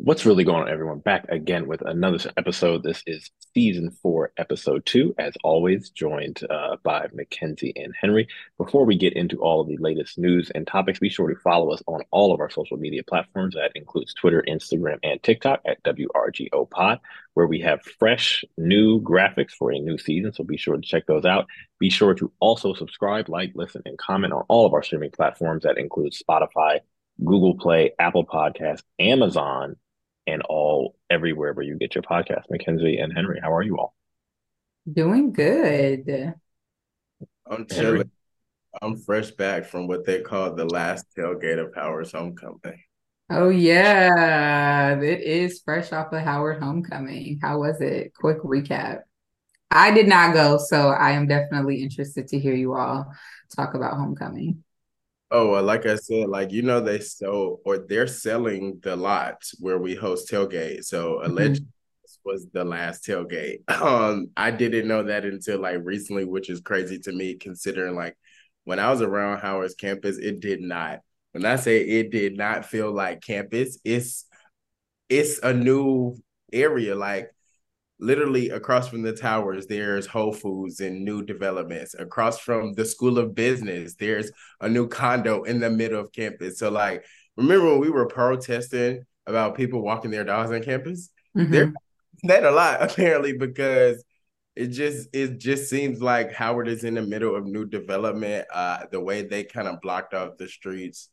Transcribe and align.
What's 0.00 0.24
really 0.24 0.44
going 0.44 0.62
on, 0.62 0.68
everyone? 0.68 1.00
Back 1.00 1.26
again 1.28 1.66
with 1.66 1.82
another 1.82 2.18
episode. 2.36 2.84
This 2.84 3.02
is 3.04 3.32
season 3.52 3.90
four, 3.90 4.30
episode 4.38 4.86
two. 4.86 5.12
As 5.18 5.34
always, 5.42 5.90
joined 5.90 6.40
uh, 6.48 6.76
by 6.84 7.08
Mackenzie 7.12 7.72
and 7.74 7.92
Henry. 8.00 8.28
Before 8.58 8.84
we 8.84 8.96
get 8.96 9.14
into 9.14 9.40
all 9.40 9.60
of 9.60 9.66
the 9.66 9.76
latest 9.78 10.16
news 10.16 10.52
and 10.54 10.68
topics, 10.68 11.00
be 11.00 11.08
sure 11.08 11.28
to 11.28 11.40
follow 11.40 11.72
us 11.72 11.82
on 11.88 12.02
all 12.12 12.32
of 12.32 12.38
our 12.38 12.48
social 12.48 12.76
media 12.76 13.02
platforms. 13.02 13.56
That 13.56 13.72
includes 13.74 14.14
Twitter, 14.14 14.44
Instagram, 14.46 15.00
and 15.02 15.20
TikTok 15.20 15.62
at 15.66 15.82
WRGO 15.82 16.70
Pod, 16.70 17.00
where 17.34 17.48
we 17.48 17.60
have 17.62 17.82
fresh 17.82 18.44
new 18.56 19.00
graphics 19.02 19.50
for 19.50 19.72
a 19.72 19.80
new 19.80 19.98
season. 19.98 20.32
So 20.32 20.44
be 20.44 20.56
sure 20.56 20.76
to 20.76 20.80
check 20.80 21.06
those 21.06 21.24
out. 21.24 21.46
Be 21.80 21.90
sure 21.90 22.14
to 22.14 22.30
also 22.38 22.72
subscribe, 22.72 23.28
like, 23.28 23.50
listen, 23.56 23.82
and 23.84 23.98
comment 23.98 24.32
on 24.32 24.44
all 24.48 24.64
of 24.64 24.74
our 24.74 24.82
streaming 24.84 25.10
platforms. 25.10 25.64
That 25.64 25.76
includes 25.76 26.22
Spotify, 26.22 26.82
Google 27.24 27.56
Play, 27.56 27.94
Apple 27.98 28.24
Podcasts, 28.24 28.84
Amazon 29.00 29.74
and 30.28 30.42
all 30.42 30.94
everywhere 31.08 31.54
where 31.54 31.64
you 31.64 31.76
get 31.76 31.94
your 31.94 32.02
podcast. 32.02 32.42
Mackenzie 32.50 32.98
and 32.98 33.12
Henry, 33.12 33.40
how 33.42 33.54
are 33.54 33.62
you 33.62 33.78
all? 33.78 33.94
Doing 34.90 35.32
good. 35.32 36.34
I'm 37.50 37.66
chilling. 37.66 38.10
I'm 38.82 38.96
fresh 38.98 39.30
back 39.30 39.64
from 39.64 39.86
what 39.86 40.04
they 40.04 40.20
call 40.20 40.54
the 40.54 40.66
last 40.66 41.06
tailgate 41.16 41.58
of 41.58 41.74
Howard's 41.74 42.12
homecoming. 42.12 42.82
Oh 43.30 43.48
yeah, 43.48 44.98
it 45.00 45.20
is 45.20 45.60
fresh 45.64 45.92
off 45.92 46.12
of 46.12 46.20
Howard 46.22 46.62
homecoming. 46.62 47.38
How 47.42 47.58
was 47.60 47.80
it? 47.80 48.12
Quick 48.14 48.38
recap. 48.42 49.00
I 49.70 49.90
did 49.90 50.08
not 50.08 50.32
go, 50.32 50.58
so 50.58 50.88
I 50.88 51.12
am 51.12 51.26
definitely 51.26 51.82
interested 51.82 52.28
to 52.28 52.38
hear 52.38 52.54
you 52.54 52.74
all 52.74 53.12
talk 53.54 53.74
about 53.74 53.94
homecoming. 53.94 54.64
Oh, 55.30 55.50
well, 55.52 55.62
like 55.62 55.84
I 55.86 55.96
said, 55.96 56.28
like 56.28 56.52
you 56.52 56.62
know, 56.62 56.80
they 56.80 57.00
sell 57.00 57.58
or 57.64 57.78
they're 57.78 58.06
selling 58.06 58.80
the 58.82 58.96
lot 58.96 59.42
where 59.60 59.78
we 59.78 59.94
host 59.94 60.30
tailgate. 60.30 60.84
So 60.84 61.16
mm-hmm. 61.16 61.30
allegedly 61.30 61.68
was 62.28 62.46
the 62.52 62.64
last 62.64 63.04
tailgate. 63.04 63.58
Um, 63.68 64.28
I 64.36 64.50
didn't 64.50 64.88
know 64.88 65.04
that 65.04 65.24
until 65.24 65.60
like 65.60 65.78
recently, 65.82 66.24
which 66.24 66.50
is 66.50 66.60
crazy 66.60 66.98
to 67.00 67.12
me, 67.12 67.34
considering 67.34 67.94
like 67.94 68.16
when 68.64 68.78
I 68.78 68.90
was 68.90 69.00
around 69.00 69.40
Howard's 69.40 69.74
campus, 69.74 70.18
it 70.18 70.40
did 70.40 70.60
not. 70.60 71.00
When 71.32 71.44
I 71.46 71.56
say 71.56 71.80
it 71.80 72.10
did 72.10 72.36
not 72.36 72.66
feel 72.66 72.92
like 72.92 73.22
campus, 73.22 73.78
it's 73.84 74.26
it's 75.08 75.38
a 75.42 75.54
new 75.54 76.16
area. 76.52 76.94
Like 76.94 77.30
literally 78.00 78.50
across 78.50 78.88
from 78.88 79.02
the 79.02 79.12
towers 79.12 79.66
there's 79.66 80.06
whole 80.06 80.32
foods 80.32 80.80
and 80.80 81.04
new 81.04 81.22
developments. 81.22 81.94
Across 81.94 82.40
from 82.40 82.74
the 82.74 82.84
school 82.84 83.18
of 83.18 83.34
business 83.34 83.94
there's 83.94 84.30
a 84.60 84.68
new 84.68 84.88
condo 84.88 85.42
in 85.42 85.60
the 85.60 85.70
middle 85.70 86.00
of 86.00 86.12
campus. 86.12 86.58
So 86.58 86.70
like 86.70 87.04
remember 87.36 87.66
when 87.66 87.80
we 87.80 87.90
were 87.90 88.06
protesting 88.06 89.04
about 89.26 89.56
people 89.56 89.82
walking 89.82 90.10
their 90.10 90.24
dogs 90.24 90.50
on 90.50 90.62
campus? 90.62 91.10
Mm-hmm. 91.36 91.52
they're 91.52 91.72
that 92.24 92.44
a 92.44 92.50
lot 92.50 92.82
apparently 92.90 93.36
because 93.36 94.02
it 94.56 94.68
just 94.68 95.08
it 95.12 95.38
just 95.38 95.70
seems 95.70 96.02
like 96.02 96.32
howard 96.32 96.68
is 96.68 96.84
in 96.84 96.94
the 96.94 97.02
middle 97.02 97.36
of 97.36 97.46
new 97.46 97.66
development. 97.66 98.46
Uh 98.52 98.80
the 98.90 99.00
way 99.00 99.22
they 99.22 99.44
kind 99.44 99.68
of 99.68 99.80
blocked 99.80 100.14
off 100.14 100.36
the 100.38 100.48
streets 100.48 101.10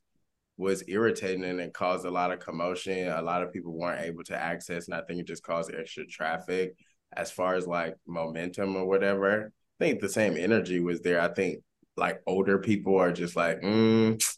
was 0.57 0.83
irritating 0.87 1.43
and 1.43 1.59
it 1.59 1.73
caused 1.73 2.05
a 2.05 2.11
lot 2.11 2.31
of 2.31 2.39
commotion. 2.39 3.09
A 3.09 3.21
lot 3.21 3.43
of 3.43 3.51
people 3.51 3.73
weren't 3.73 4.05
able 4.05 4.23
to 4.25 4.37
access, 4.37 4.87
and 4.87 4.95
I 4.95 5.01
think 5.01 5.19
it 5.19 5.27
just 5.27 5.43
caused 5.43 5.73
extra 5.73 6.05
traffic. 6.05 6.75
As 7.15 7.31
far 7.31 7.55
as 7.55 7.67
like 7.67 7.95
momentum 8.07 8.75
or 8.75 8.85
whatever, 8.85 9.51
I 9.79 9.83
think 9.83 9.99
the 9.99 10.09
same 10.09 10.37
energy 10.37 10.79
was 10.79 11.01
there. 11.01 11.19
I 11.21 11.33
think 11.33 11.59
like 11.97 12.21
older 12.25 12.59
people 12.59 12.97
are 12.97 13.11
just 13.11 13.35
like, 13.35 13.61
mm, 13.61 14.37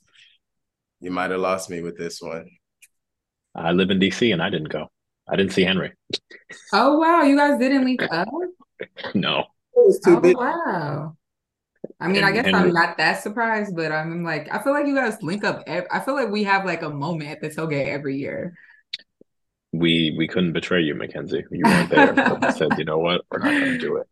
you 0.99 1.11
might 1.11 1.31
have 1.31 1.39
lost 1.39 1.69
me 1.69 1.81
with 1.81 1.97
this 1.97 2.21
one. 2.21 2.49
I 3.55 3.71
live 3.71 3.89
in 3.89 3.99
DC 3.99 4.31
and 4.31 4.41
I 4.41 4.49
didn't 4.49 4.69
go. 4.69 4.87
I 5.27 5.35
didn't 5.35 5.53
see 5.53 5.63
Henry. 5.63 5.93
Oh 6.73 6.97
wow, 6.97 7.23
you 7.23 7.35
guys 7.35 7.59
didn't 7.59 7.85
link 7.85 8.01
up? 8.11 8.27
no. 9.13 9.45
oh, 9.75 10.21
wow. 10.23 11.17
I 11.99 12.07
mean, 12.07 12.17
and, 12.17 12.25
I 12.25 12.31
guess 12.31 12.53
I'm 12.53 12.73
not 12.73 12.97
that 12.97 13.23
surprised, 13.23 13.75
but 13.75 13.91
I'm 13.91 14.23
like, 14.23 14.53
I 14.53 14.61
feel 14.61 14.73
like 14.73 14.85
you 14.85 14.95
guys 14.95 15.21
link 15.23 15.43
up. 15.43 15.63
Every, 15.65 15.89
I 15.91 15.99
feel 15.99 16.13
like 16.13 16.29
we 16.29 16.43
have 16.43 16.63
like 16.63 16.83
a 16.83 16.89
moment 16.89 17.31
at 17.31 17.41
the 17.41 17.49
tailgate 17.49 17.87
every 17.87 18.17
year. 18.17 18.53
We 19.73 20.13
we 20.17 20.27
couldn't 20.27 20.53
betray 20.53 20.81
you, 20.81 20.93
Mackenzie. 20.93 21.43
You 21.51 21.63
weren't 21.65 21.89
there. 21.89 22.15
so 22.15 22.51
said, 22.51 22.77
you 22.77 22.85
know 22.85 22.99
what, 22.99 23.21
we're 23.31 23.39
not 23.39 23.49
going 23.49 23.73
to 23.73 23.77
do 23.79 23.97
it. 23.97 24.07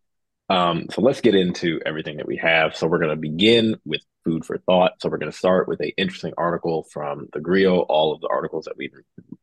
Um, 0.48 0.86
so 0.92 1.00
let's 1.00 1.20
get 1.20 1.34
into 1.34 1.80
everything 1.84 2.18
that 2.18 2.26
we 2.26 2.36
have. 2.36 2.76
So 2.76 2.86
we're 2.86 2.98
going 2.98 3.10
to 3.10 3.16
begin 3.16 3.76
with 3.84 4.00
food 4.24 4.44
for 4.44 4.58
thought. 4.58 4.92
So 5.00 5.08
we're 5.08 5.18
going 5.18 5.32
to 5.32 5.36
start 5.36 5.66
with 5.66 5.80
an 5.80 5.90
interesting 5.96 6.34
article 6.36 6.86
from 6.92 7.28
the 7.32 7.40
Grio. 7.40 7.80
All 7.80 8.12
of 8.12 8.20
the 8.20 8.28
articles 8.28 8.66
that 8.66 8.76
we 8.76 8.90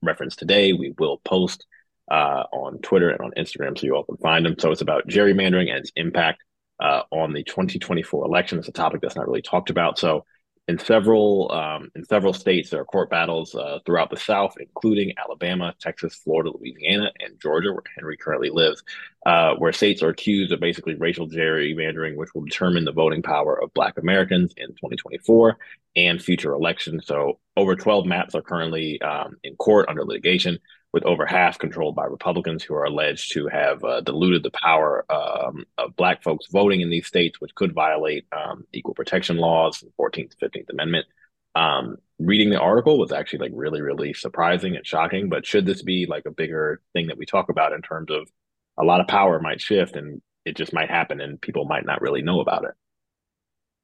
referenced 0.01 0.39
today, 0.39 0.71
we 0.71 0.93
will 0.97 1.19
post 1.25 1.65
uh, 2.09 2.43
on 2.51 2.79
Twitter 2.79 3.09
and 3.09 3.21
on 3.21 3.31
Instagram, 3.37 3.77
so 3.77 3.85
you 3.85 3.95
all 3.95 4.03
can 4.03 4.17
find 4.17 4.45
them. 4.45 4.55
So 4.59 4.71
it's 4.71 4.81
about 4.81 5.07
gerrymandering 5.07 5.69
and 5.69 5.79
its 5.79 5.91
impact 5.95 6.43
uh, 6.83 7.03
on 7.11 7.33
the 7.33 7.43
2024 7.43 8.25
election. 8.25 8.59
It's 8.59 8.67
a 8.67 8.73
topic 8.73 9.01
that's 9.01 9.15
not 9.15 9.27
really 9.27 9.41
talked 9.41 9.69
about. 9.69 9.97
So, 9.97 10.25
in 10.69 10.79
several 10.79 11.51
um, 11.51 11.89
in 11.93 12.05
several 12.05 12.31
states, 12.31 12.69
there 12.69 12.79
are 12.79 12.85
court 12.85 13.09
battles 13.09 13.53
uh, 13.53 13.79
throughout 13.85 14.09
the 14.09 14.17
South, 14.17 14.55
including 14.59 15.13
Alabama, 15.17 15.73
Texas, 15.79 16.15
Florida, 16.15 16.51
Louisiana, 16.57 17.11
and 17.19 17.39
Georgia, 17.41 17.73
where 17.73 17.83
Henry 17.97 18.15
currently 18.15 18.49
lives, 18.49 18.81
uh, 19.25 19.55
where 19.55 19.73
states 19.73 20.01
are 20.01 20.09
accused 20.09 20.53
of 20.53 20.61
basically 20.61 20.95
racial 20.95 21.27
gerrymandering, 21.27 22.15
which 22.15 22.33
will 22.33 22.45
determine 22.45 22.85
the 22.85 22.93
voting 22.93 23.21
power 23.21 23.61
of 23.61 23.73
Black 23.73 23.97
Americans 23.97 24.53
in 24.55 24.67
2024 24.69 25.57
and 25.97 26.21
future 26.21 26.53
elections. 26.53 27.07
So, 27.07 27.39
over 27.57 27.75
12 27.75 28.05
maps 28.05 28.35
are 28.35 28.41
currently 28.41 29.01
um, 29.01 29.35
in 29.43 29.55
court 29.55 29.89
under 29.89 30.05
litigation 30.05 30.59
with 30.93 31.03
over 31.05 31.25
half 31.25 31.57
controlled 31.57 31.95
by 31.95 32.05
Republicans 32.05 32.63
who 32.63 32.75
are 32.75 32.83
alleged 32.83 33.31
to 33.33 33.47
have 33.47 33.83
uh, 33.83 33.99
diluted 34.01 34.43
the 34.43 34.51
power 34.51 35.03
um, 35.11 35.65
of 35.79 35.95
Black 35.95 36.21
folks 36.21 36.45
voting 36.51 36.81
in 36.81 36.91
these 36.91 37.07
states, 37.07 37.41
which 37.41 37.55
could 37.55 37.73
violate 37.73 38.27
um, 38.31 38.63
equal 38.71 38.93
protection 38.93 39.37
laws, 39.37 39.83
14th, 39.99 40.33
15th 40.41 40.69
Amendment. 40.69 41.07
Um, 41.55 41.97
reading 42.19 42.51
the 42.51 42.59
article 42.59 42.99
was 42.99 43.11
actually 43.11 43.39
like 43.39 43.51
really, 43.55 43.81
really 43.81 44.13
surprising 44.13 44.75
and 44.75 44.85
shocking. 44.85 45.29
But 45.29 45.47
should 45.47 45.65
this 45.65 45.81
be 45.81 46.05
like 46.05 46.25
a 46.27 46.31
bigger 46.31 46.79
thing 46.93 47.07
that 47.07 47.17
we 47.17 47.25
talk 47.25 47.49
about 47.49 47.73
in 47.73 47.81
terms 47.81 48.11
of 48.11 48.29
a 48.77 48.83
lot 48.83 49.01
of 49.01 49.07
power 49.07 49.39
might 49.39 49.61
shift 49.61 49.95
and 49.95 50.21
it 50.45 50.55
just 50.55 50.73
might 50.73 50.89
happen 50.89 51.21
and 51.21 51.41
people 51.41 51.65
might 51.65 51.85
not 51.85 52.01
really 52.01 52.21
know 52.21 52.39
about 52.39 52.65
it? 52.65 52.73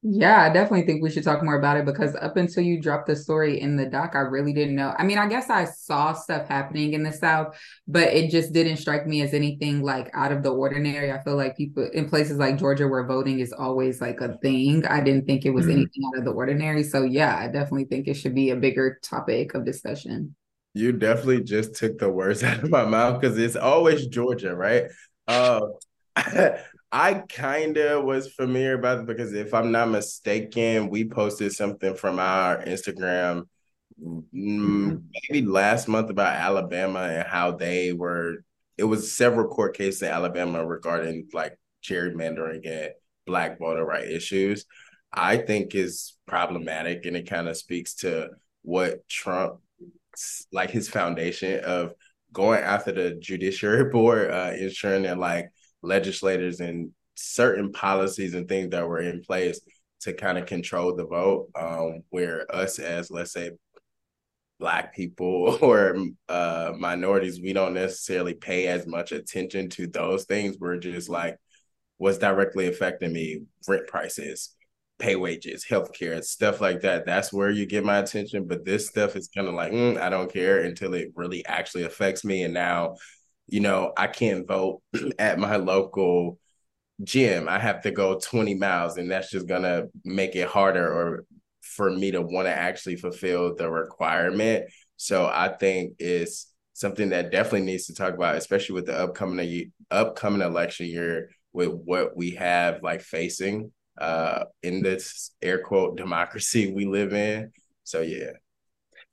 Yeah, 0.02 0.44
I 0.44 0.54
definitely 0.54 0.86
think 0.86 1.04
we 1.04 1.10
should 1.10 1.26
talk 1.26 1.44
more 1.44 1.60
about 1.60 1.76
it 1.76 1.86
because 1.86 2.16
up 2.16 2.38
until 2.38 2.64
you 2.64 2.80
dropped 2.80 3.08
the 3.08 3.18
story 3.18 3.60
in 3.60 3.76
the 3.76 3.86
doc, 3.86 4.12
I 4.14 4.20
really 4.20 4.54
didn't 4.54 4.76
know. 4.76 4.96
I 4.98 5.04
mean, 5.04 5.18
I 5.18 5.28
guess 5.28 5.50
I 5.50 5.66
saw 5.66 6.14
stuff 6.14 6.48
happening 6.48 6.94
in 6.94 7.04
the 7.04 7.12
South, 7.12 7.60
but 7.86 8.08
it 8.08 8.32
just 8.32 8.54
didn't 8.54 8.78
strike 8.78 9.06
me 9.06 9.22
as 9.24 9.34
anything 9.34 9.82
like 9.82 10.10
out 10.14 10.32
of 10.32 10.42
the 10.42 10.52
ordinary. 10.52 11.12
I 11.12 11.22
feel 11.22 11.36
like 11.36 11.58
people 11.58 11.90
in 11.94 12.08
places 12.08 12.38
like 12.38 12.58
Georgia 12.58 12.88
where 12.88 13.06
voting 13.06 13.42
is 13.42 13.52
always 13.52 14.00
like 14.00 14.22
a 14.22 14.38
thing. 14.38 14.86
I 14.86 15.02
didn't 15.02 15.26
think 15.26 15.46
it 15.46 15.50
was 15.50 15.66
mm-hmm. 15.66 15.74
anything 15.74 16.04
out 16.08 16.20
of 16.20 16.24
the 16.24 16.32
ordinary. 16.32 16.84
So 16.84 17.04
yeah, 17.04 17.36
I 17.36 17.48
definitely 17.48 17.86
think 17.86 18.08
it 18.08 18.14
should 18.14 18.36
be 18.36 18.52
a 18.52 18.56
bigger 18.56 19.00
topic 19.04 19.54
of 19.54 19.66
discussion. 19.66 20.34
You 20.74 20.94
definitely 20.94 21.44
just 21.44 21.76
took 21.76 21.98
the 21.98 22.10
words 22.10 22.42
out 22.46 22.64
of 22.64 22.70
my 22.70 22.86
mouth 22.86 23.20
because 23.20 23.38
it's 23.38 23.58
always 23.58 24.08
Georgia, 24.08 24.56
right? 24.56 24.86
Uh, 25.28 25.60
I 26.92 27.14
kind 27.30 27.78
of 27.78 28.04
was 28.04 28.34
familiar 28.34 28.74
about 28.74 29.00
it 29.00 29.06
because 29.06 29.34
if 29.34 29.54
I'm 29.54 29.72
not 29.72 29.90
mistaken, 29.90 30.90
we 30.90 31.08
posted 31.08 31.54
something 31.54 31.96
from 31.96 32.20
our 32.20 32.64
Instagram 32.64 33.44
mm, 34.04 34.24
mm-hmm. 34.34 34.96
maybe 35.30 35.46
last 35.46 35.88
month 35.88 36.10
about 36.10 36.36
Alabama 36.36 37.02
and 37.02 37.28
how 37.28 37.52
they 37.52 37.94
were. 37.94 38.44
It 38.78 38.86
was 38.86 39.12
several 39.12 39.50
court 39.50 39.76
cases 39.78 40.02
in 40.02 40.08
Alabama 40.08 40.66
regarding 40.66 41.28
like 41.34 41.60
gerrymandering 41.84 42.68
and 42.68 42.92
black 43.28 43.60
voter 43.60 43.86
right 43.86 44.10
issues. 44.10 44.66
I 45.12 45.38
think 45.38 45.76
is 45.76 46.18
problematic 46.28 47.06
and 47.06 47.16
it 47.18 47.30
kind 47.30 47.48
of 47.48 47.58
speaks 47.58 47.96
to 47.96 48.30
what 48.62 49.08
Trump 49.08 49.60
like 50.52 50.70
his 50.70 50.90
foundation 50.90 51.64
of 51.64 51.94
going 52.34 52.62
after 52.62 52.92
the 52.92 53.12
judiciary 53.16 53.86
board, 53.92 54.32
uh, 54.32 54.54
ensuring 54.58 55.04
that 55.04 55.18
like 55.18 55.52
legislators 55.82 56.60
and 56.60 56.92
certain 57.16 57.72
policies 57.72 58.34
and 58.34 58.48
things 58.48 58.70
that 58.70 58.88
were 58.88 59.02
in 59.02 59.22
place 59.22 59.60
to 60.02 60.14
kind 60.14 60.38
of 60.38 60.46
control 60.46 60.96
the 60.96 61.06
vote 61.06 61.50
um, 61.56 62.02
where 62.10 62.46
us 62.54 62.80
as 62.80 63.12
let's 63.12 63.34
say 63.34 63.52
black 64.60 64.96
people 64.96 65.58
or 65.62 65.98
uh, 66.28 66.74
minorities 66.78 67.42
we 67.42 67.54
don't 67.54 67.74
necessarily 67.74 68.34
pay 68.34 68.68
as 68.68 68.88
much 68.88 69.12
attention 69.12 69.70
to 69.70 69.88
those 69.88 70.26
things. 70.26 70.58
We're 70.60 70.78
just 70.78 71.10
like 71.10 71.38
what's 71.98 72.18
directly 72.18 72.68
affecting 72.68 73.12
me? 73.14 73.42
Rent 73.68 73.88
prices 73.88 74.56
pay 75.00 75.16
wages 75.16 75.66
healthcare 75.68 76.22
stuff 76.24 76.62
like 76.62 76.82
that. 76.82 77.06
That's 77.06 77.34
where 77.34 77.50
you 77.50 77.66
get 77.66 77.86
my 77.86 77.98
attention. 78.00 78.46
But 78.46 78.66
this 78.66 78.88
stuff 78.88 79.16
is 79.16 79.30
kind 79.30 79.48
of 79.48 79.54
like 79.54 79.72
mm, 79.72 79.98
i 79.98 80.10
don't 80.10 80.32
care 80.32 80.62
until 80.62 80.94
it 80.94 81.12
really 81.16 81.44
actually 81.46 81.84
affects 81.84 82.24
me. 82.24 82.44
And 82.44 82.54
now 82.54 82.98
you 83.52 83.60
know, 83.60 83.94
I 83.98 84.08
can't 84.08 84.48
vote 84.48 84.82
at 85.20 85.40
my 85.40 85.58
local 85.58 86.40
gym. 87.04 87.48
I 87.48 87.60
have 87.60 87.82
to 87.82 87.92
go 87.92 88.20
20 88.20 88.56
miles, 88.56 88.98
and 88.98 89.10
that's 89.10 89.32
just 89.32 89.48
gonna 89.48 89.86
make 90.04 90.36
it 90.36 90.48
harder 90.48 90.88
or 90.88 91.26
for 91.62 91.90
me 91.92 92.12
to 92.12 92.22
want 92.22 92.48
to 92.48 92.52
actually 92.54 92.96
fulfill 92.96 93.56
the 93.56 93.70
requirement. 93.70 94.66
So 94.98 95.26
I 95.26 95.50
think 95.50 95.94
it's 96.00 96.54
something 96.74 97.10
that 97.10 97.32
definitely 97.32 97.62
needs 97.62 97.86
to 97.88 97.94
talk 97.94 98.14
about, 98.14 98.36
especially 98.36 98.76
with 98.76 98.86
the 98.86 98.98
upcoming 98.98 99.72
upcoming 99.92 100.42
election 100.42 100.88
year, 100.88 101.30
with 101.54 101.70
what 101.70 102.16
we 102.16 102.32
have 102.32 102.82
like 102.84 103.02
facing 103.02 103.72
uh, 103.98 104.46
in 104.64 104.82
this 104.82 105.32
air 105.42 105.62
quote 105.62 105.98
democracy 105.98 106.72
we 106.74 106.86
live 106.86 107.14
in. 107.14 107.52
So 107.84 108.02
yeah. 108.02 108.32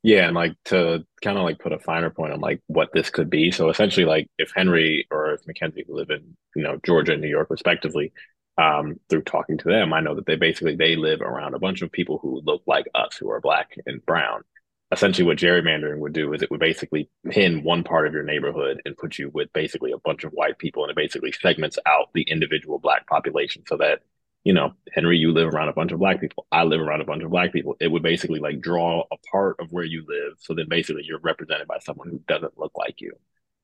Yeah, 0.06 0.28
and 0.28 0.36
like 0.36 0.54
to 0.66 1.04
kind 1.20 1.36
of 1.36 1.42
like 1.42 1.58
put 1.58 1.72
a 1.72 1.80
finer 1.80 2.10
point 2.10 2.32
on 2.32 2.40
like 2.40 2.60
what 2.68 2.90
this 2.92 3.10
could 3.10 3.28
be. 3.28 3.50
So 3.50 3.70
essentially, 3.70 4.06
like 4.06 4.28
if 4.38 4.52
Henry 4.54 5.04
or 5.10 5.32
if 5.34 5.44
Mackenzie 5.48 5.84
live 5.88 6.10
in 6.10 6.36
you 6.54 6.62
know 6.62 6.78
Georgia 6.84 7.14
and 7.14 7.20
New 7.20 7.28
York 7.28 7.50
respectively, 7.50 8.12
um, 8.56 9.00
through 9.10 9.22
talking 9.22 9.58
to 9.58 9.68
them, 9.68 9.92
I 9.92 9.98
know 10.00 10.14
that 10.14 10.26
they 10.26 10.36
basically 10.36 10.76
they 10.76 10.94
live 10.94 11.22
around 11.22 11.54
a 11.54 11.58
bunch 11.58 11.82
of 11.82 11.90
people 11.90 12.18
who 12.18 12.40
look 12.44 12.62
like 12.68 12.86
us, 12.94 13.16
who 13.16 13.28
are 13.30 13.40
black 13.40 13.72
and 13.84 14.04
brown. 14.06 14.42
Essentially, 14.92 15.26
what 15.26 15.38
gerrymandering 15.38 15.98
would 15.98 16.12
do 16.12 16.32
is 16.32 16.40
it 16.40 16.52
would 16.52 16.60
basically 16.60 17.10
pin 17.28 17.64
one 17.64 17.82
part 17.82 18.06
of 18.06 18.12
your 18.12 18.22
neighborhood 18.22 18.80
and 18.84 18.96
put 18.96 19.18
you 19.18 19.30
with 19.34 19.52
basically 19.52 19.90
a 19.90 19.98
bunch 19.98 20.22
of 20.22 20.30
white 20.30 20.58
people, 20.58 20.84
and 20.84 20.90
it 20.92 20.96
basically 20.96 21.32
segments 21.32 21.80
out 21.84 22.10
the 22.14 22.22
individual 22.22 22.78
black 22.78 23.08
population 23.08 23.64
so 23.66 23.76
that 23.78 24.02
you 24.46 24.52
know, 24.52 24.72
Henry, 24.92 25.18
you 25.18 25.32
live 25.32 25.52
around 25.52 25.70
a 25.70 25.72
bunch 25.72 25.90
of 25.90 25.98
black 25.98 26.20
people. 26.20 26.46
I 26.52 26.62
live 26.62 26.80
around 26.80 27.00
a 27.00 27.04
bunch 27.04 27.24
of 27.24 27.30
black 27.30 27.52
people. 27.52 27.74
It 27.80 27.90
would 27.90 28.04
basically 28.04 28.38
like 28.38 28.60
draw 28.60 29.02
a 29.10 29.16
part 29.28 29.56
of 29.58 29.72
where 29.72 29.82
you 29.82 30.04
live. 30.06 30.34
So 30.38 30.54
then 30.54 30.68
basically 30.68 31.02
you're 31.04 31.18
represented 31.18 31.66
by 31.66 31.80
someone 31.80 32.08
who 32.08 32.20
doesn't 32.28 32.56
look 32.56 32.70
like 32.76 33.00
you. 33.00 33.14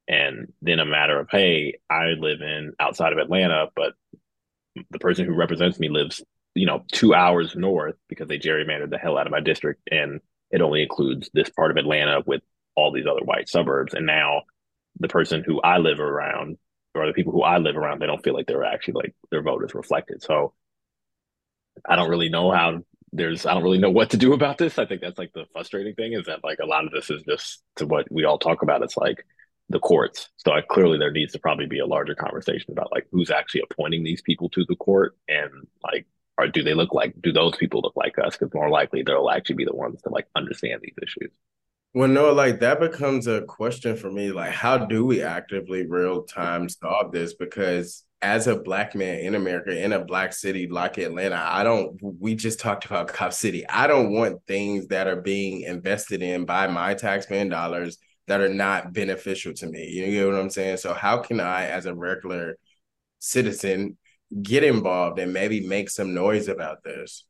And 0.09 0.53
then 0.61 0.81
a 0.81 0.85
matter 0.85 1.21
of, 1.21 1.29
hey, 1.31 1.79
I 1.89 2.07
live 2.19 2.41
in 2.41 2.73
outside 2.81 3.13
of 3.13 3.21
Atlanta, 3.21 3.69
but 3.77 3.93
the 4.91 4.99
person 4.99 5.25
who 5.25 5.37
represents 5.37 5.79
me 5.79 5.89
lives, 5.89 6.21
you 6.57 6.67
know, 6.67 6.83
two 6.91 7.15
hours 7.15 7.55
north 7.55 7.95
because 8.09 8.27
they 8.27 8.41
gerrymandered 8.41 8.91
the 8.91 8.99
hell 8.99 9.17
out 9.17 9.29
of 9.29 9.33
my 9.33 9.39
district. 9.39 9.83
And 9.89 10.21
it 10.51 10.63
only 10.63 10.83
includes 10.83 11.31
this 11.33 11.49
part 11.49 11.71
of 11.71 11.77
Atlanta 11.77 12.25
with 12.27 12.43
all 12.75 12.91
these 12.91 13.07
other 13.07 13.25
white 13.25 13.49
suburbs. 13.49 13.95
And 13.95 14.05
now 14.05 14.43
the 14.99 15.07
person 15.07 15.45
who 15.47 15.61
I 15.61 15.79
live 15.79 16.01
around 16.01 16.59
or 16.97 17.07
the 17.07 17.13
people 17.13 17.33
who 17.33 17.43
I 17.43 17.59
live 17.59 17.77
around, 17.77 18.01
they 18.01 18.07
don't 18.07 18.25
feel 18.25 18.35
like 18.35 18.49
they're 18.49 18.65
actually 18.65 18.95
like 18.95 19.15
their 19.31 19.43
vote 19.43 19.65
is 19.65 19.77
reflected. 19.77 20.25
So 20.25 20.55
I 21.89 21.97
don't 21.97 22.11
really 22.11 22.29
know 22.29 22.51
how 22.51 22.81
there's 23.13 23.45
I 23.45 23.55
don't 23.55 23.63
really 23.63 23.79
know 23.79 23.91
what 23.91 24.11
to 24.11 24.17
do 24.17 24.33
about 24.33 24.59
this. 24.59 24.79
I 24.79 24.87
think 24.87 25.01
that's 25.01 25.19
like 25.19 25.33
the 25.35 25.47
frustrating 25.53 25.95
thing 25.95 26.13
is 26.15 26.27
that 26.27 26.45
like 26.45 26.59
a 26.63 26.67
lot 26.67 26.85
of 26.85 26.93
this 26.93 27.11
is 27.11 27.23
just 27.23 27.63
to 27.77 27.87
what 27.87 28.11
we 28.11 28.25
all 28.25 28.39
talk 28.39 28.63
about. 28.63 28.83
It's 28.83 28.97
like 28.97 29.25
the 29.69 29.79
courts. 29.79 30.29
So 30.37 30.53
I, 30.53 30.61
clearly 30.63 30.99
there 30.99 31.11
needs 31.11 31.33
to 31.33 31.39
probably 31.39 31.67
be 31.67 31.79
a 31.79 31.87
larger 31.87 32.15
conversation 32.15 32.73
about 32.73 32.93
like 32.93 33.07
who's 33.13 33.31
actually 33.31 33.63
appointing 33.71 34.05
these 34.05 34.23
people 34.23 34.49
to 34.51 34.65
the 34.67 34.77
court 34.77 35.17
and 35.29 35.51
like 35.83 36.07
or 36.39 36.49
do 36.49 36.63
they 36.63 36.75
look 36.75 36.95
like 36.95 37.15
do 37.21 37.33
those 37.33 37.57
people 37.57 37.81
look 37.83 37.97
like 37.97 38.19
us? 38.19 38.37
Because 38.37 38.55
more 38.55 38.71
likely 38.71 39.03
they'll 39.03 39.31
actually 39.31 39.57
be 39.57 39.65
the 39.65 39.77
ones 39.77 40.01
to 40.03 40.11
like 40.11 40.27
understand 40.35 40.81
these 40.83 40.97
issues. 41.03 41.33
Well, 41.95 42.09
no, 42.09 42.33
like 42.33 42.61
that 42.61 42.81
becomes 42.81 43.27
a 43.27 43.43
question 43.43 43.97
for 43.97 44.11
me. 44.11 44.33
Like, 44.33 44.53
how 44.53 44.79
do 44.79 45.05
we 45.05 45.23
actively 45.23 45.87
real 45.87 46.23
time 46.23 46.71
solve 46.71 47.13
this? 47.13 47.35
Because 47.35 48.05
as 48.23 48.47
a 48.47 48.57
black 48.57 48.95
man 48.95 49.19
in 49.19 49.35
America 49.35 49.77
in 49.77 49.93
a 49.93 50.05
black 50.05 50.33
city 50.33 50.69
like 50.69 50.97
Atlanta, 50.97 51.43
I 51.45 51.65
don't 51.65 51.99
we 52.01 52.35
just 52.35 52.61
talked 52.61 52.85
about 52.85 53.09
Cop 53.09 53.33
City. 53.33 53.69
I 53.69 53.87
don't 53.89 54.13
want 54.13 54.47
things 54.47 54.87
that 54.89 55.09
are 55.09 55.21
being 55.21 55.63
invested 55.63 56.23
in 56.23 56.45
by 56.45 56.69
my 56.69 56.95
taxpaying 56.95 57.51
dollars 57.51 57.99
that 58.29 58.41
are 58.41 58.49
not 58.49 58.93
beneficial 58.93 59.53
to 59.55 59.67
me. 59.67 59.89
You 59.89 60.23
know 60.23 60.31
what 60.31 60.41
I'm 60.41 60.51
saying? 60.51 60.77
So 60.77 60.95
how 60.95 61.19
can 61.19 61.41
I 61.41 61.67
as 61.67 61.87
a 61.87 61.95
regular 61.95 62.57
citizen 63.19 63.99
get 64.41 64.65
involved 64.65 65.19
and 65.19 65.33
maybe 65.33 65.67
make 65.67 65.91
some 65.91 66.15
noise 66.15 66.49
about 66.49 66.85
this? 66.85 67.25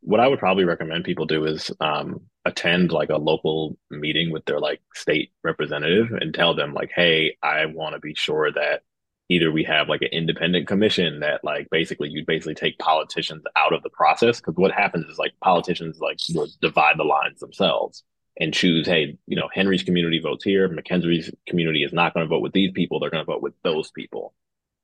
What 0.00 0.20
I 0.20 0.28
would 0.28 0.38
probably 0.38 0.64
recommend 0.64 1.04
people 1.04 1.26
do 1.26 1.44
is 1.44 1.72
um, 1.80 2.20
attend 2.44 2.92
like 2.92 3.10
a 3.10 3.16
local 3.16 3.76
meeting 3.90 4.30
with 4.30 4.44
their 4.44 4.60
like 4.60 4.80
state 4.94 5.32
representative 5.42 6.12
and 6.12 6.32
tell 6.32 6.54
them 6.54 6.72
like, 6.72 6.92
hey, 6.94 7.36
I 7.42 7.66
want 7.66 7.94
to 7.94 8.00
be 8.00 8.14
sure 8.14 8.52
that 8.52 8.82
either 9.28 9.52
we 9.52 9.64
have 9.64 9.88
like 9.88 10.02
an 10.02 10.08
independent 10.08 10.66
commission 10.66 11.20
that 11.20 11.44
like 11.44 11.68
basically 11.70 12.08
you 12.08 12.24
basically 12.26 12.54
take 12.54 12.78
politicians 12.78 13.44
out 13.56 13.72
of 13.72 13.82
the 13.82 13.90
process 13.90 14.40
because 14.40 14.54
what 14.56 14.72
happens 14.72 15.06
is 15.06 15.18
like 15.18 15.32
politicians 15.42 15.98
like 16.00 16.18
divide 16.60 16.98
the 16.98 17.04
lines 17.04 17.40
themselves 17.40 18.04
and 18.40 18.54
choose 18.54 18.86
hey 18.86 19.16
you 19.26 19.36
know 19.36 19.48
henry's 19.52 19.82
community 19.82 20.18
votes 20.18 20.44
here 20.44 20.68
mackenzie's 20.68 21.30
community 21.46 21.82
is 21.82 21.92
not 21.92 22.14
going 22.14 22.24
to 22.24 22.28
vote 22.28 22.42
with 22.42 22.52
these 22.52 22.72
people 22.72 23.00
they're 23.00 23.10
going 23.10 23.24
to 23.24 23.30
vote 23.32 23.42
with 23.42 23.54
those 23.62 23.90
people. 23.90 24.34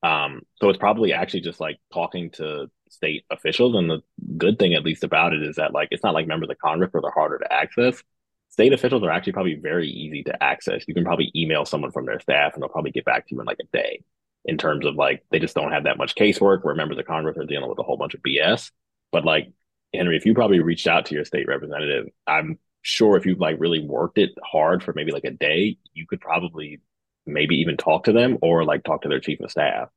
Um, 0.02 0.42
so 0.56 0.68
it's 0.68 0.78
probably 0.78 1.14
actually 1.14 1.40
just 1.40 1.60
like 1.60 1.78
talking 1.90 2.28
to 2.32 2.70
state 2.90 3.24
officials 3.30 3.74
and 3.74 3.88
the 3.88 4.02
good 4.36 4.58
thing 4.58 4.74
at 4.74 4.84
least 4.84 5.02
about 5.02 5.32
it 5.32 5.42
is 5.42 5.56
that 5.56 5.72
like 5.72 5.88
it's 5.90 6.02
not 6.04 6.12
like 6.12 6.26
members 6.26 6.50
of 6.50 6.58
congress 6.58 6.92
where 6.92 7.00
they're 7.00 7.10
harder 7.10 7.38
to 7.38 7.50
access. 7.50 8.02
State 8.50 8.74
officials 8.74 9.02
are 9.02 9.10
actually 9.10 9.32
probably 9.32 9.54
very 9.54 9.88
easy 9.88 10.22
to 10.24 10.42
access. 10.42 10.84
You 10.86 10.92
can 10.92 11.04
probably 11.04 11.32
email 11.34 11.64
someone 11.64 11.90
from 11.90 12.04
their 12.04 12.20
staff 12.20 12.52
and 12.52 12.62
they'll 12.62 12.68
probably 12.68 12.90
get 12.90 13.06
back 13.06 13.26
to 13.26 13.34
you 13.34 13.40
in 13.40 13.46
like 13.46 13.56
a 13.60 13.76
day 13.76 14.02
in 14.44 14.58
terms 14.58 14.86
of 14.86 14.94
like 14.94 15.24
they 15.30 15.38
just 15.38 15.54
don't 15.54 15.72
have 15.72 15.84
that 15.84 15.98
much 15.98 16.14
casework 16.14 16.64
where 16.64 16.74
members 16.74 16.98
of 16.98 17.06
Congress 17.06 17.36
are 17.38 17.46
dealing 17.46 17.68
with 17.68 17.78
a 17.78 17.82
whole 17.82 17.96
bunch 17.96 18.14
of 18.14 18.20
BS. 18.22 18.70
But 19.12 19.24
like 19.24 19.52
Henry, 19.94 20.16
if 20.16 20.26
you 20.26 20.34
probably 20.34 20.60
reached 20.60 20.86
out 20.86 21.06
to 21.06 21.14
your 21.14 21.24
state 21.24 21.46
representative, 21.48 22.08
I'm 22.26 22.58
sure 22.82 23.16
if 23.16 23.24
you've 23.24 23.40
like 23.40 23.56
really 23.58 23.80
worked 23.80 24.18
it 24.18 24.30
hard 24.44 24.82
for 24.82 24.92
maybe 24.94 25.12
like 25.12 25.24
a 25.24 25.30
day, 25.30 25.78
you 25.94 26.06
could 26.06 26.20
probably 26.20 26.80
maybe 27.26 27.56
even 27.56 27.76
talk 27.76 28.04
to 28.04 28.12
them 28.12 28.38
or 28.42 28.64
like 28.64 28.84
talk 28.84 29.02
to 29.02 29.08
their 29.08 29.20
chief 29.20 29.40
of 29.40 29.50
staff 29.50 29.88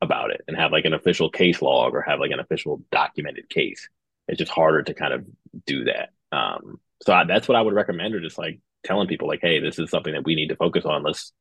about 0.00 0.30
it 0.30 0.40
and 0.48 0.56
have 0.56 0.72
like 0.72 0.86
an 0.86 0.94
official 0.94 1.30
case 1.30 1.60
log 1.60 1.94
or 1.94 2.00
have 2.00 2.20
like 2.20 2.30
an 2.30 2.40
official 2.40 2.82
documented 2.90 3.48
case. 3.50 3.88
It's 4.28 4.38
just 4.38 4.52
harder 4.52 4.82
to 4.82 4.94
kind 4.94 5.12
of 5.12 5.26
do 5.66 5.84
that. 5.84 6.10
Um, 6.32 6.80
so 7.02 7.12
I, 7.12 7.24
that's 7.24 7.48
what 7.48 7.56
I 7.56 7.62
would 7.62 7.74
recommend, 7.74 8.14
or 8.14 8.20
just 8.20 8.38
like 8.38 8.60
telling 8.84 9.08
people 9.08 9.28
like, 9.28 9.40
hey, 9.42 9.60
this 9.60 9.78
is 9.78 9.90
something 9.90 10.12
that 10.12 10.24
we 10.24 10.34
need 10.34 10.48
to 10.48 10.56
focus 10.56 10.84
on. 10.84 11.02
Let's 11.02 11.32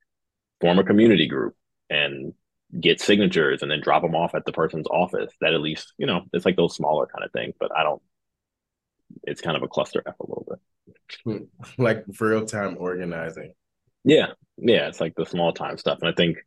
form 0.60 0.80
a 0.80 0.84
community 0.84 1.28
group 1.28 1.56
and 1.90 2.34
get 2.78 3.02
signatures 3.02 3.62
and 3.62 3.72
then 3.72 3.82
drop 3.82 4.02
them 4.02 4.16
off 4.16 4.36
at 4.36 4.46
the 4.46 4.52
person's 4.52 4.88
office. 4.88 5.32
That 5.42 5.54
at 5.54 5.62
least, 5.62 5.94
you 5.98 6.06
know, 6.06 6.24
it's 6.34 6.46
like 6.46 6.56
those 6.56 6.76
smaller 6.76 7.08
kind 7.08 7.26
of 7.26 7.32
things, 7.32 7.56
but 7.60 7.76
I 7.76 7.84
don't, 7.84 8.02
it's 9.24 9.42
kind 9.42 9.58
of 9.58 9.64
a 9.64 9.68
cluster 9.68 10.04
F 10.06 10.20
a 10.20 10.24
little 10.24 10.48
bit. 11.26 11.48
Like 11.78 12.06
real 12.20 12.46
time 12.46 12.78
organizing. 12.80 13.54
Yeah. 14.04 14.34
Yeah. 14.58 14.88
It's 14.88 15.02
like 15.02 15.16
the 15.16 15.26
small 15.26 15.52
time 15.52 15.78
stuff. 15.78 16.00
And 16.02 16.10
I 16.10 16.14
think 16.14 16.38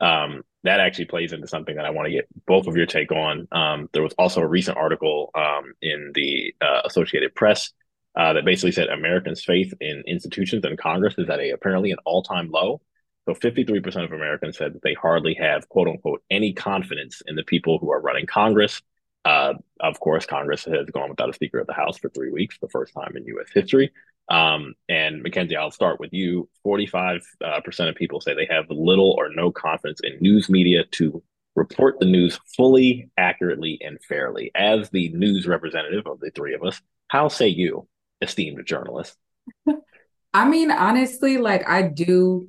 um, 0.00 0.42
that 0.64 0.80
actually 0.80 1.06
plays 1.06 1.32
into 1.32 1.46
something 1.46 1.76
that 1.76 1.84
I 1.84 1.90
want 1.90 2.06
to 2.06 2.12
get 2.12 2.26
both 2.46 2.66
of 2.66 2.76
your 2.76 2.86
take 2.86 3.12
on. 3.12 3.46
Um, 3.52 3.88
there 3.92 4.02
was 4.02 4.14
also 4.18 4.40
a 4.40 4.46
recent 4.46 4.76
article 4.76 5.30
um, 5.34 5.72
in 5.80 6.12
the 6.14 6.54
uh, 6.60 6.82
Associated 6.84 7.34
Press 7.34 7.72
uh, 8.16 8.32
that 8.32 8.44
basically 8.44 8.72
said 8.72 8.88
Americans' 8.88 9.44
faith 9.44 9.72
in 9.80 10.02
institutions 10.06 10.64
and 10.64 10.76
Congress 10.76 11.14
is 11.18 11.30
at 11.30 11.38
a 11.38 11.50
apparently 11.50 11.92
an 11.92 11.98
all 12.04 12.22
time 12.22 12.50
low. 12.50 12.80
So 13.28 13.34
53% 13.34 14.04
of 14.04 14.12
Americans 14.12 14.56
said 14.56 14.72
that 14.72 14.82
they 14.82 14.94
hardly 14.94 15.34
have, 15.34 15.68
quote 15.68 15.86
unquote, 15.86 16.22
any 16.30 16.54
confidence 16.54 17.20
in 17.26 17.36
the 17.36 17.42
people 17.42 17.78
who 17.78 17.92
are 17.92 18.00
running 18.00 18.24
Congress. 18.24 18.80
Uh, 19.26 19.52
of 19.80 20.00
course, 20.00 20.24
Congress 20.24 20.64
has 20.64 20.86
gone 20.86 21.10
without 21.10 21.28
a 21.28 21.34
Speaker 21.34 21.58
of 21.58 21.66
the 21.66 21.74
House 21.74 21.98
for 21.98 22.08
three 22.08 22.30
weeks, 22.30 22.56
the 22.58 22.70
first 22.70 22.94
time 22.94 23.12
in 23.16 23.26
U.S. 23.26 23.48
history. 23.52 23.92
Um, 24.30 24.72
and 24.88 25.22
Mackenzie, 25.22 25.56
I'll 25.56 25.70
start 25.70 26.00
with 26.00 26.14
you. 26.14 26.48
45% 26.66 27.20
uh, 27.44 27.60
of 27.84 27.94
people 27.96 28.22
say 28.22 28.32
they 28.32 28.48
have 28.50 28.64
little 28.70 29.14
or 29.18 29.28
no 29.28 29.52
confidence 29.52 30.00
in 30.02 30.16
news 30.22 30.48
media 30.48 30.84
to 30.92 31.22
report 31.54 32.00
the 32.00 32.06
news 32.06 32.40
fully, 32.56 33.10
accurately, 33.18 33.78
and 33.82 34.02
fairly. 34.04 34.50
As 34.54 34.88
the 34.88 35.10
news 35.10 35.46
representative 35.46 36.06
of 36.06 36.18
the 36.20 36.30
three 36.30 36.54
of 36.54 36.62
us, 36.62 36.80
how 37.08 37.28
say 37.28 37.48
you, 37.48 37.86
esteemed 38.22 38.64
journalist? 38.64 39.18
I 40.34 40.48
mean, 40.48 40.70
honestly, 40.70 41.38
like 41.38 41.68
I 41.68 41.82
do 41.82 42.48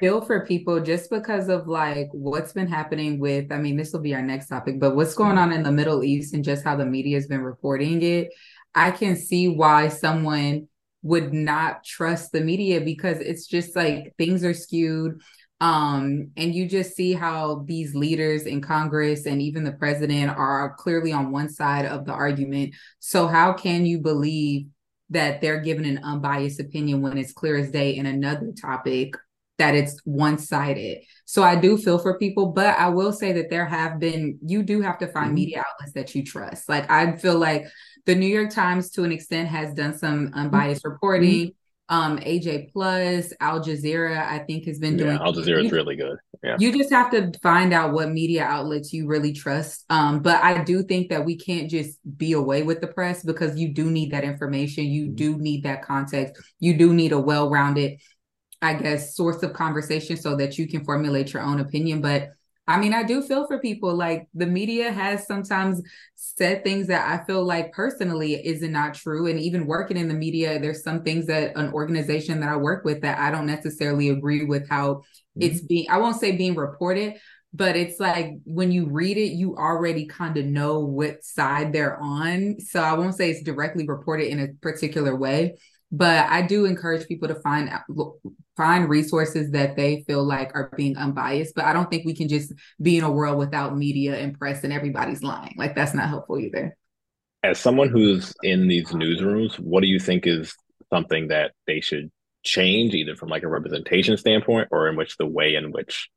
feel 0.00 0.20
for 0.20 0.44
people 0.44 0.80
just 0.80 1.10
because 1.10 1.48
of 1.48 1.66
like 1.66 2.08
what's 2.12 2.52
been 2.52 2.68
happening 2.68 3.18
with 3.18 3.50
i 3.50 3.56
mean 3.56 3.76
this 3.76 3.92
will 3.92 4.00
be 4.00 4.14
our 4.14 4.22
next 4.22 4.48
topic 4.48 4.78
but 4.78 4.94
what's 4.94 5.14
going 5.14 5.38
on 5.38 5.52
in 5.52 5.62
the 5.62 5.72
middle 5.72 6.04
east 6.04 6.34
and 6.34 6.44
just 6.44 6.64
how 6.64 6.76
the 6.76 6.84
media 6.84 7.16
has 7.16 7.26
been 7.26 7.42
reporting 7.42 8.02
it 8.02 8.28
i 8.74 8.90
can 8.90 9.16
see 9.16 9.48
why 9.48 9.88
someone 9.88 10.68
would 11.06 11.32
not 11.32 11.84
trust 11.84 12.32
the 12.32 12.40
media 12.40 12.80
because 12.80 13.18
it's 13.20 13.46
just 13.46 13.76
like 13.76 14.14
things 14.18 14.44
are 14.44 14.54
skewed. 14.54 15.20
Um 15.60 16.32
and 16.36 16.54
you 16.54 16.68
just 16.68 16.94
see 16.94 17.12
how 17.14 17.64
these 17.66 17.94
leaders 17.94 18.42
in 18.42 18.60
congress 18.60 19.24
and 19.24 19.40
even 19.40 19.64
the 19.64 19.72
president 19.72 20.36
are 20.36 20.74
clearly 20.76 21.12
on 21.12 21.30
one 21.30 21.48
side 21.48 21.86
of 21.86 22.04
the 22.04 22.12
argument. 22.12 22.74
So 22.98 23.26
how 23.26 23.54
can 23.54 23.86
you 23.86 24.00
believe 24.00 24.66
that 25.10 25.40
they're 25.40 25.60
giving 25.60 25.86
an 25.86 25.98
unbiased 26.02 26.60
opinion 26.60 27.00
when 27.00 27.16
it's 27.16 27.32
clear 27.32 27.56
as 27.56 27.70
day 27.70 27.96
in 27.96 28.06
another 28.06 28.52
topic 28.60 29.14
that 29.58 29.74
it's 29.74 30.00
one 30.04 30.38
sided. 30.38 30.98
So 31.24 31.42
I 31.42 31.56
do 31.56 31.76
feel 31.76 31.98
for 31.98 32.18
people, 32.18 32.46
but 32.52 32.78
I 32.78 32.88
will 32.88 33.12
say 33.12 33.32
that 33.32 33.50
there 33.50 33.66
have 33.66 33.98
been, 33.98 34.38
you 34.44 34.62
do 34.62 34.80
have 34.80 34.98
to 34.98 35.08
find 35.08 35.26
mm-hmm. 35.26 35.34
media 35.34 35.64
outlets 35.68 35.92
that 35.94 36.14
you 36.14 36.24
trust. 36.24 36.68
Like 36.68 36.90
I 36.90 37.16
feel 37.16 37.38
like 37.38 37.66
the 38.04 38.14
New 38.14 38.26
York 38.26 38.50
Times, 38.50 38.90
to 38.92 39.04
an 39.04 39.12
extent, 39.12 39.48
has 39.48 39.74
done 39.74 39.96
some 39.98 40.30
unbiased 40.34 40.82
mm-hmm. 40.82 40.92
reporting. 40.92 41.52
Um, 41.88 42.18
AJ 42.18 42.72
Plus, 42.72 43.32
Al 43.38 43.60
Jazeera, 43.60 44.18
I 44.26 44.40
think 44.40 44.64
has 44.64 44.80
been 44.80 44.96
doing. 44.96 45.14
Yeah, 45.14 45.22
Al 45.22 45.32
Jazeera 45.32 45.64
is 45.64 45.70
really 45.70 45.94
good. 45.94 46.18
Yeah. 46.42 46.56
You 46.58 46.76
just 46.76 46.90
have 46.90 47.12
to 47.12 47.32
find 47.42 47.72
out 47.72 47.92
what 47.92 48.10
media 48.10 48.42
outlets 48.42 48.92
you 48.92 49.06
really 49.06 49.32
trust. 49.32 49.84
Um, 49.88 50.20
but 50.20 50.42
I 50.42 50.64
do 50.64 50.82
think 50.82 51.10
that 51.10 51.24
we 51.24 51.36
can't 51.36 51.70
just 51.70 51.98
be 52.18 52.32
away 52.32 52.62
with 52.64 52.80
the 52.80 52.88
press 52.88 53.22
because 53.22 53.56
you 53.56 53.72
do 53.72 53.88
need 53.88 54.10
that 54.10 54.24
information. 54.24 54.84
You 54.84 55.06
mm-hmm. 55.06 55.14
do 55.14 55.38
need 55.38 55.62
that 55.62 55.82
context. 55.82 56.42
You 56.58 56.76
do 56.76 56.92
need 56.92 57.12
a 57.12 57.20
well-rounded 57.20 58.00
I 58.62 58.74
guess, 58.74 59.14
source 59.14 59.42
of 59.42 59.52
conversation 59.52 60.16
so 60.16 60.36
that 60.36 60.58
you 60.58 60.68
can 60.68 60.84
formulate 60.84 61.32
your 61.32 61.42
own 61.42 61.60
opinion. 61.60 62.00
But 62.00 62.30
I 62.68 62.78
mean, 62.78 62.92
I 62.92 63.04
do 63.04 63.22
feel 63.22 63.46
for 63.46 63.60
people. 63.60 63.94
Like 63.94 64.28
the 64.34 64.46
media 64.46 64.90
has 64.90 65.26
sometimes 65.26 65.80
said 66.16 66.64
things 66.64 66.88
that 66.88 67.08
I 67.08 67.24
feel 67.24 67.44
like 67.44 67.72
personally 67.72 68.44
isn't 68.44 68.72
not 68.72 68.94
true. 68.94 69.28
And 69.28 69.38
even 69.38 69.66
working 69.66 69.96
in 69.96 70.08
the 70.08 70.14
media, 70.14 70.58
there's 70.58 70.82
some 70.82 71.02
things 71.02 71.26
that 71.26 71.56
an 71.56 71.72
organization 71.72 72.40
that 72.40 72.48
I 72.48 72.56
work 72.56 72.84
with 72.84 73.02
that 73.02 73.18
I 73.18 73.30
don't 73.30 73.46
necessarily 73.46 74.08
agree 74.08 74.44
with 74.44 74.68
how 74.68 74.94
mm-hmm. 74.94 75.42
it's 75.42 75.60
being, 75.60 75.88
I 75.88 75.98
won't 75.98 76.18
say 76.18 76.36
being 76.36 76.56
reported, 76.56 77.14
but 77.54 77.76
it's 77.76 78.00
like 78.00 78.32
when 78.44 78.72
you 78.72 78.86
read 78.86 79.16
it, 79.16 79.32
you 79.32 79.56
already 79.56 80.06
kind 80.06 80.36
of 80.36 80.44
know 80.44 80.80
what 80.80 81.22
side 81.22 81.72
they're 81.72 81.98
on. 82.02 82.58
So 82.58 82.82
I 82.82 82.94
won't 82.94 83.14
say 83.14 83.30
it's 83.30 83.42
directly 83.42 83.86
reported 83.86 84.26
in 84.26 84.40
a 84.40 84.48
particular 84.60 85.14
way, 85.14 85.56
but 85.92 86.28
I 86.28 86.42
do 86.42 86.64
encourage 86.64 87.06
people 87.06 87.28
to 87.28 87.36
find 87.36 87.70
find 88.56 88.88
resources 88.88 89.50
that 89.52 89.76
they 89.76 90.04
feel 90.06 90.24
like 90.24 90.52
are 90.54 90.72
being 90.76 90.96
unbiased. 90.96 91.54
But 91.54 91.66
I 91.66 91.72
don't 91.72 91.90
think 91.90 92.04
we 92.04 92.14
can 92.14 92.28
just 92.28 92.52
be 92.80 92.98
in 92.98 93.04
a 93.04 93.10
world 93.10 93.38
without 93.38 93.76
media 93.76 94.16
and 94.16 94.38
press 94.38 94.64
and 94.64 94.72
everybody's 94.72 95.22
lying. 95.22 95.54
Like 95.56 95.74
that's 95.74 95.94
not 95.94 96.08
helpful 96.08 96.38
either. 96.38 96.76
As 97.42 97.58
someone 97.58 97.88
who's 97.88 98.34
in 98.42 98.66
these 98.66 98.88
newsrooms, 98.88 99.58
what 99.60 99.82
do 99.82 99.86
you 99.86 100.00
think 100.00 100.26
is 100.26 100.54
something 100.92 101.28
that 101.28 101.52
they 101.66 101.80
should 101.80 102.10
change, 102.42 102.94
either 102.94 103.14
from 103.14 103.28
like 103.28 103.42
a 103.42 103.48
representation 103.48 104.16
standpoint 104.16 104.68
or 104.72 104.88
in 104.88 104.96
which 104.96 105.16
the 105.16 105.26
way 105.26 105.54
in 105.54 105.70
which 105.70 106.08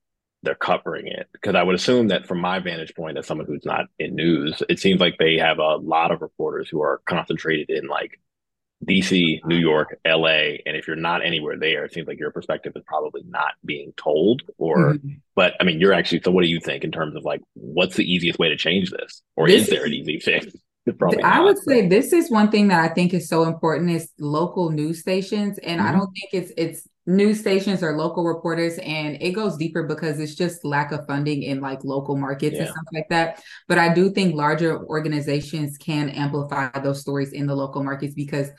they're 0.42 0.56
covering 0.56 1.08
it? 1.08 1.28
Because 1.34 1.54
I 1.54 1.62
would 1.62 1.76
assume 1.76 2.08
that 2.08 2.26
from 2.26 2.40
my 2.40 2.60
vantage 2.60 2.96
point, 2.96 3.18
as 3.18 3.28
someone 3.28 3.46
who's 3.46 3.66
not 3.66 3.86
in 4.00 4.16
news, 4.16 4.64
it 4.70 4.80
seems 4.80 5.00
like 5.00 5.18
they 5.20 5.38
have 5.38 5.60
a 5.60 5.76
lot 5.76 6.12
of 6.12 6.22
reporters 6.22 6.70
who 6.70 6.82
are 6.82 7.02
concentrated 7.06 7.70
in 7.70 7.88
like 7.88 8.20
DC, 8.88 9.44
New 9.46 9.58
York, 9.58 10.00
LA, 10.08 10.56
and 10.66 10.78
if 10.78 10.88
you're 10.88 10.96
not 10.96 11.26
anywhere 11.26 11.58
there, 11.58 11.84
it 11.86 11.94
seems 11.94 12.08
like 12.08 12.20
your 12.20 12.32
perspective 12.32 12.74
is 12.76 12.84
probably 12.86 13.22
not 13.28 13.52
being 13.66 13.94
told. 13.98 14.42
Or, 14.58 14.94
mm-hmm. 14.94 15.10
but 15.36 15.54
I 15.60 15.64
mean, 15.66 15.80
you're 15.80 15.94
actually. 15.94 16.22
So, 16.24 16.32
what 16.32 16.44
do 16.44 16.50
you 16.50 16.60
think 16.60 16.84
in 16.84 16.92
terms 16.92 17.16
of 17.16 17.26
like 17.26 17.42
what's 17.54 17.96
the 17.96 18.10
easiest 18.10 18.40
way 18.40 18.50
to 18.50 18.56
change 18.56 18.92
this, 18.92 19.22
or 19.36 19.48
this 19.48 19.64
is 19.64 19.70
there 19.70 19.86
an 19.86 19.94
easy 19.94 20.20
fix? 20.20 20.48
Probably 20.98 21.22
I 21.22 21.38
not, 21.38 21.44
would 21.44 21.58
say 21.60 21.88
this 21.88 22.14
is 22.14 22.32
one 22.32 22.50
thing 22.50 22.70
that 22.70 22.80
I 22.80 22.94
think 22.94 23.14
is 23.14 23.28
so 23.28 23.44
important 23.44 23.92
is 23.92 24.10
local 24.18 24.70
news 24.70 25.02
stations, 25.02 25.60
and 25.60 25.80
mm-hmm. 25.80 25.88
I 25.88 25.92
don't 25.92 26.12
think 26.14 26.30
it's 26.32 26.52
it's 26.58 26.88
news 27.10 27.40
stations 27.40 27.82
or 27.82 27.98
local 27.98 28.24
reporters 28.24 28.78
and 28.78 29.18
it 29.20 29.32
goes 29.32 29.58
deeper 29.58 29.82
because 29.82 30.20
it's 30.20 30.36
just 30.36 30.64
lack 30.64 30.92
of 30.92 31.06
funding 31.08 31.42
in 31.42 31.60
like 31.60 31.84
local 31.84 32.16
markets 32.16 32.54
yeah. 32.54 32.62
and 32.62 32.70
stuff 32.70 32.86
like 32.94 33.10
that 33.10 33.42
but 33.68 33.80
i 33.80 33.92
do 33.92 34.12
think 34.12 34.36
larger 34.36 34.86
organizations 34.86 35.76
can 35.80 36.10
amplify 36.10 36.70
those 36.82 37.02
stories 37.02 37.34
in 37.34 37.48
the 37.48 37.56
local 37.56 37.84
markets 37.84 38.14
because 38.14 38.50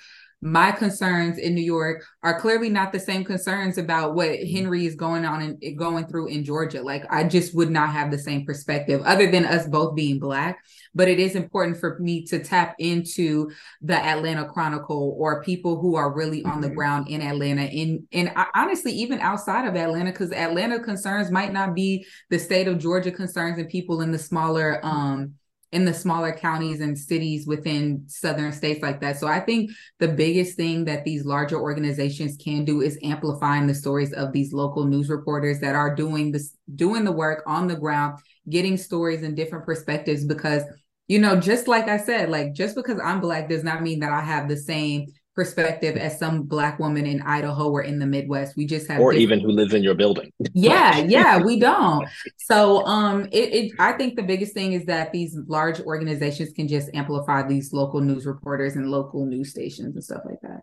my 0.43 0.73
concerns 0.73 1.37
in 1.37 1.55
New 1.55 1.63
York 1.63 2.03
are 2.23 2.41
clearly 2.41 2.71
not 2.71 2.93
the 2.93 3.01
same 3.01 3.25
concerns 3.25 3.77
about 3.77 4.15
what 4.15 4.31
mm-hmm. 4.31 4.57
Henry 4.57 4.87
is 4.87 4.95
going 4.95 5.27
on 5.27 5.59
and 5.63 5.79
going 5.79 6.07
through 6.07 6.29
in 6.29 6.45
Georgia. 6.45 6.83
Like 6.83 7.05
I 7.11 7.25
just 7.25 7.55
would 7.55 7.71
not 7.71 7.91
have 7.91 8.11
the 8.11 8.19
same 8.19 8.47
perspective 8.47 9.03
other 9.05 9.31
than 9.31 9.45
us 9.45 9.67
both 9.67 9.95
being 9.95 10.19
black. 10.19 10.59
But 10.95 11.09
it 11.09 11.21
is 11.21 11.37
important 11.37 11.77
for 11.79 11.99
me 12.01 12.25
to 12.27 12.43
tap 12.43 12.75
into 12.79 13.51
the 13.83 13.95
Atlanta 13.95 14.47
Chronicle 14.47 15.15
or 15.19 15.43
people 15.43 15.81
who 15.81 15.95
are 15.95 16.13
really 16.13 16.43
on 16.45 16.61
the 16.61 16.69
mm-hmm. 16.69 16.77
ground 16.77 17.09
in 17.09 17.21
Atlanta. 17.21 17.63
In 17.63 18.09
and 18.13 18.33
honestly, 18.55 18.93
even 18.93 19.21
outside 19.21 19.69
of 19.69 19.77
Atlanta, 19.77 20.11
because 20.11 20.33
Atlanta 20.33 20.81
concerns 20.81 21.31
might 21.31 21.53
not 21.53 21.75
be 21.75 22.07
the 22.31 22.39
state 22.39 22.67
of 22.67 22.79
Georgia 22.79 23.13
concerns 23.13 23.59
and 23.59 23.69
people 23.69 24.01
in 24.01 24.11
the 24.11 24.19
smaller 24.19 24.81
um 24.83 25.35
in 25.73 25.85
the 25.85 25.95
smaller 25.95 26.33
counties 26.33 26.81
and 26.81 26.99
cities 26.99 27.47
within 27.47 28.03
southern 28.09 28.53
states 28.53 28.83
like 28.83 29.00
that. 29.00 29.19
So 29.19 29.29
I 29.29 29.39
think 29.39 29.71
the 30.00 30.09
biggest 30.09 30.57
thing 30.57 30.85
that 30.87 31.05
these 31.05 31.25
larger 31.25 31.61
organizations 31.61 32.37
can 32.37 32.65
do 32.65 32.81
is 32.81 32.99
amplifying 33.05 33.67
the 33.67 33.75
stories 33.75 34.12
of 34.12 34.33
these 34.33 34.53
local 34.53 34.85
news 34.85 35.09
reporters 35.09 35.61
that 35.61 35.77
are 35.77 35.95
doing 35.95 36.33
this 36.33 36.57
doing 36.75 37.05
the 37.05 37.12
work 37.12 37.43
on 37.47 37.69
the 37.69 37.77
ground, 37.77 38.19
getting 38.49 38.77
stories 38.77 39.23
and 39.23 39.37
different 39.37 39.65
perspectives 39.65 40.25
because 40.25 40.62
you 41.07 41.19
know, 41.19 41.41
just 41.41 41.67
like 41.67 41.89
I 41.89 41.97
said, 41.97 42.31
like 42.31 42.53
just 42.53 42.77
because 42.77 43.00
I'm 43.03 43.21
black 43.21 43.49
does 43.49 43.65
not 43.65 43.83
mean 43.83 43.99
that 43.99 44.12
I 44.12 44.21
have 44.21 44.49
the 44.49 44.57
same 44.57 45.07
perspective 45.41 45.97
as 45.97 46.19
some 46.19 46.43
black 46.43 46.79
woman 46.79 47.07
in 47.07 47.23
Idaho 47.23 47.71
or 47.71 47.81
in 47.81 47.99
the 47.99 48.05
Midwest. 48.05 48.59
We 48.59 48.67
just 48.67 48.87
have 48.89 49.01
or 49.01 49.15
even 49.15 49.41
who 49.41 49.49
lives 49.49 49.73
in 49.73 49.83
your 49.83 49.95
building. 49.95 50.31
yeah, 50.53 50.99
yeah, 51.17 51.39
we 51.39 51.59
don't. 51.59 52.07
So 52.37 52.85
um 52.85 53.25
it, 53.33 53.55
it 53.55 53.73
I 53.79 53.93
think 53.93 54.17
the 54.17 54.23
biggest 54.23 54.53
thing 54.53 54.75
is 54.75 54.85
that 54.85 55.13
these 55.13 55.35
large 55.47 55.81
organizations 55.81 56.53
can 56.53 56.69
just 56.69 56.91
amplify 56.93 57.43
these 57.43 57.73
local 57.73 58.03
news 58.03 58.27
reporters 58.27 58.77
and 58.77 58.91
local 58.91 59.25
news 59.25 59.49
stations 59.49 59.95
and 59.95 60.05
stuff 60.05 60.21
like 60.27 60.43
that. 60.43 60.61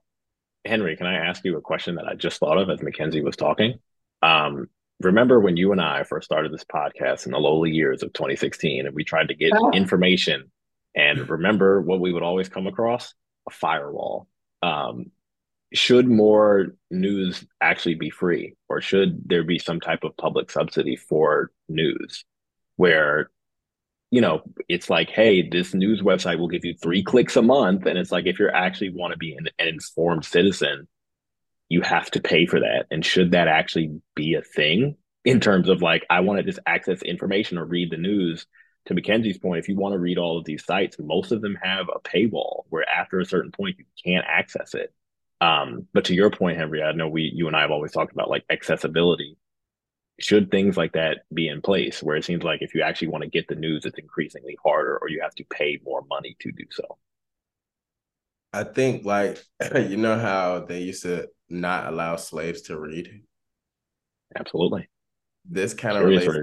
Henry, 0.63 0.95
can 0.95 1.07
I 1.07 1.15
ask 1.15 1.43
you 1.43 1.57
a 1.57 1.61
question 1.61 1.95
that 1.95 2.07
I 2.07 2.13
just 2.13 2.39
thought 2.39 2.59
of 2.59 2.69
as 2.69 2.83
Mackenzie 2.83 3.23
was 3.23 3.35
talking? 3.35 3.79
Um, 4.21 4.67
remember 5.01 5.39
when 5.39 5.57
you 5.57 5.71
and 5.71 5.81
I 5.81 6.03
first 6.03 6.25
started 6.25 6.53
this 6.53 6.65
podcast 6.65 7.25
in 7.25 7.31
the 7.31 7.39
lowly 7.39 7.71
years 7.71 8.03
of 8.03 8.13
2016 8.13 8.85
and 8.85 8.93
we 8.93 9.03
tried 9.03 9.29
to 9.29 9.33
get 9.33 9.53
oh. 9.55 9.71
information 9.71 10.51
and 10.93 11.27
remember 11.27 11.81
what 11.81 11.99
we 11.99 12.13
would 12.13 12.21
always 12.21 12.47
come 12.47 12.67
across? 12.67 13.15
A 13.47 13.51
firewall 13.51 14.27
um, 14.61 15.11
should 15.73 16.07
more 16.07 16.75
news 16.89 17.45
actually 17.61 17.95
be 17.95 18.09
free? 18.09 18.55
Or 18.69 18.81
should 18.81 19.27
there 19.27 19.43
be 19.43 19.59
some 19.59 19.79
type 19.79 20.03
of 20.03 20.17
public 20.17 20.51
subsidy 20.51 20.95
for 20.95 21.51
news 21.67 22.25
where 22.77 23.29
you 24.09 24.21
know 24.21 24.41
it's 24.69 24.89
like 24.89 25.09
hey 25.09 25.47
this 25.47 25.73
news 25.73 26.01
website 26.01 26.39
will 26.39 26.47
give 26.47 26.63
you 26.63 26.73
three 26.73 27.03
clicks 27.03 27.35
a 27.35 27.41
month? 27.41 27.85
And 27.85 27.97
it's 27.97 28.11
like 28.11 28.25
if 28.25 28.39
you 28.39 28.49
actually 28.49 28.89
want 28.89 29.11
to 29.11 29.17
be 29.17 29.33
an, 29.33 29.47
an 29.59 29.67
informed 29.67 30.25
citizen 30.25 30.87
you 31.69 31.81
have 31.81 32.09
to 32.11 32.21
pay 32.21 32.45
for 32.45 32.61
that. 32.61 32.85
And 32.91 33.05
should 33.05 33.31
that 33.31 33.49
actually 33.49 33.99
be 34.15 34.35
a 34.35 34.41
thing 34.41 34.95
in 35.27 35.41
terms 35.41 35.67
of 35.67 35.81
like 35.81 36.05
i 36.09 36.21
want 36.21 36.37
to 36.37 36.43
just 36.43 36.59
access 36.65 37.01
information 37.01 37.57
or 37.57 37.65
read 37.65 37.91
the 37.91 37.97
news 37.97 38.47
to 38.87 38.93
Mackenzie's 38.93 39.37
point, 39.37 39.59
if 39.59 39.67
you 39.67 39.75
want 39.75 39.93
to 39.93 39.99
read 39.99 40.17
all 40.17 40.37
of 40.37 40.45
these 40.45 40.63
sites, 40.63 40.97
most 40.97 41.31
of 41.33 41.41
them 41.41 41.57
have 41.61 41.87
a 41.93 41.99
paywall 41.99 42.63
where 42.69 42.87
after 42.87 43.19
a 43.19 43.25
certain 43.25 43.51
point 43.51 43.77
you 43.77 43.85
can't 44.03 44.25
access 44.27 44.73
it. 44.73 44.93
Um, 45.41 45.87
but 45.93 46.05
to 46.05 46.15
your 46.15 46.31
point, 46.31 46.57
Henry, 46.57 46.81
I 46.81 46.93
know 46.93 47.09
we, 47.09 47.31
you 47.35 47.47
and 47.47 47.55
I 47.55 47.61
have 47.61 47.71
always 47.71 47.91
talked 47.91 48.13
about 48.13 48.29
like 48.29 48.45
accessibility. 48.49 49.37
Should 50.19 50.49
things 50.49 50.77
like 50.77 50.93
that 50.93 51.19
be 51.31 51.47
in 51.49 51.61
place 51.61 52.01
where 52.01 52.15
it 52.15 52.23
seems 52.25 52.43
like 52.43 52.61
if 52.61 52.73
you 52.73 52.81
actually 52.81 53.09
want 53.09 53.23
to 53.23 53.29
get 53.29 53.47
the 53.47 53.55
news, 53.55 53.85
it's 53.85 53.99
increasingly 53.99 54.57
harder 54.63 54.97
or 54.97 55.09
you 55.09 55.21
have 55.21 55.35
to 55.35 55.43
pay 55.43 55.79
more 55.83 56.03
money 56.09 56.37
to 56.39 56.51
do 56.51 56.63
so? 56.71 56.97
I 58.53 58.63
think 58.63 59.05
like 59.05 59.43
you 59.75 59.97
know 59.97 60.17
how 60.17 60.61
they 60.61 60.81
used 60.81 61.03
to 61.03 61.27
not 61.49 61.87
allow 61.87 62.15
slaves 62.15 62.61
to 62.63 62.79
read. 62.79 63.21
Absolutely. 64.35 64.89
This 65.45 65.73
kind 65.73 65.97
of 65.97 66.05
relates, 66.05 66.33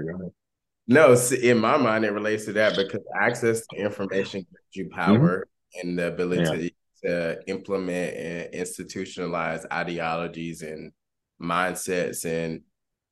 no, 0.87 1.15
in 1.41 1.57
my 1.57 1.77
mind, 1.77 2.05
it 2.05 2.11
relates 2.11 2.45
to 2.45 2.53
that 2.53 2.75
because 2.75 3.01
access 3.19 3.65
to 3.67 3.77
information 3.77 4.41
gives 4.41 4.75
you 4.75 4.85
mm-hmm. 4.85 4.95
power 4.95 5.47
mm-hmm. 5.47 5.87
and 5.87 5.99
the 5.99 6.07
ability 6.07 6.75
yeah. 7.03 7.09
to 7.09 7.41
implement 7.47 8.15
and 8.15 8.53
institutionalize 8.53 9.65
ideologies 9.71 10.61
and 10.61 10.91
mindsets 11.41 12.25
and 12.25 12.61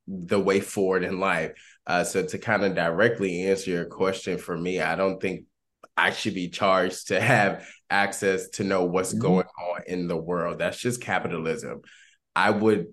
the 0.07 0.39
way 0.39 0.59
forward 0.59 1.03
in 1.03 1.19
life. 1.19 1.51
Uh, 1.87 2.03
so 2.03 2.25
to 2.25 2.37
kind 2.37 2.63
of 2.63 2.75
directly 2.75 3.43
answer 3.47 3.71
your 3.71 3.85
question 3.85 4.37
for 4.37 4.57
me, 4.57 4.79
I 4.79 4.95
don't 4.95 5.21
think 5.21 5.45
I 5.97 6.11
should 6.11 6.33
be 6.33 6.49
charged 6.49 7.07
to 7.07 7.19
have 7.19 7.67
access 7.89 8.49
to 8.49 8.63
know 8.63 8.85
what's 8.85 9.11
mm-hmm. 9.11 9.21
going 9.21 9.47
on 9.59 9.81
in 9.87 10.07
the 10.07 10.17
world. 10.17 10.59
That's 10.59 10.79
just 10.79 11.01
capitalism. 11.01 11.81
I 12.35 12.51
would 12.51 12.87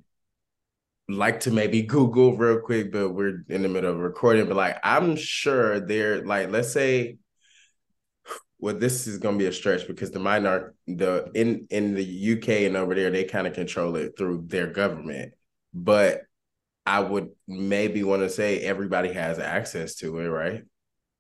like 1.11 1.41
to 1.41 1.51
maybe 1.51 1.83
Google 1.97 2.37
real 2.37 2.61
quick, 2.61 2.93
but 2.93 3.11
we're 3.11 3.45
in 3.49 3.63
the 3.63 3.69
middle 3.69 3.93
of 3.93 3.99
recording. 3.99 4.47
But 4.47 4.57
like, 4.57 4.79
I'm 4.83 5.17
sure 5.17 5.81
they're 5.81 6.25
like, 6.25 6.51
let's 6.51 6.73
say, 6.73 7.19
well, 8.59 8.77
this 8.77 9.07
is 9.07 9.19
gonna 9.19 9.39
be 9.39 9.47
a 9.47 9.53
stretch 9.53 9.87
because 9.87 10.11
the 10.11 10.19
minor 10.19 10.75
the 10.87 11.31
in 11.35 11.67
in 11.71 11.95
the 11.95 12.33
UK 12.33 12.49
and 12.67 12.77
over 12.77 12.95
there, 12.95 13.11
they 13.11 13.25
kind 13.25 13.47
of 13.47 13.55
control 13.55 13.97
it 13.97 14.13
through 14.19 14.45
their 14.47 14.67
government. 14.67 15.33
But 15.73 16.23
I 16.85 17.01
would 17.01 17.31
maybe 17.47 18.03
want 18.03 18.23
to 18.23 18.29
say 18.29 18.61
everybody 18.61 19.13
has 19.13 19.39
access 19.39 19.95
to 19.97 20.19
it, 20.19 20.29
right? 20.29 20.63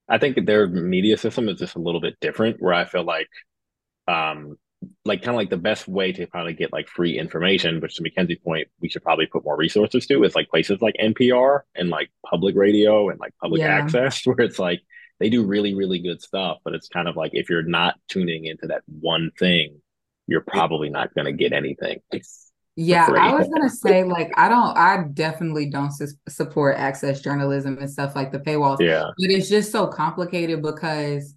I 0.08 0.18
think 0.18 0.44
their 0.44 0.66
media 0.68 1.16
system 1.16 1.48
is 1.48 1.58
just 1.58 1.76
a 1.76 1.80
little 1.80 2.00
bit 2.00 2.18
different. 2.20 2.60
Where 2.60 2.74
I 2.74 2.84
feel 2.84 3.04
like 3.04 3.28
um, 4.08 4.56
like 5.04 5.22
kind 5.22 5.34
of 5.34 5.36
like 5.36 5.50
the 5.50 5.56
best 5.56 5.86
way 5.88 6.12
to 6.12 6.26
probably 6.26 6.54
get 6.54 6.72
like 6.72 6.88
free 6.88 7.18
information, 7.18 7.80
which 7.80 7.96
to 7.96 8.02
Mackenzie's 8.02 8.38
point, 8.38 8.68
we 8.80 8.88
should 8.88 9.02
probably 9.02 9.26
put 9.26 9.44
more 9.44 9.56
resources 9.56 10.06
to 10.06 10.24
is 10.24 10.34
like 10.34 10.48
places 10.48 10.80
like 10.80 10.94
NPR 11.02 11.60
and 11.74 11.90
like 11.90 12.10
public 12.24 12.56
radio 12.56 13.08
and 13.10 13.20
like 13.20 13.34
public 13.40 13.60
yeah. 13.60 13.68
access, 13.68 14.22
where 14.24 14.40
it's 14.40 14.58
like 14.58 14.80
they 15.18 15.28
do 15.28 15.44
really, 15.44 15.74
really 15.74 15.98
good 15.98 16.22
stuff. 16.22 16.58
But 16.64 16.74
it's 16.74 16.88
kind 16.88 17.08
of 17.08 17.16
like 17.16 17.32
if 17.34 17.50
you're 17.50 17.62
not 17.62 17.96
tuning 18.08 18.46
into 18.46 18.68
that 18.68 18.82
one 18.86 19.30
thing, 19.38 19.80
you're 20.26 20.40
probably 20.40 20.88
not 20.88 21.14
going 21.14 21.26
to 21.26 21.32
get 21.32 21.52
anything. 21.52 22.00
Yeah, 22.76 23.08
I 23.10 23.34
was 23.34 23.48
gonna 23.48 23.68
say 23.68 24.04
like 24.04 24.32
I 24.36 24.48
don't, 24.48 24.76
I 24.76 25.04
definitely 25.12 25.68
don't 25.68 25.92
su- 25.92 26.06
support 26.28 26.76
access 26.78 27.20
journalism 27.20 27.76
and 27.78 27.90
stuff 27.90 28.16
like 28.16 28.32
the 28.32 28.38
paywalls. 28.38 28.80
Yeah, 28.80 29.10
but 29.18 29.30
it's 29.30 29.50
just 29.50 29.70
so 29.70 29.88
complicated 29.88 30.62
because 30.62 31.34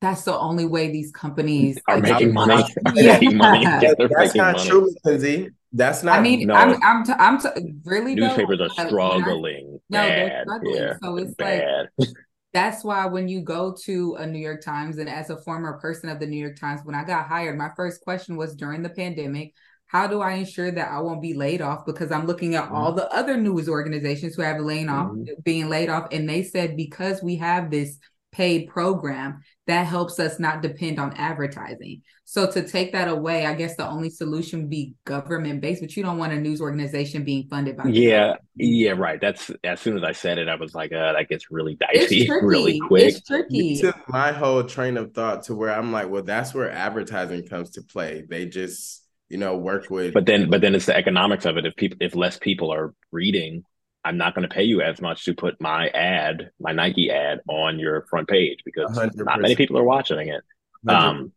that's 0.00 0.22
the 0.22 0.38
only 0.38 0.64
way 0.64 0.90
these 0.90 1.10
companies 1.10 1.78
are 1.88 1.96
like, 2.00 2.12
making 2.12 2.32
money. 2.32 2.64
Yeah. 2.94 3.14
making 3.14 3.36
money. 3.36 3.64
That- 3.64 3.96
They're 3.98 4.08
that's 4.08 4.34
making 4.34 4.38
not 4.42 4.56
money. 4.56 4.68
true, 4.68 4.90
Mackenzie. 5.04 5.50
That's 5.72 6.02
not. 6.02 6.18
I 6.18 6.22
mean, 6.22 6.46
No. 6.46 6.54
I'm 6.54 6.82
I'm 6.82 7.04
t- 7.04 7.12
I'm 7.18 7.40
t- 7.40 7.74
really 7.84 8.14
though, 8.14 8.28
Newspapers 8.28 8.60
are 8.60 8.68
like, 8.68 8.76
when 8.76 8.86
I- 8.86 8.90
struggling 8.90 9.80
No, 9.90 10.02
they're 10.02 10.42
struggling. 10.44 10.74
Yeah, 10.76 10.94
So 11.02 11.16
it's 11.16 11.34
like- 11.40 12.08
that's 12.54 12.84
why 12.84 13.06
when 13.06 13.28
you 13.28 13.42
go 13.42 13.76
to 13.84 14.16
a 14.18 14.26
New 14.26 14.38
York 14.38 14.62
Times, 14.62 14.98
and 14.98 15.08
as 15.08 15.30
a 15.30 15.36
former 15.36 15.78
person 15.78 16.08
of 16.08 16.20
the 16.20 16.26
New 16.26 16.38
York 16.38 16.58
Times, 16.58 16.80
when 16.84 16.94
I 16.94 17.04
got 17.04 17.26
hired, 17.26 17.58
my 17.58 17.70
first 17.76 18.00
question 18.02 18.36
was 18.36 18.54
during 18.54 18.82
the 18.82 18.88
pandemic, 18.88 19.52
how 19.86 20.06
do 20.06 20.20
I 20.20 20.32
ensure 20.32 20.70
that 20.70 20.90
I 20.90 21.00
won't 21.00 21.22
be 21.22 21.34
laid 21.34 21.60
off? 21.60 21.84
Because 21.84 22.12
I'm 22.12 22.26
looking 22.26 22.54
at 22.54 22.70
all 22.70 22.88
mm-hmm. 22.88 22.98
the 22.98 23.12
other 23.12 23.36
news 23.36 23.68
organizations 23.68 24.34
who 24.34 24.42
have 24.42 24.60
laid 24.60 24.88
off, 24.88 25.10
mm-hmm. 25.10 25.32
being 25.42 25.68
laid 25.68 25.88
off, 25.88 26.08
and 26.12 26.28
they 26.28 26.42
said 26.42 26.76
because 26.76 27.22
we 27.22 27.36
have 27.36 27.70
this 27.70 27.98
paid 28.32 28.68
program 28.68 29.40
that 29.66 29.86
helps 29.86 30.18
us 30.18 30.38
not 30.38 30.62
depend 30.62 30.98
on 30.98 31.12
advertising. 31.14 32.02
So 32.24 32.50
to 32.50 32.66
take 32.66 32.92
that 32.92 33.08
away, 33.08 33.46
I 33.46 33.54
guess 33.54 33.76
the 33.76 33.88
only 33.88 34.10
solution 34.10 34.60
would 34.60 34.70
be 34.70 34.94
government 35.04 35.60
based, 35.60 35.80
but 35.80 35.96
you 35.96 36.02
don't 36.02 36.18
want 36.18 36.32
a 36.32 36.36
news 36.36 36.60
organization 36.60 37.24
being 37.24 37.48
funded 37.48 37.76
by 37.76 37.84
the 37.84 37.92
Yeah, 37.92 38.36
yeah, 38.54 38.90
right. 38.92 39.20
That's 39.20 39.50
as 39.64 39.80
soon 39.80 39.96
as 39.96 40.04
I 40.04 40.12
said 40.12 40.38
it, 40.38 40.48
I 40.48 40.56
was 40.56 40.74
like, 40.74 40.92
uh, 40.92 41.12
that 41.14 41.28
gets 41.28 41.50
really 41.50 41.76
It's 41.92 42.10
dicey 42.10 42.26
tricky. 42.26 42.46
really 42.46 42.78
quick. 42.78 43.14
It's 43.14 43.26
tricky. 43.26 43.58
You 43.58 43.80
took 43.80 44.08
my 44.08 44.32
whole 44.32 44.64
train 44.64 44.96
of 44.96 45.14
thought 45.14 45.44
to 45.44 45.54
where 45.54 45.72
I'm 45.72 45.90
like, 45.92 46.10
well, 46.10 46.22
that's 46.22 46.52
where 46.52 46.70
advertising 46.70 47.46
comes 47.46 47.70
to 47.70 47.82
play. 47.82 48.24
They 48.28 48.46
just, 48.46 49.04
you 49.28 49.38
know, 49.38 49.56
work 49.56 49.88
with. 49.88 50.12
But 50.12 50.26
then, 50.26 50.50
but 50.50 50.60
then 50.60 50.74
it's 50.74 50.86
the 50.86 50.96
economics 50.96 51.46
of 51.46 51.56
it. 51.56 51.66
If 51.66 51.76
people, 51.76 51.98
if 52.00 52.14
less 52.14 52.38
people 52.38 52.72
are 52.72 52.94
reading, 53.10 53.64
I'm 54.04 54.16
not 54.16 54.34
going 54.34 54.48
to 54.48 54.54
pay 54.54 54.62
you 54.62 54.80
as 54.80 55.00
much 55.00 55.24
to 55.24 55.34
put 55.34 55.60
my 55.60 55.88
ad, 55.88 56.50
my 56.60 56.72
Nike 56.72 57.10
ad, 57.10 57.40
on 57.48 57.78
your 57.78 58.02
front 58.02 58.28
page 58.28 58.60
because 58.64 58.96
100%. 58.96 59.24
not 59.24 59.40
many 59.40 59.56
people 59.56 59.76
are 59.78 59.84
watching 59.84 60.28
it. 60.28 60.42
Um, 60.86 61.32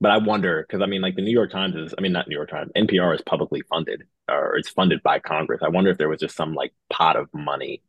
but 0.00 0.12
I 0.12 0.18
wonder 0.18 0.64
because 0.66 0.80
I 0.80 0.86
mean, 0.86 1.00
like 1.00 1.16
the 1.16 1.22
New 1.22 1.32
York 1.32 1.50
Times 1.50 1.74
is, 1.74 1.94
I 1.98 2.00
mean, 2.00 2.12
not 2.12 2.28
New 2.28 2.36
York 2.36 2.50
Times, 2.50 2.70
NPR 2.76 3.14
is 3.14 3.20
publicly 3.22 3.62
funded 3.68 4.04
or 4.30 4.56
it's 4.56 4.68
funded 4.68 5.02
by 5.02 5.18
Congress. 5.18 5.60
I 5.62 5.68
wonder 5.68 5.90
if 5.90 5.98
there 5.98 6.08
was 6.08 6.20
just 6.20 6.36
some 6.36 6.54
like 6.54 6.72
pot 6.88 7.16
of 7.16 7.28
money 7.34 7.82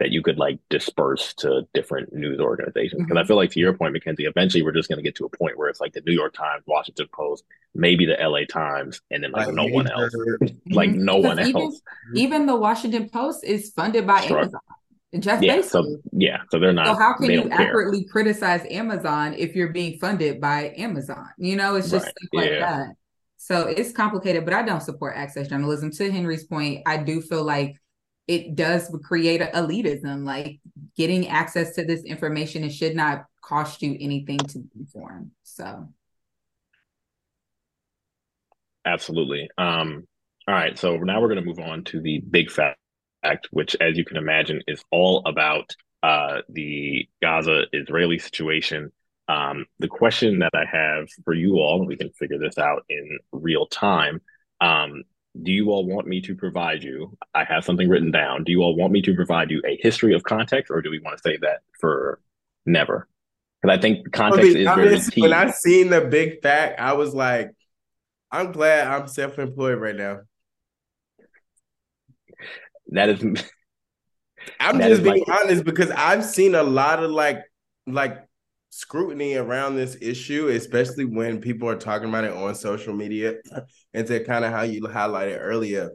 that 0.00 0.10
you 0.10 0.22
could 0.22 0.38
like 0.38 0.58
disperse 0.70 1.34
to 1.34 1.68
different 1.74 2.12
news 2.12 2.40
organizations. 2.40 3.02
Because 3.02 3.16
I 3.16 3.20
mm-hmm. 3.20 3.28
feel 3.28 3.36
like 3.36 3.50
to 3.50 3.60
your 3.60 3.74
point, 3.74 3.92
Mackenzie, 3.92 4.24
eventually 4.24 4.62
we're 4.62 4.72
just 4.72 4.88
going 4.88 4.96
to 4.96 5.02
get 5.02 5.14
to 5.16 5.26
a 5.26 5.28
point 5.28 5.58
where 5.58 5.68
it's 5.68 5.80
like 5.80 5.92
the 5.92 6.00
New 6.06 6.14
York 6.14 6.32
Times, 6.32 6.64
Washington 6.66 7.06
Post, 7.12 7.44
maybe 7.74 8.06
the 8.06 8.16
LA 8.18 8.40
Times, 8.48 9.02
and 9.10 9.22
then 9.22 9.30
like, 9.30 9.52
no 9.52 9.66
one 9.66 9.88
else, 9.88 10.12
mm-hmm. 10.14 10.72
like 10.72 10.90
no 10.90 11.18
one 11.18 11.38
even, 11.38 11.62
else. 11.62 11.80
Even 12.14 12.46
the 12.46 12.56
Washington 12.56 13.10
Post 13.10 13.44
is 13.44 13.70
funded 13.76 14.06
by 14.06 14.22
Sure. 14.22 14.38
Amazon. 14.38 14.60
Jeff 15.18 15.42
Yeah, 15.42 15.58
Bezos. 15.58 15.64
so 15.64 15.96
yeah, 16.12 16.38
so 16.50 16.60
they're 16.60 16.72
not. 16.72 16.86
So 16.86 16.94
how 16.94 17.14
can 17.14 17.30
you 17.30 17.40
don't 17.40 17.50
care. 17.50 17.60
accurately 17.62 18.04
criticize 18.04 18.64
Amazon 18.70 19.34
if 19.34 19.56
you're 19.56 19.72
being 19.72 19.98
funded 19.98 20.40
by 20.40 20.72
Amazon? 20.78 21.26
You 21.36 21.56
know, 21.56 21.74
it's 21.74 21.90
just 21.90 22.06
Right, 22.06 22.14
stuff 22.16 22.28
like 22.32 22.50
yeah. 22.50 22.60
that. 22.60 22.88
So 23.36 23.66
it's 23.66 23.92
complicated, 23.92 24.44
but 24.44 24.54
I 24.54 24.62
don't 24.62 24.82
support 24.82 25.16
access 25.16 25.48
journalism. 25.48 25.90
To 25.90 26.12
Henry's 26.12 26.44
point, 26.44 26.82
I 26.86 26.98
do 26.98 27.20
feel 27.20 27.42
like 27.42 27.74
it 28.26 28.54
does 28.54 28.94
create 29.04 29.40
a 29.40 29.46
elitism. 29.46 30.24
Like 30.24 30.60
getting 30.96 31.28
access 31.28 31.74
to 31.74 31.84
this 31.84 32.04
information, 32.04 32.64
it 32.64 32.70
should 32.70 32.94
not 32.94 33.24
cost 33.42 33.82
you 33.82 33.96
anything 34.00 34.38
to 34.38 34.62
inform. 34.78 35.32
So 35.42 35.88
Absolutely. 38.84 39.48
Um, 39.58 40.06
all 40.48 40.54
right, 40.54 40.78
so 40.78 40.96
now 40.96 41.20
we're 41.20 41.28
going 41.28 41.40
to 41.40 41.46
move 41.46 41.60
on 41.60 41.84
to 41.84 42.00
the 42.00 42.20
big 42.30 42.50
fact, 42.50 42.78
which, 43.50 43.76
as 43.80 43.96
you 43.96 44.04
can 44.04 44.16
imagine, 44.16 44.62
is 44.66 44.82
all 44.90 45.22
about 45.26 45.74
uh, 46.02 46.40
the 46.48 47.06
Gaza 47.20 47.64
Israeli 47.72 48.18
situation. 48.18 48.90
Um, 49.28 49.66
the 49.78 49.88
question 49.88 50.40
that 50.40 50.52
I 50.54 50.64
have 50.64 51.08
for 51.24 51.34
you 51.34 51.58
all, 51.58 51.78
and 51.78 51.86
we 51.86 51.96
can 51.96 52.10
figure 52.10 52.38
this 52.38 52.58
out 52.58 52.84
in 52.88 53.18
real 53.32 53.66
time. 53.66 54.20
Um, 54.60 55.04
do 55.40 55.52
you 55.52 55.70
all 55.70 55.86
want 55.86 56.06
me 56.06 56.20
to 56.22 56.34
provide 56.34 56.82
you? 56.82 57.16
I 57.34 57.44
have 57.44 57.64
something 57.64 57.88
written 57.88 58.10
down. 58.10 58.44
Do 58.44 58.52
you 58.52 58.62
all 58.62 58.76
want 58.76 58.92
me 58.92 59.00
to 59.02 59.14
provide 59.14 59.50
you 59.50 59.62
a 59.66 59.78
history 59.80 60.14
of 60.14 60.22
context, 60.24 60.70
or 60.70 60.82
do 60.82 60.90
we 60.90 60.98
want 60.98 61.16
to 61.16 61.22
save 61.22 61.40
that 61.42 61.60
for 61.80 62.20
never? 62.66 63.08
Because 63.62 63.78
I 63.78 63.80
think 63.80 64.10
context 64.12 64.54
be 64.54 64.60
is 64.62 64.66
very 64.66 64.88
honest, 64.88 65.16
when 65.16 65.32
I 65.32 65.50
seen 65.50 65.90
the 65.90 66.00
big 66.00 66.42
fact, 66.42 66.80
I 66.80 66.94
was 66.94 67.14
like, 67.14 67.50
I'm 68.32 68.52
glad 68.52 68.86
I'm 68.86 69.06
self-employed 69.06 69.78
right 69.78 69.96
now. 69.96 70.20
that 72.88 73.08
is 73.08 73.22
I'm 74.58 74.78
That 74.78 74.88
just 74.88 75.02
is 75.02 75.12
being 75.12 75.24
honest 75.28 75.64
because 75.64 75.90
I've 75.90 76.24
seen 76.24 76.54
a 76.54 76.62
lot 76.62 77.02
of 77.02 77.10
like 77.10 77.40
like 77.86 78.18
scrutiny 78.70 79.34
around 79.34 79.76
this 79.76 79.96
issue, 80.00 80.48
especially 80.48 81.04
when 81.04 81.40
people 81.40 81.68
are 81.68 81.76
talking 81.76 82.08
about 82.08 82.24
it 82.24 82.32
on 82.32 82.54
social 82.54 82.94
media. 82.94 83.34
And 83.92 84.06
to 84.06 84.24
kind 84.24 84.44
of 84.44 84.52
how 84.52 84.62
you 84.62 84.82
highlighted 84.82 85.38
earlier, 85.40 85.90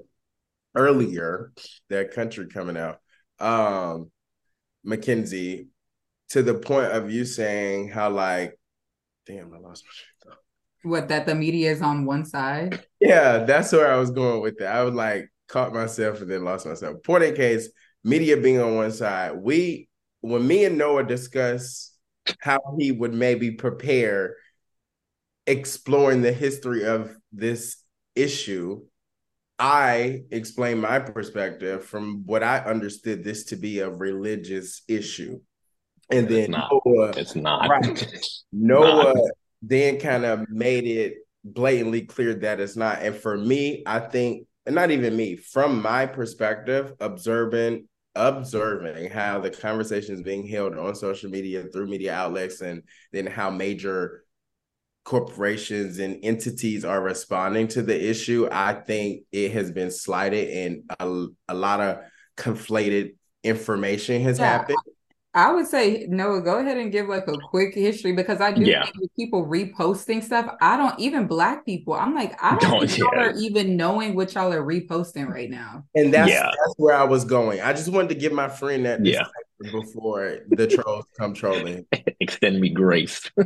earlier 0.76 1.54
that 1.90 2.12
country 2.12 2.48
coming 2.48 2.78
out, 2.78 3.00
um, 3.40 4.12
Mackenzie, 4.84 5.68
to 6.30 6.44
the 6.44 6.54
point 6.56 6.92
of 6.92 7.12
you 7.12 7.26
saying 7.26 7.90
how 7.90 8.10
like, 8.10 8.60
damn, 9.26 9.54
I 9.54 9.60
lost 9.60 9.84
my 9.86 10.30
thought. 10.32 10.40
what 10.84 11.08
that 11.10 11.26
the 11.26 11.36
media 11.36 11.72
is 11.72 11.82
on 11.82 12.06
one 12.06 12.26
side. 12.26 12.86
Yeah, 13.00 13.40
that's 13.40 13.72
where 13.72 13.92
I 13.92 13.98
was 13.98 14.12
going 14.12 14.42
with 14.42 14.60
it. 14.62 14.66
I 14.66 14.84
was 14.84 14.94
like 14.94 15.30
caught 15.48 15.74
myself 15.74 16.22
and 16.22 16.30
then 16.30 16.44
lost 16.44 16.66
myself. 16.66 17.04
Point 17.04 17.24
in 17.24 17.36
case, 17.36 17.70
media 18.04 18.38
being 18.38 18.60
on 18.60 18.76
one 18.76 18.92
side, 18.92 19.34
we 19.36 19.88
when 20.22 20.46
me 20.46 20.66
and 20.66 20.78
Noah 20.78 21.04
discuss 21.04 21.96
how 22.40 22.60
he 22.80 22.92
would 22.92 23.14
maybe 23.14 23.52
prepare 23.52 24.36
exploring 25.46 26.22
the 26.22 26.32
history 26.34 26.86
of 26.86 27.16
this 27.32 27.78
issue, 28.16 28.82
I 29.58 30.24
explained 30.32 30.82
my 30.82 31.00
perspective 31.00 31.86
from 31.86 32.24
what 32.26 32.44
I 32.44 32.60
understood 32.60 33.24
this 33.24 33.46
to 33.46 33.56
be 33.56 33.80
a 33.80 33.90
religious 33.90 34.82
issue. 34.88 35.40
And 36.10 36.26
It's 36.26 36.34
then 36.34 36.52
not. 36.52 36.72
Noah, 36.86 37.14
it's 37.16 37.36
not. 37.36 37.70
Right. 37.70 38.28
Noah 38.52 39.16
then 39.62 40.00
kind 40.00 40.26
of 40.26 40.50
made 40.50 40.86
it 40.86 41.18
blatantly 41.44 42.02
clear 42.02 42.34
that 42.34 42.60
it's 42.60 42.76
not. 42.76 43.02
And 43.02 43.16
for 43.16 43.38
me, 43.38 43.84
I 43.86 44.00
think, 44.00 44.48
and 44.66 44.76
not 44.76 44.92
even 44.92 45.16
me, 45.16 45.38
from 45.38 45.82
my 45.82 46.06
perspective, 46.06 46.94
observing, 47.00 47.88
observing 48.16 49.10
how 49.10 49.40
the 49.40 49.52
conversation 49.52 50.16
is 50.16 50.22
being 50.22 50.48
held 50.48 50.78
on 50.78 50.96
social 50.96 51.30
media 51.30 51.64
through 51.64 51.88
media 51.88 52.14
outlets, 52.14 52.62
and 52.62 52.84
then 53.14 53.26
how 53.26 53.50
major 53.50 54.25
corporations 55.06 56.00
and 56.00 56.20
entities 56.24 56.84
are 56.84 57.02
responding 57.02 57.68
to 57.70 57.82
the 57.82 58.10
issue, 58.10 58.50
I 58.52 58.74
think 58.74 59.24
it 59.32 59.52
has 59.52 59.72
been 59.72 59.92
slighted 59.92 60.50
and 60.50 60.84
a, 61.00 61.28
a 61.48 61.54
lot 61.56 61.80
of 61.80 62.00
conflated 62.36 63.16
information 63.44 64.22
has 64.24 64.40
Yeah. 64.40 64.46
happened. 64.46 64.78
I 65.36 65.52
would 65.52 65.68
say 65.68 66.08
Noah, 66.10 66.42
go 66.42 66.60
ahead 66.60 66.78
and 66.78 66.94
give 66.94 67.08
like 67.10 67.28
a 67.28 67.38
quick 67.38 67.76
history 67.76 68.14
because 68.14 68.40
I 68.40 68.52
do 68.52 68.64
Yeah. 68.66 68.86
think 68.86 68.96
people 69.18 69.46
reposting 69.46 70.24
stuff. 70.24 70.50
I 70.62 70.78
don't 70.78 70.98
even 70.98 71.28
black 71.28 71.66
people. 71.66 71.94
I'm 71.94 72.16
like, 72.16 72.42
I 72.42 72.52
don't 72.52 72.62
Don't, 72.62 72.88
think 72.88 72.98
y'all 73.00 73.10
yeah. 73.16 73.26
are 73.26 73.34
even 73.38 73.76
knowing 73.76 74.16
what 74.16 74.34
y'all 74.34 74.52
are 74.54 74.64
reposting 74.64 75.28
right 75.28 75.50
now. 75.50 75.84
And 75.94 76.14
that's 76.14 76.32
Yeah. 76.32 76.46
that's 76.46 76.76
where 76.78 76.96
I 76.96 77.04
was 77.04 77.26
going. 77.26 77.60
I 77.62 77.74
just 77.74 77.90
wanted 77.90 78.10
to 78.10 78.16
give 78.16 78.32
my 78.32 78.48
friend 78.48 78.86
that 78.86 79.06
Yeah. 79.06 79.26
before 79.60 80.40
the 80.48 80.68
trolls 80.68 81.06
come 81.20 81.34
trolling. 81.34 81.86
extend 82.22 82.62
me 82.62 82.70
grace. 82.70 83.30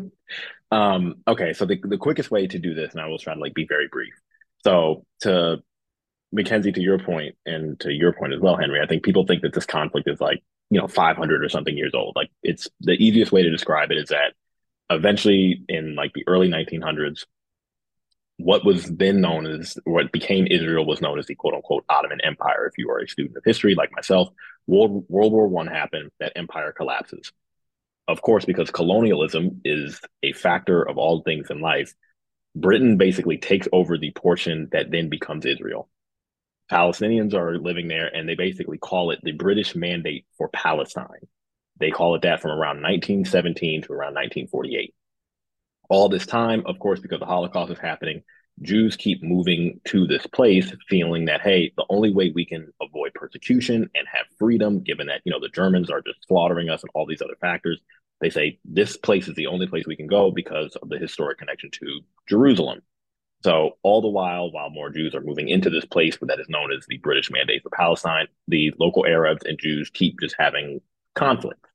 um, 0.71 1.15
okay, 1.27 1.53
so 1.53 1.65
the 1.65 1.79
the 1.83 1.97
quickest 1.97 2.29
way 2.29 2.47
to 2.47 2.59
do 2.59 2.73
this, 2.73 2.93
and 2.93 3.01
I 3.01 3.07
will 3.07 3.17
try 3.17 3.33
to 3.33 3.39
like 3.39 3.53
be 3.53 3.65
very 3.67 3.87
brief. 3.91 4.13
So 4.63 5.05
to 5.21 5.63
Mackenzie, 6.31 6.71
to 6.71 6.81
your 6.81 6.99
point, 6.99 7.35
and 7.45 7.79
to 7.79 7.91
your 7.91 8.13
point 8.13 8.33
as 8.33 8.39
well, 8.39 8.55
Henry, 8.55 8.79
I 8.81 8.85
think 8.85 9.03
people 9.03 9.25
think 9.25 9.41
that 9.41 9.53
this 9.53 9.65
conflict 9.65 10.07
is 10.07 10.21
like 10.21 10.43
you 10.69 10.79
know 10.79 10.87
500 10.87 11.43
or 11.43 11.49
something 11.49 11.75
years 11.75 11.93
old. 11.95 12.15
Like 12.15 12.29
it's 12.43 12.67
the 12.81 12.93
easiest 12.93 13.31
way 13.31 13.41
to 13.43 13.49
describe 13.49 13.91
it 13.91 13.97
is 13.97 14.09
that 14.09 14.33
eventually 14.91 15.63
in 15.67 15.95
like 15.95 16.13
the 16.13 16.27
early 16.27 16.49
1900s, 16.49 17.25
what 18.37 18.63
was 18.63 18.85
then 18.85 19.21
known 19.21 19.47
as 19.47 19.77
what 19.85 20.11
became 20.11 20.45
Israel 20.47 20.85
was 20.85 21.01
known 21.01 21.17
as 21.17 21.25
the 21.25 21.35
quote 21.35 21.55
unquote 21.55 21.85
Ottoman 21.89 22.21
Empire. 22.21 22.67
If 22.67 22.77
you 22.77 22.91
are 22.91 22.99
a 22.99 23.07
student 23.07 23.37
of 23.37 23.43
history 23.43 23.73
like 23.73 23.91
myself, 23.91 24.29
World 24.67 25.05
World 25.09 25.33
War 25.33 25.47
One 25.47 25.67
happened, 25.67 26.11
that 26.19 26.33
empire 26.35 26.71
collapses 26.71 27.31
of 28.09 28.23
course, 28.23 28.43
because 28.43 28.71
colonialism 28.71 29.61
is 29.63 30.01
a 30.23 30.33
factor 30.33 30.81
of 30.81 30.97
all 30.97 31.21
things 31.21 31.51
in 31.51 31.61
life, 31.61 31.93
Britain 32.55 32.97
basically 32.97 33.37
takes 33.37 33.67
over 33.71 33.99
the 33.99 34.09
portion 34.11 34.67
that 34.71 34.89
then 34.89 35.09
becomes 35.09 35.45
Israel. 35.45 35.87
Palestinians 36.71 37.35
are 37.35 37.59
living 37.59 37.87
there 37.87 38.07
and 38.07 38.27
they 38.27 38.33
basically 38.33 38.79
call 38.79 39.11
it 39.11 39.19
the 39.21 39.31
British 39.31 39.75
Mandate 39.75 40.25
for 40.39 40.49
Palestine. 40.49 41.27
They 41.79 41.91
call 41.91 42.15
it 42.15 42.23
that 42.23 42.41
from 42.41 42.51
around 42.51 42.81
1917 42.81 43.83
to 43.83 43.93
around 43.93 44.15
1948. 44.15 44.95
All 45.89 46.09
this 46.09 46.25
time, 46.25 46.63
of 46.65 46.79
course, 46.79 46.99
because 46.99 47.19
the 47.19 47.25
Holocaust 47.27 47.71
is 47.71 47.79
happening, 47.79 48.23
Jews 48.61 48.97
keep 48.97 49.23
moving 49.23 49.79
to 49.85 50.05
this 50.05 50.25
place, 50.27 50.71
feeling 50.89 51.25
that, 51.25 51.41
hey, 51.41 51.71
the 51.77 51.85
only 51.89 52.11
way 52.13 52.31
we 52.33 52.45
can 52.45 52.71
avoid 52.81 53.13
persecution 53.13 53.89
and 53.95 54.07
have 54.11 54.25
freedom, 54.37 54.81
given 54.81 55.07
that, 55.07 55.21
you 55.23 55.31
know, 55.31 55.39
the 55.39 55.49
Germans 55.49 55.89
are 55.89 56.01
just 56.01 56.27
slaughtering 56.27 56.69
us 56.69 56.83
and 56.83 56.89
all 56.93 57.05
these 57.05 57.21
other 57.21 57.37
factors, 57.39 57.79
They 58.21 58.29
say 58.29 58.59
this 58.65 58.97
place 58.97 59.27
is 59.27 59.35
the 59.35 59.47
only 59.47 59.67
place 59.67 59.87
we 59.87 59.95
can 59.95 60.07
go 60.07 60.31
because 60.31 60.75
of 60.81 60.89
the 60.89 60.97
historic 60.97 61.37
connection 61.37 61.71
to 61.71 62.01
Jerusalem. 62.27 62.81
So 63.43 63.77
all 63.83 64.01
the 64.01 64.09
while, 64.09 64.51
while 64.51 64.69
more 64.69 64.89
Jews 64.89 65.15
are 65.15 65.21
moving 65.21 65.47
into 65.47 65.69
this 65.69 65.85
place 65.85 66.17
that 66.21 66.39
is 66.39 66.49
known 66.49 66.73
as 66.73 66.85
the 66.87 66.97
British 66.97 67.31
Mandate 67.31 67.63
for 67.63 67.69
Palestine, 67.69 68.27
the 68.47 68.73
local 68.77 69.05
Arabs 69.05 69.43
and 69.45 69.57
Jews 69.57 69.89
keep 69.89 70.19
just 70.19 70.35
having 70.37 70.81
conflict. 71.15 71.65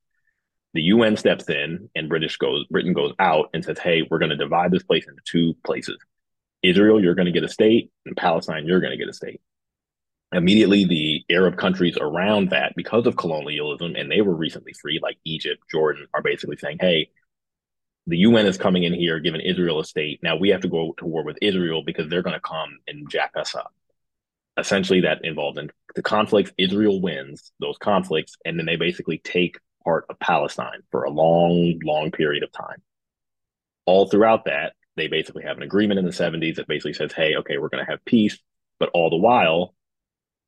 The 0.74 0.82
UN 0.82 1.16
steps 1.16 1.48
in 1.48 1.88
and 1.94 2.08
British 2.08 2.36
goes 2.36 2.66
Britain 2.66 2.92
goes 2.92 3.14
out 3.18 3.48
and 3.54 3.64
says, 3.64 3.78
"Hey, 3.78 4.02
we're 4.02 4.18
going 4.18 4.30
to 4.30 4.36
divide 4.36 4.72
this 4.72 4.82
place 4.82 5.06
into 5.06 5.22
two 5.24 5.54
places. 5.64 5.96
Israel, 6.62 7.00
you're 7.02 7.14
going 7.14 7.26
to 7.26 7.32
get 7.32 7.44
a 7.44 7.48
state, 7.48 7.92
and 8.04 8.16
Palestine, 8.16 8.66
you're 8.66 8.80
going 8.80 8.90
to 8.90 8.98
get 8.98 9.08
a 9.08 9.12
state." 9.12 9.40
Immediately, 10.32 10.84
the 10.84 11.13
Arab 11.30 11.56
countries 11.56 11.96
around 12.00 12.50
that, 12.50 12.74
because 12.76 13.06
of 13.06 13.16
colonialism, 13.16 13.94
and 13.96 14.10
they 14.10 14.20
were 14.20 14.34
recently 14.34 14.72
free, 14.72 15.00
like 15.02 15.16
Egypt, 15.24 15.62
Jordan, 15.70 16.06
are 16.14 16.22
basically 16.22 16.56
saying, 16.56 16.78
"Hey, 16.80 17.10
the 18.06 18.18
UN 18.18 18.46
is 18.46 18.58
coming 18.58 18.84
in 18.84 18.92
here, 18.92 19.18
giving 19.18 19.40
Israel 19.40 19.80
a 19.80 19.84
state. 19.84 20.20
Now 20.22 20.36
we 20.36 20.50
have 20.50 20.60
to 20.62 20.68
go 20.68 20.94
to 20.98 21.06
war 21.06 21.24
with 21.24 21.38
Israel 21.40 21.82
because 21.84 22.08
they're 22.08 22.22
going 22.22 22.34
to 22.34 22.40
come 22.40 22.78
and 22.86 23.08
jack 23.08 23.32
us 23.36 23.54
up. 23.54 23.72
Essentially, 24.58 25.00
that 25.00 25.24
involved 25.24 25.58
in 25.58 25.70
the 25.94 26.02
conflicts. 26.02 26.52
Israel 26.58 27.00
wins 27.00 27.52
those 27.60 27.78
conflicts, 27.78 28.36
and 28.44 28.58
then 28.58 28.66
they 28.66 28.76
basically 28.76 29.18
take 29.18 29.56
part 29.84 30.06
of 30.08 30.18
Palestine 30.18 30.82
for 30.90 31.04
a 31.04 31.10
long, 31.10 31.78
long 31.82 32.10
period 32.10 32.42
of 32.42 32.52
time. 32.52 32.82
All 33.86 34.06
throughout 34.06 34.44
that, 34.44 34.74
they 34.96 35.08
basically 35.08 35.44
have 35.44 35.56
an 35.56 35.62
agreement 35.62 35.98
in 35.98 36.04
the 36.04 36.12
70s 36.12 36.56
that 36.56 36.68
basically 36.68 36.94
says, 36.94 37.12
hey, 37.12 37.36
okay, 37.36 37.58
we're 37.58 37.68
going 37.68 37.84
to 37.84 37.90
have 37.90 38.04
peace. 38.04 38.38
But 38.78 38.90
all 38.94 39.10
the 39.10 39.16
while, 39.16 39.74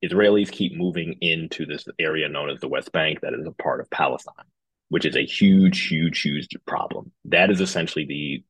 Israelis 0.03 0.51
keep 0.51 0.75
moving 0.75 1.15
into 1.21 1.65
this 1.65 1.85
area 1.99 2.29
known 2.29 2.49
as 2.49 2.59
the 2.59 2.67
West 2.67 2.91
Bank 2.91 3.21
that 3.21 3.33
is 3.33 3.45
a 3.47 3.51
part 3.51 3.79
of 3.79 3.89
Palestine 3.89 4.45
which 4.89 5.05
is 5.05 5.15
a 5.15 5.25
huge, 5.25 5.87
huge, 5.87 6.21
huge 6.21 6.47
problem. 6.65 7.11
That 7.25 7.51
is 7.51 7.61
essentially 7.61 8.05
the 8.05 8.43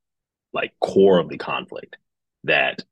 like 0.53 0.73
core 0.79 1.19
of 1.19 1.29
the 1.29 1.37
conflict 1.37 1.97
that 2.43 2.83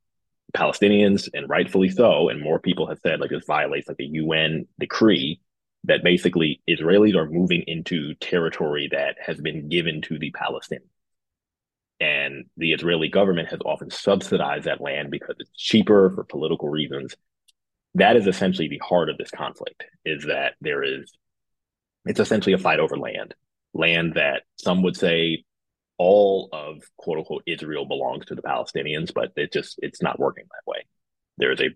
Palestinians, 0.54 1.28
and 1.32 1.48
rightfully 1.48 1.90
so, 1.90 2.28
and 2.28 2.40
more 2.40 2.58
people 2.58 2.86
have 2.88 3.00
said 3.00 3.20
like 3.20 3.30
this 3.30 3.44
violates 3.46 3.88
like 3.88 4.00
a 4.00 4.04
UN 4.04 4.66
decree 4.78 5.40
that 5.84 6.02
basically 6.02 6.60
Israelis 6.68 7.14
are 7.14 7.28
moving 7.28 7.62
into 7.66 8.14
territory 8.14 8.88
that 8.90 9.16
has 9.24 9.40
been 9.40 9.68
given 9.68 10.02
to 10.02 10.18
the 10.18 10.32
Palestinians. 10.32 10.90
And 12.00 12.46
the 12.56 12.72
Israeli 12.72 13.08
government 13.08 13.48
has 13.48 13.60
often 13.64 13.90
subsidized 13.90 14.64
that 14.64 14.80
land 14.80 15.10
because 15.10 15.36
it's 15.38 15.50
cheaper 15.56 16.10
for 16.10 16.24
political 16.24 16.68
reasons. 16.68 17.14
That 17.96 18.16
is 18.16 18.26
essentially 18.26 18.68
the 18.68 18.80
heart 18.84 19.08
of 19.10 19.18
this 19.18 19.30
conflict, 19.30 19.84
is 20.04 20.24
that 20.24 20.54
there 20.60 20.82
is 20.82 21.12
it's 22.04 22.20
essentially 22.20 22.52
a 22.52 22.58
fight 22.58 22.78
over 22.78 22.96
land, 22.96 23.34
land 23.74 24.14
that 24.14 24.42
some 24.56 24.82
would 24.82 24.96
say 24.96 25.44
all 25.98 26.48
of 26.52 26.82
quote 26.96 27.18
unquote 27.18 27.42
Israel 27.46 27.86
belongs 27.86 28.26
to 28.26 28.34
the 28.34 28.42
Palestinians, 28.42 29.12
but 29.14 29.32
it 29.36 29.52
just 29.52 29.78
it's 29.82 30.02
not 30.02 30.20
working 30.20 30.44
that 30.44 30.70
way. 30.70 30.86
There 31.38 31.52
is 31.52 31.60
a 31.60 31.70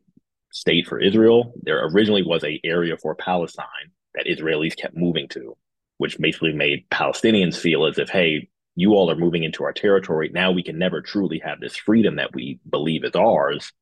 state 0.53 0.87
for 0.87 1.01
Israel. 1.01 1.55
There 1.63 1.85
originally 1.87 2.23
was 2.23 2.45
a 2.45 2.61
area 2.65 2.97
for 2.97 3.15
Palestine 3.15 3.93
that 4.15 4.27
Israelis 4.27 4.77
kept 4.77 4.97
moving 4.97 5.29
to, 5.29 5.57
which 5.99 6.19
basically 6.19 6.53
made 6.53 6.89
Palestinians 6.91 7.57
feel 7.57 7.87
as 7.87 7.99
if, 7.99 8.11
hey, 8.11 8.51
you 8.75 8.93
all 8.93 9.11
are 9.11 9.17
moving 9.17 9.45
into 9.45 9.65
our 9.65 9.73
territory. 9.73 10.31
Now 10.33 10.53
we 10.53 10.63
can 10.63 10.79
never 10.79 11.01
truly 11.01 11.41
have 11.45 11.61
this 11.61 11.77
freedom 11.77 12.17
that 12.17 12.35
we 12.35 12.61
believe 12.69 13.05
is 13.05 13.15
ours. 13.15 13.73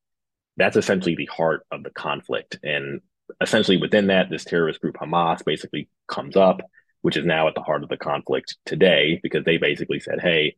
That's 0.59 0.77
essentially 0.77 1.14
the 1.14 1.27
heart 1.27 1.64
of 1.71 1.83
the 1.83 1.90
conflict. 1.90 2.59
And 2.62 3.01
essentially 3.40 3.77
within 3.77 4.09
that, 4.09 4.29
this 4.29 4.44
terrorist 4.44 4.81
group 4.81 4.97
Hamas 4.97 5.44
basically 5.44 5.88
comes 6.09 6.37
up, 6.37 6.61
which 7.03 7.16
is 7.16 7.25
now 7.25 7.49
at 7.49 7.55
the 7.55 7.62
heart 7.62 7.83
of 7.83 7.88
the 7.88 7.97
conflict 7.97 8.57
today, 8.66 9.21
because 9.23 9.44
they 9.44 9.57
basically 9.57 10.01
said, 10.01 10.21
hey, 10.21 10.57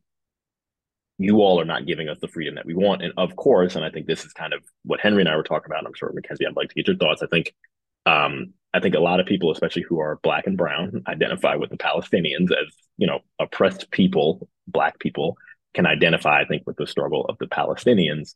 you 1.17 1.41
all 1.41 1.61
are 1.61 1.65
not 1.65 1.85
giving 1.85 2.09
us 2.09 2.17
the 2.19 2.27
freedom 2.27 2.55
that 2.55 2.65
we 2.65 2.73
want. 2.73 3.03
And 3.03 3.13
of 3.15 3.35
course, 3.35 3.75
and 3.75 3.85
I 3.85 3.91
think 3.91 4.07
this 4.07 4.25
is 4.25 4.33
kind 4.33 4.53
of 4.53 4.63
what 4.83 4.99
Henry 4.99 5.21
and 5.21 5.29
I 5.29 5.35
were 5.35 5.43
talking 5.43 5.71
about. 5.71 5.85
I'm 5.85 5.93
sure 5.93 6.11
Mackenzie, 6.11 6.47
I'd 6.47 6.55
like 6.55 6.69
to 6.69 6.75
get 6.75 6.87
your 6.87 6.97
thoughts. 6.97 7.21
I 7.21 7.27
think 7.27 7.53
um, 8.07 8.53
I 8.73 8.79
think 8.79 8.95
a 8.95 8.99
lot 8.99 9.19
of 9.19 9.27
people, 9.27 9.51
especially 9.51 9.83
who 9.83 9.99
are 9.99 10.19
black 10.23 10.47
and 10.47 10.57
brown, 10.57 11.03
identify 11.07 11.55
with 11.55 11.69
the 11.69 11.77
Palestinians 11.77 12.51
as, 12.51 12.73
you 12.97 13.05
know, 13.05 13.19
oppressed 13.39 13.91
people, 13.91 14.49
black 14.67 14.97
people 14.99 15.37
can 15.73 15.85
identify, 15.85 16.41
I 16.41 16.45
think, 16.45 16.63
with 16.65 16.77
the 16.77 16.87
struggle 16.87 17.25
of 17.25 17.37
the 17.37 17.47
Palestinians 17.47 18.33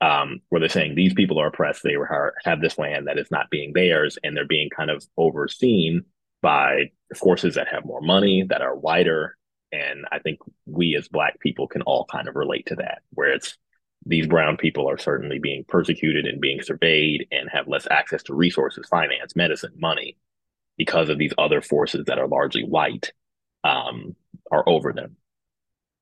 um, 0.00 0.40
where 0.48 0.60
they're 0.60 0.68
saying 0.68 0.94
these 0.94 1.14
people 1.14 1.40
are 1.40 1.48
oppressed. 1.48 1.82
They 1.82 1.96
have 2.44 2.60
this 2.60 2.78
land 2.78 3.06
that 3.06 3.18
is 3.18 3.30
not 3.30 3.50
being 3.50 3.72
theirs, 3.72 4.18
and 4.22 4.36
they're 4.36 4.46
being 4.46 4.70
kind 4.70 4.90
of 4.90 5.04
overseen 5.16 6.02
by 6.40 6.92
forces 7.16 7.56
that 7.56 7.68
have 7.68 7.84
more 7.84 8.00
money, 8.00 8.44
that 8.48 8.62
are 8.62 8.76
whiter. 8.76 9.36
And 9.72 10.06
I 10.10 10.18
think 10.20 10.38
we 10.66 10.96
as 10.96 11.08
Black 11.08 11.40
people 11.40 11.66
can 11.66 11.82
all 11.82 12.06
kind 12.10 12.28
of 12.28 12.36
relate 12.36 12.66
to 12.66 12.76
that, 12.76 13.02
where 13.10 13.32
it's 13.32 13.56
these 14.06 14.26
brown 14.26 14.56
people 14.56 14.88
are 14.88 14.98
certainly 14.98 15.38
being 15.40 15.64
persecuted 15.66 16.24
and 16.24 16.40
being 16.40 16.62
surveyed 16.62 17.26
and 17.32 17.50
have 17.50 17.68
less 17.68 17.86
access 17.90 18.22
to 18.24 18.34
resources, 18.34 18.86
finance, 18.88 19.34
medicine, 19.34 19.72
money, 19.76 20.16
because 20.76 21.08
of 21.08 21.18
these 21.18 21.32
other 21.36 21.60
forces 21.60 22.04
that 22.06 22.18
are 22.18 22.28
largely 22.28 22.62
white 22.62 23.12
um, 23.64 24.14
are 24.50 24.66
over 24.68 24.92
them 24.92 25.16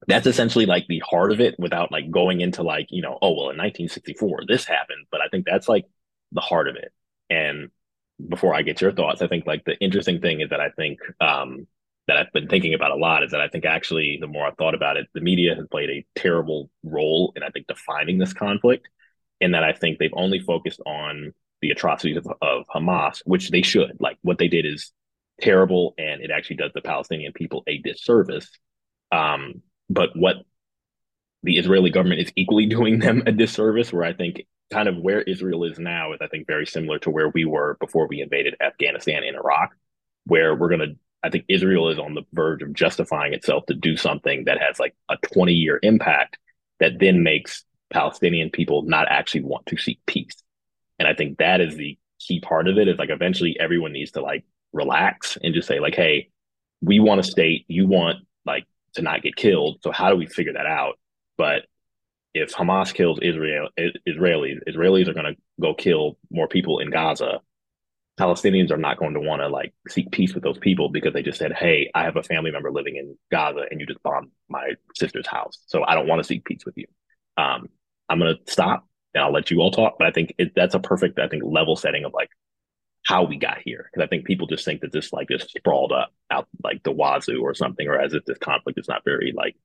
that's 0.07 0.27
essentially 0.27 0.67
like 0.67 0.87
the 0.89 1.03
heart 1.09 1.33
of 1.33 1.41
it 1.41 1.55
without 1.59 1.91
like 1.91 2.11
going 2.11 2.41
into 2.41 2.63
like 2.63 2.87
you 2.91 3.03
know 3.03 3.19
oh 3.23 3.31
well 3.31 3.51
in 3.51 3.57
1964 3.57 4.41
this 4.47 4.65
happened 4.65 5.07
but 5.11 5.21
i 5.21 5.29
think 5.29 5.45
that's 5.47 5.69
like 5.69 5.85
the 6.33 6.41
heart 6.41 6.67
of 6.69 6.75
it. 6.77 6.93
And 7.31 7.71
before 8.29 8.55
i 8.55 8.63
get 8.63 8.81
your 8.81 8.93
thoughts 8.93 9.23
i 9.23 9.27
think 9.27 9.47
like 9.47 9.65
the 9.65 9.79
interesting 9.79 10.21
thing 10.21 10.41
is 10.41 10.51
that 10.51 10.61
i 10.61 10.71
think 10.71 10.99
um 11.21 11.67
that 12.09 12.17
i've 12.17 12.33
been 12.33 12.49
thinking 12.49 12.73
about 12.73 12.91
a 12.91 12.97
lot 12.97 13.23
is 13.23 13.33
that 13.33 13.41
i 13.41 13.49
think 13.49 13.65
actually 13.65 14.19
the 14.21 14.27
more 14.27 14.47
i 14.47 14.51
thought 14.53 14.75
about 14.75 14.97
it 14.97 15.07
the 15.13 15.21
media 15.21 15.55
has 15.55 15.67
played 15.71 15.91
a 15.91 16.07
terrible 16.15 16.71
role 16.83 17.33
in 17.37 17.43
i 17.43 17.51
think 17.51 17.67
defining 17.67 18.17
this 18.17 18.33
conflict 18.33 18.89
in 19.41 19.53
that 19.53 19.65
i 19.65 19.73
think 19.73 19.99
they've 19.99 20.11
only 20.15 20.39
focused 20.39 20.81
on 20.87 21.33
the 21.63 21.71
atrocities 21.71 22.17
of, 22.17 22.27
of 22.43 22.67
hamas 22.69 23.23
which 23.25 23.51
they 23.51 23.63
should. 23.63 23.97
Like 24.01 24.19
what 24.23 24.39
they 24.39 24.49
did 24.49 24.67
is 24.67 24.93
terrible 25.41 25.95
and 25.99 26.23
it 26.23 26.31
actually 26.31 26.57
does 26.57 26.73
the 26.75 26.81
palestinian 26.81 27.33
people 27.33 27.63
a 27.67 27.79
disservice. 27.79 28.49
Um, 29.13 29.63
but 29.89 30.11
what 30.17 30.37
the 31.43 31.59
Israeli 31.59 31.91
government 31.91 32.21
is 32.21 32.33
equally 32.37 32.67
doing 32.77 32.99
them 32.99 33.23
a 33.27 33.33
disservice, 33.33 33.93
where 33.93 34.05
I 34.05 34.13
think 34.13 34.47
kind 34.71 34.89
of 34.89 34.97
where 34.97 35.23
Israel 35.23 35.65
is 35.65 35.79
now 35.79 36.13
is, 36.13 36.19
I 36.21 36.27
think, 36.27 36.47
very 36.47 36.67
similar 36.67 36.99
to 37.01 37.11
where 37.11 37.29
we 37.29 37.45
were 37.45 37.77
before 37.81 38.07
we 38.09 38.21
invaded 38.21 38.57
Afghanistan 38.61 39.23
and 39.23 39.37
Iraq, 39.37 39.75
where 40.25 40.55
we're 40.55 40.69
going 40.69 40.81
to, 40.81 40.97
I 41.23 41.31
think 41.31 41.45
Israel 41.49 41.89
is 41.89 41.99
on 41.99 42.15
the 42.15 42.23
verge 42.33 42.63
of 42.63 42.73
justifying 42.73 43.33
itself 43.33 43.67
to 43.67 43.75
do 43.75 43.97
something 43.97 44.45
that 44.45 44.61
has 44.61 44.81
like 44.81 44.95
a 45.09 45.17
20 45.35 45.53
year 45.53 45.79
impact 45.83 46.39
that 46.81 46.99
then 46.99 47.23
makes 47.23 47.65
Palestinian 47.91 48.51
people 48.51 48.83
not 48.83 49.07
actually 49.09 49.43
want 49.43 49.67
to 49.67 49.77
seek 49.77 50.01
peace. 50.07 50.43
And 50.99 51.07
I 51.07 51.15
think 51.15 51.39
that 51.39 51.61
is 51.61 51.77
the 51.77 51.97
key 52.19 52.41
part 52.41 52.69
of 52.69 52.79
it 52.79 52.89
is 52.89 52.99
like 52.99 53.11
eventually 53.11 53.59
everyone 53.61 53.93
needs 53.93 54.13
to 54.13 54.21
like 54.21 54.45
relax 54.73 55.39
and 55.43 55.55
just 55.55 55.69
say, 55.69 55.79
like, 55.81 55.95
hey, 55.95 56.31
we 56.81 56.99
want 57.01 57.21
a 57.21 57.25
state, 57.25 57.65
you 57.69 57.87
want 57.87 58.19
like 58.45 58.67
to 58.97 59.03
not 59.03 59.23
get 59.23 59.37
killed. 59.37 59.79
So 59.83 59.93
how 59.93 60.11
do 60.11 60.17
we 60.17 60.27
figure 60.27 60.53
that 60.53 60.67
out? 60.67 60.99
But 61.39 61.63
if 62.35 62.53
Hamas 62.53 62.93
kills 62.93 63.19
Israel, 63.23 63.69
Israelis, 63.79 64.59
Israelis 64.69 65.09
are 65.09 65.15
going 65.15 65.35
to 65.35 65.37
go 65.61 65.75
kill 65.75 66.19
more 66.31 66.49
people 66.49 66.81
in 66.81 66.91
Gaza. 66.91 67.41
Palestinians 68.19 68.71
are 68.71 68.79
not 68.79 68.99
going 68.99 69.15
to 69.15 69.21
want 69.21 69.43
to 69.43 69.49
like 69.49 69.75
seek 69.89 70.11
peace 70.11 70.35
with 70.35 70.43
those 70.43 70.59
people 70.59 70.89
because 70.89 71.13
they 71.13 71.23
just 71.23 71.39
said, 71.39 71.53
"Hey, 71.53 71.91
I 71.95 72.05
have 72.05 72.17
a 72.17 72.23
family 72.23 72.51
member 72.51 72.73
living 72.73 72.97
in 72.97 73.17
Gaza, 73.31 73.65
and 73.71 73.79
you 73.79 73.87
just 73.87 74.03
bombed 74.03 74.31
my 74.49 74.71
sister's 74.95 75.27
house, 75.27 75.59
so 75.67 75.85
I 75.85 75.95
don't 75.95 76.07
want 76.07 76.21
to 76.21 76.25
seek 76.25 76.45
peace 76.45 76.65
with 76.65 76.77
you." 76.79 76.87
Um, 77.37 77.69
I'm 78.09 78.19
going 78.19 78.35
to 78.35 78.53
stop 78.53 78.87
and 79.17 79.25
I'll 79.25 79.33
let 79.33 79.51
you 79.51 79.61
all 79.61 79.71
talk. 79.71 79.97
But 79.99 80.07
I 80.07 80.11
think 80.13 80.35
it, 80.39 80.53
that's 80.55 80.75
a 80.75 80.79
perfect, 80.79 81.19
I 81.19 81.29
think, 81.29 81.43
level 81.45 81.77
setting 81.77 82.05
of 82.05 82.13
like 82.15 82.31
how 83.07 83.23
we 83.23 83.37
got 83.37 83.59
here. 83.65 83.89
Because 83.91 84.05
I 84.05 84.09
think 84.09 84.27
people 84.27 84.49
just 84.49 84.65
think 84.65 84.81
that 84.81 84.93
this 84.93 85.13
like 85.13 85.29
just 85.29 85.51
sprawled 85.51 85.93
up 85.93 86.11
out 86.31 86.49
like 86.63 86.83
the 86.83 86.91
wazoo 86.93 87.41
or 87.41 87.55
something, 87.55 87.87
or 87.87 87.99
as 87.99 88.13
if 88.13 88.25
this 88.25 88.39
conflict 88.39 88.79
is 88.79 88.89
not 88.89 89.05
very 89.05 89.33
like, 89.35 89.57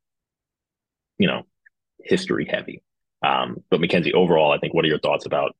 you 1.17 1.27
know, 1.27 1.43
history 2.03 2.45
heavy. 2.45 2.83
Um, 3.25 3.63
but 3.69 3.81
Mackenzie, 3.81 4.13
overall, 4.13 4.51
I 4.51 4.59
think 4.59 4.73
what 4.73 4.85
are 4.85 4.89
your 4.89 4.99
thoughts 4.99 5.25
about 5.25 5.55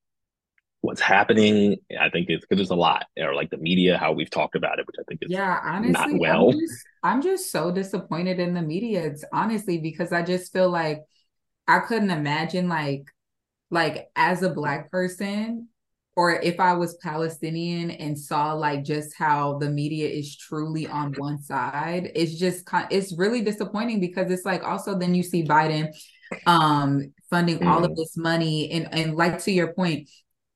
what's 0.81 1.01
happening? 1.01 1.77
I 1.99 2.09
think 2.09 2.29
it's 2.29 2.45
because 2.45 2.57
there's 2.57 2.69
a 2.69 2.75
lot, 2.75 3.05
or 3.17 3.33
like 3.33 3.49
the 3.49 3.57
media, 3.57 3.97
how 3.97 4.13
we've 4.13 4.29
talked 4.29 4.55
about 4.55 4.79
it, 4.79 4.85
which 4.85 4.97
I 4.99 5.03
think 5.07 5.21
is 5.23 5.31
yeah, 5.31 5.59
honestly, 5.63 5.91
not 5.91 6.19
well. 6.19 6.49
I'm 6.49 6.59
just, 6.59 6.85
I'm 7.03 7.21
just 7.21 7.51
so 7.51 7.71
disappointed 7.71 8.39
in 8.39 8.53
the 8.53 8.61
media. 8.61 9.05
It's 9.05 9.25
honestly 9.33 9.79
because 9.79 10.11
I 10.11 10.21
just 10.21 10.53
feel 10.53 10.69
like 10.69 11.01
I 11.67 11.79
couldn't 11.79 12.11
imagine 12.11 12.69
like 12.69 13.05
like 13.71 14.09
as 14.15 14.43
a 14.43 14.49
black 14.49 14.91
person 14.91 15.69
or 16.15 16.33
if 16.41 16.59
I 16.59 16.73
was 16.73 16.95
Palestinian 16.95 17.91
and 17.91 18.19
saw 18.19 18.53
like 18.53 18.83
just 18.83 19.15
how 19.17 19.57
the 19.59 19.69
media 19.69 20.09
is 20.09 20.35
truly 20.35 20.87
on 20.87 21.13
one 21.17 21.41
side, 21.41 22.11
it's 22.15 22.37
just 22.37 22.67
it's 22.89 23.17
really 23.17 23.41
disappointing 23.41 23.99
because 23.99 24.29
it's 24.29 24.45
like 24.45 24.63
also 24.63 24.97
then 24.97 25.15
you 25.15 25.23
see 25.23 25.43
Biden 25.43 25.87
um 26.45 27.13
funding 27.29 27.59
mm. 27.59 27.67
all 27.67 27.83
of 27.83 27.91
mm. 27.91 27.95
this 27.97 28.15
money 28.15 28.71
and 28.71 28.87
and 28.93 29.15
like 29.15 29.43
to 29.43 29.51
your 29.51 29.73
point 29.73 30.07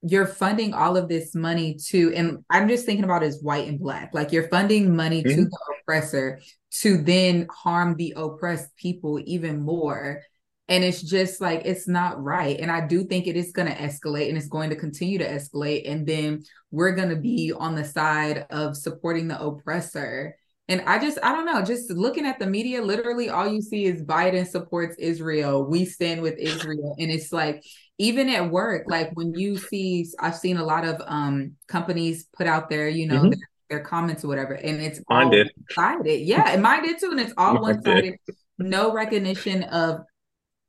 you're 0.07 0.27
funding 0.27 0.73
all 0.73 0.97
of 0.97 1.09
this 1.09 1.33
money 1.33 1.75
to, 1.87 2.13
and 2.13 2.43
I'm 2.51 2.67
just 2.67 2.85
thinking 2.85 3.03
about 3.03 3.23
as 3.23 3.41
white 3.41 3.67
and 3.67 3.79
black, 3.79 4.13
like 4.13 4.31
you're 4.31 4.47
funding 4.49 4.95
money 4.95 5.23
mm-hmm. 5.23 5.35
to 5.35 5.45
the 5.45 5.73
oppressor 5.81 6.41
to 6.81 6.97
then 6.97 7.47
harm 7.49 7.95
the 7.95 8.13
oppressed 8.15 8.75
people 8.75 9.19
even 9.25 9.61
more. 9.61 10.21
And 10.67 10.83
it's 10.83 11.01
just 11.01 11.41
like, 11.41 11.61
it's 11.65 11.87
not 11.87 12.21
right. 12.23 12.59
And 12.59 12.71
I 12.71 12.87
do 12.87 13.03
think 13.03 13.27
it 13.27 13.35
is 13.35 13.51
going 13.51 13.67
to 13.67 13.75
escalate 13.75 14.29
and 14.29 14.37
it's 14.37 14.47
going 14.47 14.71
to 14.71 14.75
continue 14.75 15.19
to 15.19 15.27
escalate. 15.27 15.89
And 15.89 16.07
then 16.07 16.43
we're 16.71 16.95
going 16.95 17.09
to 17.09 17.15
be 17.15 17.53
on 17.55 17.75
the 17.75 17.85
side 17.85 18.47
of 18.49 18.75
supporting 18.75 19.27
the 19.27 19.39
oppressor. 19.39 20.35
And 20.67 20.81
I 20.81 20.97
just, 20.97 21.19
I 21.21 21.31
don't 21.31 21.45
know, 21.45 21.61
just 21.63 21.91
looking 21.91 22.25
at 22.25 22.39
the 22.39 22.47
media, 22.47 22.81
literally 22.81 23.29
all 23.29 23.47
you 23.47 23.61
see 23.61 23.85
is 23.85 24.01
Biden 24.01 24.47
supports 24.47 24.95
Israel. 24.97 25.63
We 25.63 25.85
stand 25.85 26.23
with 26.23 26.39
Israel. 26.39 26.95
And 26.97 27.11
it's 27.11 27.31
like, 27.31 27.63
even 27.97 28.29
at 28.29 28.51
work, 28.51 28.85
like 28.87 29.11
when 29.13 29.33
you 29.33 29.57
see, 29.57 30.05
I've 30.19 30.35
seen 30.35 30.57
a 30.57 30.63
lot 30.65 30.85
of 30.85 31.01
um 31.05 31.53
companies 31.67 32.27
put 32.35 32.47
out 32.47 32.69
there, 32.69 32.89
you 32.89 33.07
know, 33.07 33.21
mm-hmm. 33.21 33.29
their, 33.29 33.49
their, 33.69 33.79
comments 33.81 34.23
or 34.23 34.27
whatever, 34.27 34.53
and 34.53 34.81
it's 34.81 34.99
all 35.07 35.29
one 35.29 35.47
sided. 35.71 36.21
Yeah, 36.21 36.49
and 36.49 36.61
mine 36.61 36.83
did 36.83 36.99
too, 36.99 37.11
and 37.11 37.19
it's 37.19 37.33
all 37.37 37.61
one 37.61 37.81
sided. 37.81 38.15
No 38.57 38.91
recognition 38.91 39.63
of 39.63 40.01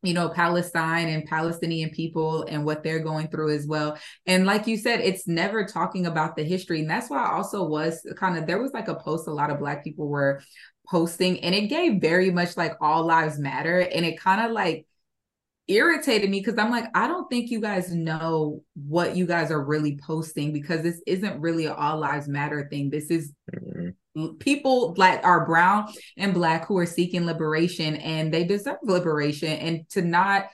you 0.07 0.15
know 0.15 0.29
Palestine 0.29 1.09
and 1.09 1.27
Palestinian 1.27 1.91
people 1.91 2.45
and 2.49 2.65
what 2.65 2.83
they're 2.83 3.01
going 3.01 3.29
through 3.29 3.55
as 3.55 3.67
well. 3.67 3.99
And 4.27 4.47
like 4.47 4.67
you 4.67 4.77
said, 4.77 5.01
it's 5.01 5.27
never 5.27 5.65
talking 5.65 6.07
about 6.07 6.37
the 6.37 6.45
history, 6.45 6.81
and 6.81 6.91
that's 6.91 7.11
why 7.11 7.25
I 7.25 7.33
also 7.33 7.65
was 7.65 8.07
kind 8.17 8.39
of 8.39 8.47
there 8.47 8.61
was 8.61 8.73
like 8.73 8.89
a 8.89 8.95
post 8.95 9.29
a 9.29 9.33
lot 9.33 9.51
of 9.51 9.59
Black 9.59 9.85
people 9.85 10.09
were 10.09 10.43
posting, 10.89 11.41
and 11.41 11.55
it 11.55 11.69
gave 11.69 12.01
very 12.01 12.31
much 12.31 12.57
like 12.57 12.75
all 12.81 13.05
lives 13.05 13.39
matter, 13.39 13.81
and 13.81 14.05
it 14.05 14.21
kind 14.21 14.45
of 14.45 14.53
like 14.53 14.87
irritated 15.69 16.31
me 16.31 16.41
because 16.41 16.59
I'm 16.59 16.71
like, 16.71 16.85
I 16.95 17.09
don't 17.09 17.29
think 17.29 17.51
you 17.51 17.61
guys 17.61 17.93
know 17.93 18.63
what 18.75 19.17
you 19.17 19.27
guys 19.27 19.51
are 19.51 19.65
really 19.65 19.99
posting 20.07 20.53
because 20.53 20.83
this 20.83 21.03
isn't 21.07 21.41
really 21.41 21.67
an 21.67 21.73
all 21.73 21.99
lives 21.99 22.29
matter 22.29 22.69
thing. 22.71 22.91
This 22.91 23.11
is 23.11 23.33
mm-hmm. 23.53 23.76
People 24.39 24.93
black 24.95 25.25
are 25.25 25.45
brown 25.45 25.93
and 26.17 26.35
black 26.35 26.67
who 26.67 26.79
are 26.79 26.87
seeking 26.87 27.27
liberation 27.27 27.97
and 27.97 28.33
they 28.33 28.45
deserve 28.45 28.79
liberation. 28.83 29.51
And 29.51 29.89
to 29.91 30.03
not, 30.03 30.47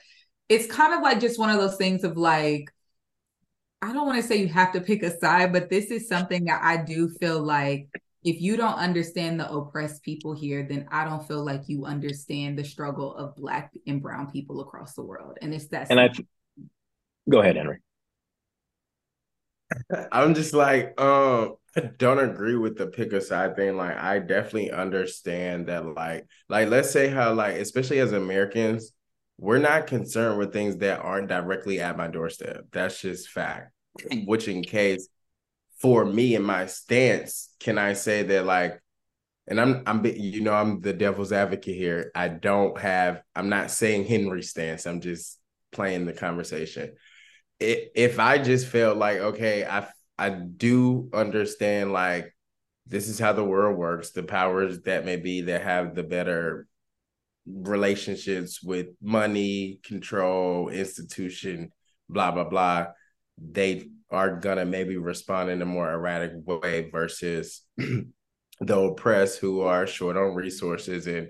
it's 0.49 0.65
kind 0.65 0.93
of 0.93 1.01
like 1.01 1.19
just 1.19 1.39
one 1.39 1.49
of 1.49 1.59
those 1.59 1.77
things 1.77 2.03
of 2.03 2.17
like, 2.17 2.69
I 3.81 3.91
don't 3.93 4.07
want 4.07 4.21
to 4.21 4.27
say 4.27 4.37
you 4.37 4.47
have 4.47 4.73
to 4.73 4.81
pick 4.81 5.03
a 5.03 5.17
side, 5.17 5.51
but 5.51 5.69
this 5.69 5.91
is 5.91 6.07
something 6.07 6.45
that 6.45 6.61
I 6.63 6.77
do 6.77 7.09
feel 7.09 7.41
like 7.41 7.87
if 8.23 8.39
you 8.41 8.55
don't 8.55 8.75
understand 8.75 9.39
the 9.39 9.51
oppressed 9.51 10.03
people 10.03 10.33
here, 10.33 10.65
then 10.69 10.87
I 10.89 11.03
don't 11.03 11.27
feel 11.27 11.43
like 11.43 11.63
you 11.67 11.85
understand 11.85 12.57
the 12.57 12.63
struggle 12.63 13.13
of 13.15 13.35
black 13.35 13.73
and 13.85 14.01
brown 14.01 14.31
people 14.31 14.61
across 14.61 14.93
the 14.93 15.03
world. 15.03 15.37
And 15.41 15.53
it's 15.53 15.67
that. 15.67 15.87
And 15.89 15.99
I 15.99 16.09
go 17.29 17.41
ahead, 17.41 17.57
Henry. 17.57 17.79
I'm 20.11 20.33
just 20.33 20.53
like, 20.53 20.99
um, 21.01 21.55
I 21.75 21.81
don't 21.97 22.19
agree 22.19 22.55
with 22.55 22.77
the 22.77 22.87
pick 22.87 23.13
a 23.13 23.21
side 23.21 23.55
thing. 23.55 23.77
Like, 23.77 23.97
I 23.97 24.19
definitely 24.19 24.71
understand 24.71 25.67
that, 25.67 25.85
like, 25.85 26.27
like 26.49 26.69
let's 26.69 26.91
say 26.91 27.09
how, 27.09 27.33
like, 27.33 27.55
especially 27.55 27.99
as 27.99 28.11
Americans, 28.11 28.91
we're 29.37 29.59
not 29.59 29.87
concerned 29.87 30.37
with 30.37 30.53
things 30.53 30.77
that 30.77 30.99
aren't 30.99 31.29
directly 31.29 31.79
at 31.79 31.97
my 31.97 32.07
doorstep. 32.07 32.65
That's 32.71 33.01
just 33.01 33.29
fact. 33.29 33.71
Mm. 33.99 34.27
Which, 34.27 34.47
in 34.47 34.63
case 34.63 35.07
for 35.79 36.05
me 36.05 36.35
and 36.35 36.45
my 36.45 36.65
stance, 36.65 37.49
can 37.59 37.77
I 37.77 37.93
say 37.93 38.23
that 38.23 38.45
like, 38.45 38.79
and 39.47 39.59
I'm 39.59 39.83
I'm 39.85 40.05
you 40.05 40.39
know 40.39 40.53
I'm 40.53 40.79
the 40.79 40.93
devil's 40.93 41.33
advocate 41.33 41.75
here. 41.75 42.11
I 42.15 42.29
don't 42.29 42.77
have 42.79 43.21
I'm 43.35 43.49
not 43.49 43.71
saying 43.71 44.05
Henry 44.05 44.41
stance. 44.41 44.85
I'm 44.85 45.01
just 45.01 45.37
playing 45.73 46.05
the 46.05 46.13
conversation. 46.13 46.95
If 47.59 48.19
I 48.19 48.37
just 48.37 48.67
felt 48.67 48.97
like 48.97 49.17
okay, 49.17 49.65
I 49.65 49.87
I 50.17 50.29
do 50.29 51.09
understand 51.13 51.91
like 51.91 52.33
this 52.85 53.07
is 53.07 53.19
how 53.19 53.33
the 53.33 53.43
world 53.43 53.77
works. 53.77 54.11
The 54.11 54.23
powers 54.23 54.81
that 54.81 55.05
may 55.05 55.15
be 55.15 55.41
that 55.41 55.63
have 55.63 55.95
the 55.95 56.03
better 56.03 56.67
relationships 57.45 58.61
with 58.61 58.87
money, 59.01 59.79
control, 59.83 60.69
institution, 60.69 61.71
blah 62.09 62.31
blah 62.31 62.45
blah. 62.45 62.87
They 63.37 63.89
are 64.11 64.39
gonna 64.39 64.65
maybe 64.65 64.97
respond 64.97 65.49
in 65.49 65.61
a 65.61 65.65
more 65.65 65.91
erratic 65.91 66.31
way 66.45 66.89
versus 66.91 67.61
the 68.59 68.77
oppressed 68.77 69.39
who 69.39 69.61
are 69.61 69.87
short 69.87 70.17
on 70.17 70.35
resources 70.35 71.07
and 71.07 71.29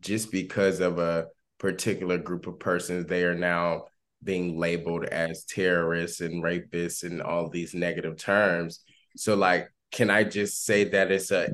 just 0.00 0.30
because 0.32 0.80
of 0.80 0.98
a 0.98 1.26
particular 1.58 2.18
group 2.18 2.46
of 2.46 2.58
persons 2.58 3.06
they 3.06 3.24
are 3.24 3.34
now 3.34 3.84
being 4.26 4.58
labeled 4.58 5.06
as 5.06 5.44
terrorists 5.44 6.20
and 6.20 6.44
rapists 6.44 7.02
and 7.04 7.22
all 7.22 7.48
these 7.48 7.72
negative 7.72 8.18
terms. 8.18 8.80
So 9.16 9.34
like 9.34 9.70
can 9.92 10.10
i 10.10 10.24
just 10.24 10.64
say 10.64 10.84
that 10.84 11.10
it's 11.10 11.30
a 11.30 11.48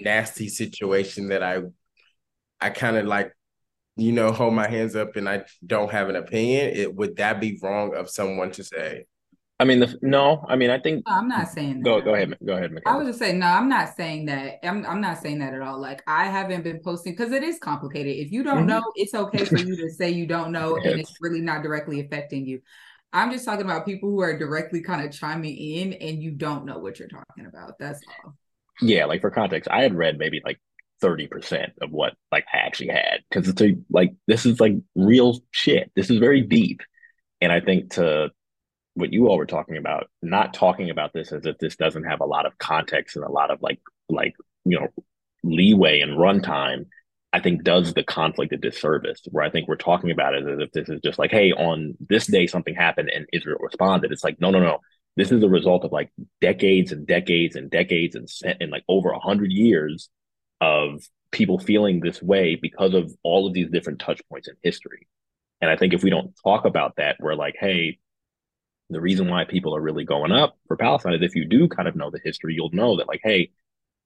nasty 0.00 0.48
situation 0.48 1.28
that 1.28 1.42
i 1.42 1.60
i 2.60 2.68
kind 2.68 2.96
of 2.96 3.06
like 3.06 3.32
you 3.96 4.12
know 4.12 4.30
hold 4.32 4.52
my 4.52 4.68
hands 4.68 4.94
up 4.94 5.16
and 5.16 5.28
i 5.28 5.42
don't 5.64 5.90
have 5.90 6.08
an 6.10 6.16
opinion? 6.16 6.70
It 6.74 6.94
would 6.94 7.16
that 7.16 7.40
be 7.40 7.58
wrong 7.62 7.94
of 7.96 8.10
someone 8.10 8.50
to 8.52 8.64
say 8.64 9.06
I 9.58 9.64
mean, 9.64 9.80
the, 9.80 9.98
no. 10.02 10.44
I 10.48 10.56
mean, 10.56 10.68
I 10.68 10.78
think. 10.78 11.06
No, 11.06 11.14
I'm 11.14 11.28
not 11.28 11.48
saying. 11.48 11.78
That. 11.78 11.84
go 11.84 12.00
go 12.00 12.14
ahead. 12.14 12.36
Go 12.44 12.56
ahead. 12.56 12.72
I 12.84 12.96
was 12.96 13.06
just 13.06 13.18
saying, 13.18 13.38
no, 13.38 13.46
I'm 13.46 13.68
not 13.68 13.96
saying 13.96 14.26
that. 14.26 14.58
I'm, 14.62 14.84
I'm 14.84 15.00
not 15.00 15.22
saying 15.22 15.38
that 15.38 15.54
at 15.54 15.62
all. 15.62 15.80
Like, 15.80 16.02
I 16.06 16.26
haven't 16.26 16.62
been 16.62 16.80
posting 16.80 17.14
because 17.14 17.32
it 17.32 17.42
is 17.42 17.58
complicated. 17.58 18.16
If 18.16 18.32
you 18.32 18.42
don't 18.42 18.58
mm-hmm. 18.58 18.66
know, 18.66 18.92
it's 18.96 19.14
okay 19.14 19.44
for 19.44 19.56
you 19.56 19.76
to 19.76 19.90
say 19.90 20.10
you 20.10 20.26
don't 20.26 20.52
know, 20.52 20.76
yes. 20.76 20.86
and 20.92 21.00
it's 21.00 21.14
really 21.20 21.40
not 21.40 21.62
directly 21.62 22.00
affecting 22.00 22.44
you. 22.44 22.60
I'm 23.12 23.30
just 23.30 23.46
talking 23.46 23.64
about 23.64 23.86
people 23.86 24.10
who 24.10 24.20
are 24.20 24.36
directly 24.36 24.82
kind 24.82 25.06
of 25.06 25.10
chiming 25.10 25.56
in, 25.56 25.94
and 25.94 26.22
you 26.22 26.32
don't 26.32 26.66
know 26.66 26.78
what 26.78 26.98
you're 26.98 27.08
talking 27.08 27.46
about. 27.46 27.78
That's 27.78 28.00
all. 28.24 28.34
Yeah, 28.82 29.06
like 29.06 29.22
for 29.22 29.30
context, 29.30 29.70
I 29.70 29.80
had 29.80 29.94
read 29.94 30.18
maybe 30.18 30.42
like 30.44 30.60
30% 31.02 31.70
of 31.80 31.90
what 31.90 32.14
like 32.30 32.44
I 32.52 32.58
actually 32.58 32.88
had 32.88 33.20
because 33.30 33.48
it's 33.48 33.62
a, 33.62 33.76
like 33.88 34.14
this 34.26 34.44
is 34.44 34.60
like 34.60 34.74
real 34.94 35.40
shit. 35.50 35.90
This 35.96 36.10
is 36.10 36.18
very 36.18 36.42
deep, 36.42 36.82
and 37.40 37.50
I 37.50 37.60
think 37.60 37.94
to 37.94 38.32
what 38.96 39.12
you 39.12 39.28
all 39.28 39.36
were 39.36 39.46
talking 39.46 39.76
about, 39.76 40.08
not 40.22 40.54
talking 40.54 40.90
about 40.90 41.12
this 41.12 41.30
as 41.30 41.44
if 41.46 41.58
this 41.58 41.76
doesn't 41.76 42.04
have 42.04 42.20
a 42.20 42.26
lot 42.26 42.46
of 42.46 42.58
context 42.58 43.16
and 43.16 43.24
a 43.24 43.30
lot 43.30 43.50
of 43.50 43.62
like 43.62 43.80
like 44.08 44.34
you 44.64 44.80
know 44.80 44.88
leeway 45.44 46.00
and 46.00 46.12
runtime, 46.12 46.86
I 47.32 47.40
think 47.40 47.62
does 47.62 47.92
the 47.94 48.02
conflict 48.02 48.52
a 48.52 48.56
disservice. 48.56 49.20
Where 49.30 49.44
I 49.44 49.50
think 49.50 49.68
we're 49.68 49.76
talking 49.76 50.10
about 50.10 50.34
it 50.34 50.48
as 50.48 50.58
if 50.60 50.72
this 50.72 50.88
is 50.88 51.00
just 51.02 51.18
like, 51.18 51.30
hey, 51.30 51.52
on 51.52 51.94
this 52.00 52.26
day 52.26 52.46
something 52.46 52.74
happened 52.74 53.10
and 53.14 53.26
Israel 53.32 53.58
responded. 53.60 54.12
It's 54.12 54.24
like, 54.24 54.40
no, 54.40 54.50
no, 54.50 54.60
no. 54.60 54.78
This 55.16 55.30
is 55.30 55.42
a 55.42 55.48
result 55.48 55.84
of 55.84 55.92
like 55.92 56.10
decades 56.40 56.92
and 56.92 57.06
decades 57.06 57.54
and 57.56 57.70
decades 57.70 58.16
and 58.16 58.28
and 58.60 58.70
like 58.70 58.84
over 58.88 59.10
a 59.10 59.20
hundred 59.20 59.52
years 59.52 60.08
of 60.60 61.02
people 61.32 61.58
feeling 61.58 62.00
this 62.00 62.22
way 62.22 62.54
because 62.54 62.94
of 62.94 63.14
all 63.22 63.46
of 63.46 63.52
these 63.52 63.70
different 63.70 63.98
touch 63.98 64.22
points 64.30 64.48
in 64.48 64.54
history. 64.62 65.06
And 65.60 65.70
I 65.70 65.76
think 65.76 65.92
if 65.92 66.02
we 66.02 66.10
don't 66.10 66.34
talk 66.42 66.64
about 66.64 66.96
that, 66.96 67.16
we're 67.20 67.34
like, 67.34 67.56
hey, 67.58 67.98
the 68.90 69.00
reason 69.00 69.28
why 69.28 69.44
people 69.44 69.74
are 69.74 69.80
really 69.80 70.04
going 70.04 70.32
up 70.32 70.56
for 70.68 70.76
Palestine 70.76 71.14
is 71.14 71.22
if 71.22 71.34
you 71.34 71.44
do 71.44 71.68
kind 71.68 71.88
of 71.88 71.96
know 71.96 72.10
the 72.10 72.20
history, 72.22 72.54
you'll 72.54 72.70
know 72.70 72.96
that 72.96 73.08
like, 73.08 73.20
hey, 73.22 73.50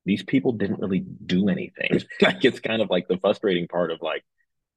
these 0.07 0.23
people 0.23 0.53
didn't 0.53 0.81
really 0.81 1.01
do 1.01 1.49
anything. 1.49 2.01
like 2.21 2.45
it's 2.45 2.61
kind 2.61 2.81
of 2.81 2.91
like 2.91 3.07
the 3.09 3.19
frustrating 3.19 3.69
part 3.69 3.91
of 3.91 4.01
like, 4.01 4.25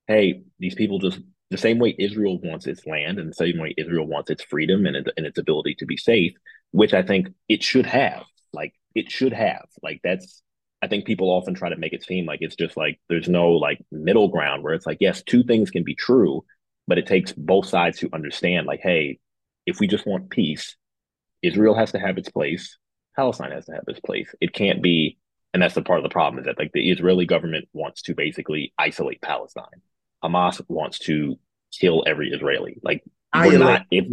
hey, 0.07 0.43
these 0.59 0.75
people 0.75 0.99
just 0.99 1.19
the 1.49 1.57
same 1.57 1.79
way 1.79 1.95
Israel 1.97 2.39
wants 2.41 2.67
its 2.67 2.85
land 2.85 3.19
and 3.19 3.29
the 3.29 3.35
same 3.35 3.59
way 3.59 3.73
Israel 3.77 4.05
wants 4.05 4.29
its 4.29 4.43
freedom 4.43 4.85
and, 4.85 5.11
and 5.15 5.25
its 5.25 5.37
ability 5.37 5.75
to 5.75 5.85
be 5.85 5.97
safe, 5.97 6.33
which 6.71 6.93
I 6.93 7.03
think 7.03 7.29
it 7.47 7.63
should 7.63 7.85
have. 7.85 8.23
Like 8.51 8.73
it 8.95 9.09
should 9.09 9.33
have. 9.33 9.65
Like 9.81 10.01
that's 10.03 10.41
I 10.81 10.87
think 10.87 11.05
people 11.05 11.29
often 11.29 11.53
try 11.53 11.69
to 11.69 11.77
make 11.77 11.93
it 11.93 12.03
seem 12.03 12.25
like 12.25 12.39
it's 12.41 12.57
just 12.57 12.75
like 12.75 12.99
there's 13.07 13.29
no 13.29 13.51
like 13.51 13.83
middle 13.89 14.27
ground 14.27 14.63
where 14.63 14.73
it's 14.73 14.85
like, 14.85 14.97
yes, 14.99 15.23
two 15.23 15.43
things 15.43 15.71
can 15.71 15.83
be 15.83 15.95
true, 15.95 16.43
but 16.87 16.97
it 16.97 17.07
takes 17.07 17.31
both 17.31 17.67
sides 17.67 17.99
to 17.99 18.09
understand, 18.11 18.67
like, 18.67 18.81
hey, 18.81 19.19
if 19.65 19.79
we 19.79 19.87
just 19.87 20.05
want 20.05 20.29
peace, 20.29 20.75
Israel 21.41 21.75
has 21.75 21.91
to 21.91 21.99
have 21.99 22.17
its 22.17 22.29
place, 22.29 22.77
Palestine 23.15 23.51
has 23.51 23.65
to 23.65 23.73
have 23.73 23.83
its 23.87 23.99
place. 23.99 24.33
It 24.41 24.53
can't 24.53 24.81
be, 24.81 25.17
and 25.53 25.61
that's 25.61 25.75
the 25.75 25.81
part 25.81 25.99
of 25.99 26.03
the 26.03 26.09
problem 26.09 26.39
is 26.39 26.45
that 26.45 26.57
like 26.57 26.71
the 26.73 26.89
Israeli 26.89 27.25
government 27.25 27.67
wants 27.73 28.01
to 28.03 28.15
basically 28.15 28.73
isolate 28.77 29.21
Palestine. 29.21 29.81
Hamas 30.23 30.61
wants 30.67 30.99
to 30.99 31.37
kill 31.71 32.03
every 32.07 32.29
Israeli. 32.29 32.79
Like 32.81 33.03
we're 33.35 33.57
not 33.59 33.85
if 33.91 34.05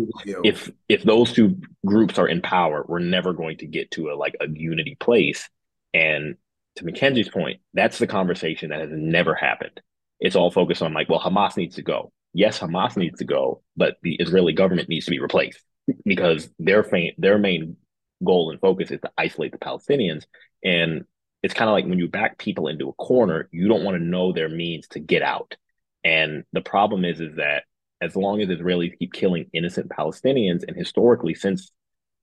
if 0.44 0.70
if 0.88 1.02
those 1.02 1.32
two 1.32 1.60
groups 1.86 2.18
are 2.18 2.28
in 2.28 2.42
power, 2.42 2.84
we're 2.88 2.98
never 2.98 3.32
going 3.32 3.58
to 3.58 3.66
get 3.66 3.90
to 3.92 4.10
a 4.10 4.14
like 4.14 4.36
a 4.40 4.48
unity 4.48 4.96
place. 4.98 5.48
And 5.94 6.36
to 6.76 6.84
Mackenzie's 6.84 7.28
point, 7.28 7.60
that's 7.74 7.98
the 7.98 8.06
conversation 8.06 8.70
that 8.70 8.80
has 8.80 8.90
never 8.92 9.34
happened. 9.34 9.80
It's 10.20 10.36
all 10.36 10.50
focused 10.50 10.82
on 10.82 10.92
like, 10.92 11.08
well, 11.08 11.20
Hamas 11.20 11.56
needs 11.56 11.76
to 11.76 11.82
go 11.82 12.12
yes, 12.32 12.58
Hamas 12.58 12.96
needs 12.96 13.18
to 13.18 13.24
go, 13.24 13.62
but 13.76 13.96
the 14.02 14.14
Israeli 14.16 14.52
government 14.52 14.88
needs 14.88 15.04
to 15.06 15.10
be 15.10 15.20
replaced 15.20 15.60
because 16.04 16.48
their 16.58 16.82
fa- 16.84 17.12
their 17.18 17.38
main 17.38 17.76
goal 18.24 18.50
and 18.50 18.60
focus 18.60 18.90
is 18.90 19.00
to 19.00 19.10
isolate 19.16 19.52
the 19.52 19.58
Palestinians. 19.58 20.24
And 20.62 21.04
it's 21.42 21.54
kind 21.54 21.70
of 21.70 21.72
like 21.72 21.86
when 21.86 21.98
you 21.98 22.08
back 22.08 22.38
people 22.38 22.68
into 22.68 22.88
a 22.88 22.92
corner, 22.94 23.48
you 23.50 23.68
don't 23.68 23.84
want 23.84 23.96
to 23.96 24.04
know 24.04 24.32
their 24.32 24.48
means 24.48 24.86
to 24.88 25.00
get 25.00 25.22
out. 25.22 25.56
And 26.04 26.44
the 26.52 26.60
problem 26.60 27.04
is, 27.04 27.20
is 27.20 27.36
that 27.36 27.64
as 28.00 28.16
long 28.16 28.40
as 28.40 28.48
Israelis 28.48 28.98
keep 28.98 29.12
killing 29.12 29.46
innocent 29.52 29.88
Palestinians, 29.90 30.64
and 30.66 30.76
historically 30.76 31.34
since 31.34 31.72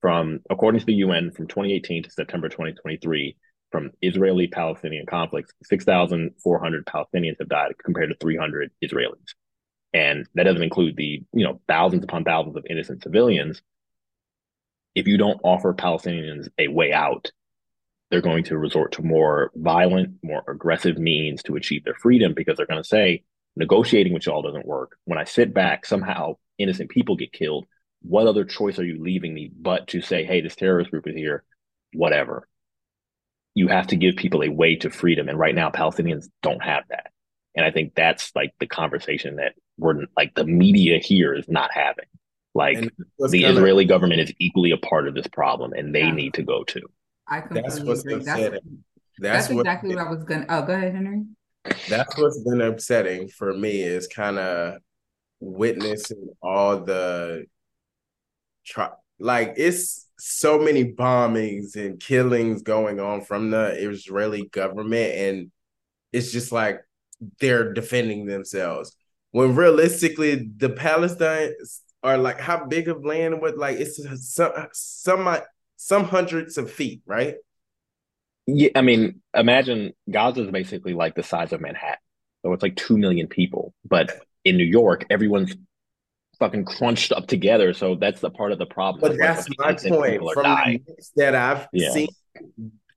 from 0.00 0.40
according 0.50 0.80
to 0.80 0.86
the 0.86 0.94
UN 0.94 1.30
from 1.32 1.48
2018 1.48 2.04
to 2.04 2.10
September 2.10 2.48
2023 2.48 3.36
from 3.70 3.90
Israeli-Palestinian 4.00 5.06
conflicts, 5.06 5.52
6,400 5.64 6.86
Palestinians 6.86 7.36
have 7.38 7.48
died 7.48 7.74
compared 7.84 8.10
to 8.10 8.16
300 8.20 8.70
Israelis. 8.82 9.34
And 9.92 10.26
that 10.34 10.44
doesn't 10.44 10.62
include 10.62 10.96
the, 10.96 11.22
you 11.32 11.44
know, 11.44 11.60
thousands 11.66 12.04
upon 12.04 12.24
thousands 12.24 12.56
of 12.56 12.66
innocent 12.68 13.02
civilians. 13.02 13.62
If 14.94 15.06
you 15.06 15.16
don't 15.16 15.40
offer 15.42 15.72
Palestinians 15.74 16.48
a 16.58 16.68
way 16.68 16.92
out, 16.92 17.30
they're 18.10 18.20
going 18.20 18.44
to 18.44 18.58
resort 18.58 18.92
to 18.92 19.02
more 19.02 19.50
violent, 19.54 20.16
more 20.22 20.42
aggressive 20.48 20.98
means 20.98 21.42
to 21.44 21.56
achieve 21.56 21.84
their 21.84 21.94
freedom 21.94 22.34
because 22.34 22.56
they're 22.56 22.66
going 22.66 22.82
to 22.82 22.88
say, 22.88 23.22
negotiating 23.56 24.12
with 24.12 24.26
y'all 24.26 24.42
doesn't 24.42 24.66
work. 24.66 24.96
When 25.04 25.18
I 25.18 25.24
sit 25.24 25.52
back, 25.52 25.84
somehow 25.84 26.36
innocent 26.58 26.90
people 26.90 27.16
get 27.16 27.32
killed. 27.32 27.66
What 28.02 28.26
other 28.26 28.44
choice 28.44 28.78
are 28.78 28.84
you 28.84 29.02
leaving 29.02 29.34
me 29.34 29.50
but 29.54 29.88
to 29.88 30.00
say, 30.00 30.24
hey, 30.24 30.40
this 30.40 30.56
terrorist 30.56 30.90
group 30.90 31.06
is 31.06 31.16
here, 31.16 31.44
whatever? 31.92 32.48
You 33.54 33.68
have 33.68 33.88
to 33.88 33.96
give 33.96 34.16
people 34.16 34.42
a 34.42 34.50
way 34.50 34.76
to 34.76 34.90
freedom. 34.90 35.28
And 35.28 35.38
right 35.38 35.54
now, 35.54 35.70
Palestinians 35.70 36.26
don't 36.42 36.62
have 36.62 36.84
that. 36.90 37.10
And 37.54 37.66
I 37.66 37.70
think 37.72 37.94
that's 37.94 38.30
like 38.36 38.54
the 38.60 38.66
conversation 38.66 39.36
that 39.36 39.54
we're 39.78 40.06
like 40.16 40.34
the 40.34 40.44
media 40.44 40.98
here 40.98 41.34
is 41.34 41.48
not 41.48 41.70
having. 41.72 42.06
Like 42.54 42.80
the 43.18 43.44
Israeli 43.44 43.84
of, 43.84 43.88
government 43.88 44.20
is 44.20 44.32
equally 44.38 44.72
a 44.72 44.76
part 44.78 45.06
of 45.06 45.14
this 45.14 45.28
problem 45.28 45.72
and 45.72 45.94
they 45.94 46.00
yeah. 46.00 46.12
need 46.12 46.34
to 46.34 46.42
go 46.42 46.64
too. 46.64 46.88
I 47.26 47.40
completely 47.40 47.62
that's 47.62 47.78
agree. 47.78 48.24
That's, 48.24 48.24
that's, 48.24 48.58
that's 49.18 49.48
what, 49.50 49.60
exactly 49.60 49.94
what 49.94 50.06
I 50.06 50.10
was 50.10 50.24
gonna 50.24 50.46
oh 50.48 50.62
go 50.62 50.72
ahead, 50.72 50.94
Henry. 50.94 51.24
That's 51.88 52.16
what's 52.16 52.42
been 52.42 52.60
upsetting 52.60 53.28
for 53.28 53.52
me 53.52 53.82
is 53.82 54.06
kind 54.06 54.38
of 54.38 54.78
witnessing 55.40 56.28
all 56.42 56.80
the 56.80 57.46
try 58.66 58.90
like 59.20 59.54
it's 59.56 60.06
so 60.18 60.58
many 60.58 60.84
bombings 60.92 61.76
and 61.76 62.00
killings 62.00 62.62
going 62.62 62.98
on 62.98 63.20
from 63.20 63.50
the 63.50 63.68
Israeli 63.78 64.46
government 64.48 65.14
and 65.14 65.50
it's 66.12 66.32
just 66.32 66.50
like 66.50 66.80
they're 67.40 67.72
defending 67.72 68.26
themselves 68.26 68.96
when 69.32 69.54
realistically 69.54 70.50
the 70.56 70.70
Palestine 70.70 71.52
are 72.02 72.18
like 72.18 72.40
how 72.40 72.64
big 72.64 72.88
of 72.88 73.04
land 73.04 73.40
what 73.40 73.56
like 73.58 73.78
it's 73.78 74.00
some 74.34 74.52
some 74.72 75.38
some 75.76 76.04
hundreds 76.04 76.58
of 76.58 76.70
feet 76.70 77.02
right? 77.06 77.36
Yeah 78.46 78.70
i 78.74 78.80
mean 78.80 79.20
imagine 79.34 79.92
gaza 80.10 80.44
is 80.44 80.50
basically 80.50 80.94
like 80.94 81.14
the 81.14 81.22
size 81.22 81.52
of 81.52 81.60
manhattan. 81.60 81.98
So 82.42 82.52
it's 82.52 82.62
like 82.62 82.76
2 82.76 82.96
million 82.96 83.26
people. 83.26 83.74
But 83.84 84.12
in 84.44 84.56
new 84.56 84.64
york 84.64 85.04
everyone's 85.10 85.54
fucking 86.38 86.64
crunched 86.64 87.10
up 87.12 87.26
together. 87.26 87.74
So 87.74 87.96
that's 87.96 88.20
the 88.20 88.30
part 88.30 88.52
of 88.52 88.58
the 88.58 88.66
problem. 88.66 89.00
But 89.00 89.18
that's 89.18 89.48
my 89.58 89.74
point. 89.74 90.22
from 90.32 90.44
the 90.44 90.80
that 91.16 91.34
i've 91.34 91.68
yeah. 91.72 91.90
seen 91.90 92.08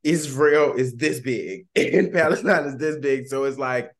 israel 0.03 0.73
is 0.73 0.95
this 0.95 1.19
big 1.19 1.67
and 1.75 2.13
palestine 2.13 2.65
is 2.65 2.77
this 2.77 2.97
big. 2.97 3.27
So 3.27 3.43
it's 3.43 3.57
like 3.57 3.91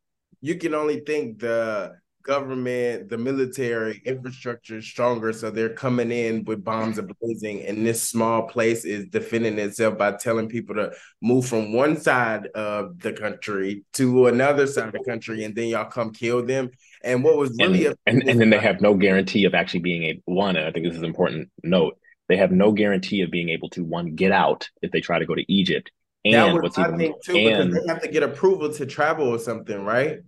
you 0.42 0.56
can 0.56 0.74
only 0.74 1.02
think 1.02 1.40
the 1.40 2.01
government, 2.24 3.10
the 3.10 3.18
military 3.18 4.02
infrastructure 4.06 4.78
is 4.78 4.86
stronger, 4.86 5.34
so 5.34 5.50
they're 5.50 5.74
coming 5.74 6.12
in 6.12 6.44
with 6.46 6.64
bombs 6.64 7.00
blazing, 7.20 7.64
and 7.66 7.86
this 7.86 8.02
small 8.02 8.48
place 8.48 8.86
is 8.86 9.08
defending 9.08 9.58
itself 9.60 9.98
by 9.98 10.12
telling 10.14 10.48
people 10.48 10.76
to 10.76 10.92
move 11.22 11.46
from 11.46 11.74
one 11.74 11.98
side 11.98 12.48
of 12.48 13.00
the 13.00 13.14
country 13.14 13.84
to 13.94 14.28
another 14.28 14.68
side 14.68 14.88
of 14.88 14.94
the 14.94 15.04
country, 15.04 15.44
and 15.44 15.56
then 15.56 15.68
y'all 15.68 15.86
come 15.86 16.12
kill 16.12 16.46
them. 16.46 16.70
And 17.04 17.24
what 17.24 17.38
was 17.38 17.56
really 17.60 17.88
and, 17.88 17.96
and, 18.06 18.30
and 18.30 18.40
then 18.40 18.50
they 18.52 18.60
have 18.60 18.80
no 18.80 18.94
guarantee 18.94 19.46
of 19.46 19.56
actually 19.56 19.80
being 19.80 20.04
a 20.04 20.22
one. 20.26 20.56
And 20.56 20.68
I 20.68 20.72
think 20.72 20.86
this 20.86 20.94
is 20.94 21.00
an 21.00 21.06
important 21.06 21.50
note. 21.64 21.98
They 22.30 22.38
have 22.38 22.52
no 22.52 22.72
guarantee 22.72 23.22
of 23.22 23.32
being 23.32 23.50
able 23.50 23.70
to 23.72 23.84
one 23.84 24.16
get 24.16 24.32
out 24.32 24.70
if 24.82 24.92
they 24.92 25.02
try 25.02 25.18
to 25.18 25.26
go 25.26 25.34
to 25.34 25.52
Egypt. 25.52 25.92
And 26.24 26.36
that 26.36 26.54
was, 26.54 26.62
what's 26.62 26.78
I 26.78 26.88
even, 26.88 26.98
think 27.00 27.24
too, 27.24 27.36
and, 27.36 27.72
because 27.72 27.84
they 27.84 27.92
have 27.92 28.02
to 28.04 28.08
get 28.08 28.22
approval 28.22 28.72
to 28.72 28.86
travel 28.86 29.28
or 29.28 29.40
something, 29.40 29.84
right? 29.84 30.20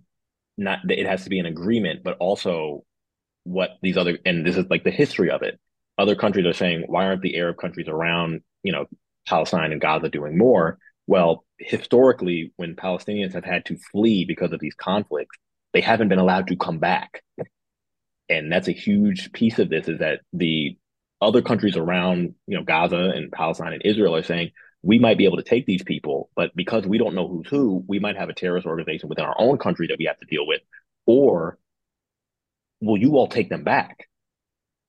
Not 0.56 0.78
it 0.90 1.06
has 1.06 1.24
to 1.24 1.30
be 1.30 1.38
an 1.38 1.46
agreement, 1.46 2.02
but 2.02 2.16
also 2.18 2.84
what 3.44 3.70
these 3.82 3.96
other 3.96 4.18
and 4.24 4.46
this 4.46 4.56
is 4.56 4.66
like 4.70 4.84
the 4.84 4.90
history 4.90 5.30
of 5.30 5.42
it. 5.42 5.58
Other 5.98 6.16
countries 6.16 6.46
are 6.46 6.52
saying, 6.52 6.84
why 6.86 7.06
aren't 7.06 7.22
the 7.22 7.36
Arab 7.36 7.56
countries 7.56 7.88
around, 7.88 8.42
you 8.62 8.72
know, 8.72 8.86
Palestine 9.26 9.72
and 9.72 9.80
Gaza 9.80 10.08
doing 10.08 10.36
more? 10.36 10.78
Well, 11.06 11.44
historically, 11.58 12.52
when 12.56 12.74
Palestinians 12.74 13.34
have 13.34 13.44
had 13.44 13.64
to 13.66 13.78
flee 13.92 14.24
because 14.24 14.52
of 14.52 14.60
these 14.60 14.74
conflicts, 14.74 15.36
they 15.72 15.80
haven't 15.80 16.08
been 16.08 16.18
allowed 16.18 16.48
to 16.48 16.56
come 16.56 16.78
back. 16.78 17.22
And 18.28 18.50
that's 18.50 18.68
a 18.68 18.72
huge 18.72 19.32
piece 19.32 19.58
of 19.58 19.68
this 19.68 19.86
is 19.86 19.98
that 19.98 20.20
the 20.32 20.78
other 21.20 21.42
countries 21.42 21.76
around, 21.76 22.34
you 22.46 22.56
know, 22.56 22.64
Gaza 22.64 23.12
and 23.14 23.30
Palestine 23.30 23.74
and 23.74 23.82
Israel 23.84 24.16
are 24.16 24.22
saying, 24.22 24.52
we 24.84 24.98
might 24.98 25.16
be 25.16 25.24
able 25.24 25.38
to 25.38 25.42
take 25.42 25.64
these 25.64 25.82
people, 25.82 26.28
but 26.36 26.54
because 26.54 26.86
we 26.86 26.98
don't 26.98 27.14
know 27.14 27.26
who's 27.26 27.48
who, 27.48 27.82
we 27.88 27.98
might 27.98 28.16
have 28.16 28.28
a 28.28 28.34
terrorist 28.34 28.66
organization 28.66 29.08
within 29.08 29.24
our 29.24 29.34
own 29.38 29.56
country 29.56 29.86
that 29.86 29.98
we 29.98 30.04
have 30.04 30.18
to 30.20 30.26
deal 30.26 30.46
with. 30.46 30.60
Or 31.06 31.58
will 32.82 32.98
you 32.98 33.16
all 33.16 33.26
take 33.26 33.48
them 33.48 33.64
back? 33.64 34.08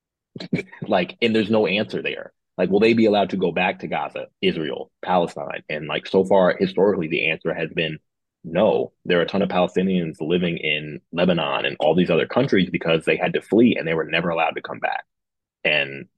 like, 0.82 1.16
and 1.22 1.34
there's 1.34 1.50
no 1.50 1.66
answer 1.66 2.02
there. 2.02 2.34
Like, 2.58 2.68
will 2.68 2.80
they 2.80 2.92
be 2.92 3.06
allowed 3.06 3.30
to 3.30 3.38
go 3.38 3.52
back 3.52 3.80
to 3.80 3.86
Gaza, 3.86 4.26
Israel, 4.42 4.90
Palestine? 5.02 5.62
And 5.70 5.86
like, 5.86 6.06
so 6.06 6.24
far, 6.26 6.54
historically, 6.58 7.08
the 7.08 7.30
answer 7.30 7.54
has 7.54 7.70
been 7.70 7.98
no. 8.44 8.92
There 9.06 9.18
are 9.18 9.22
a 9.22 9.26
ton 9.26 9.42
of 9.42 9.48
Palestinians 9.48 10.16
living 10.20 10.58
in 10.58 11.00
Lebanon 11.10 11.64
and 11.64 11.76
all 11.80 11.94
these 11.94 12.10
other 12.10 12.26
countries 12.26 12.68
because 12.70 13.06
they 13.06 13.16
had 13.16 13.32
to 13.32 13.40
flee 13.40 13.76
and 13.78 13.88
they 13.88 13.94
were 13.94 14.04
never 14.04 14.28
allowed 14.28 14.56
to 14.56 14.62
come 14.62 14.78
back. 14.78 15.04
And, 15.64 16.08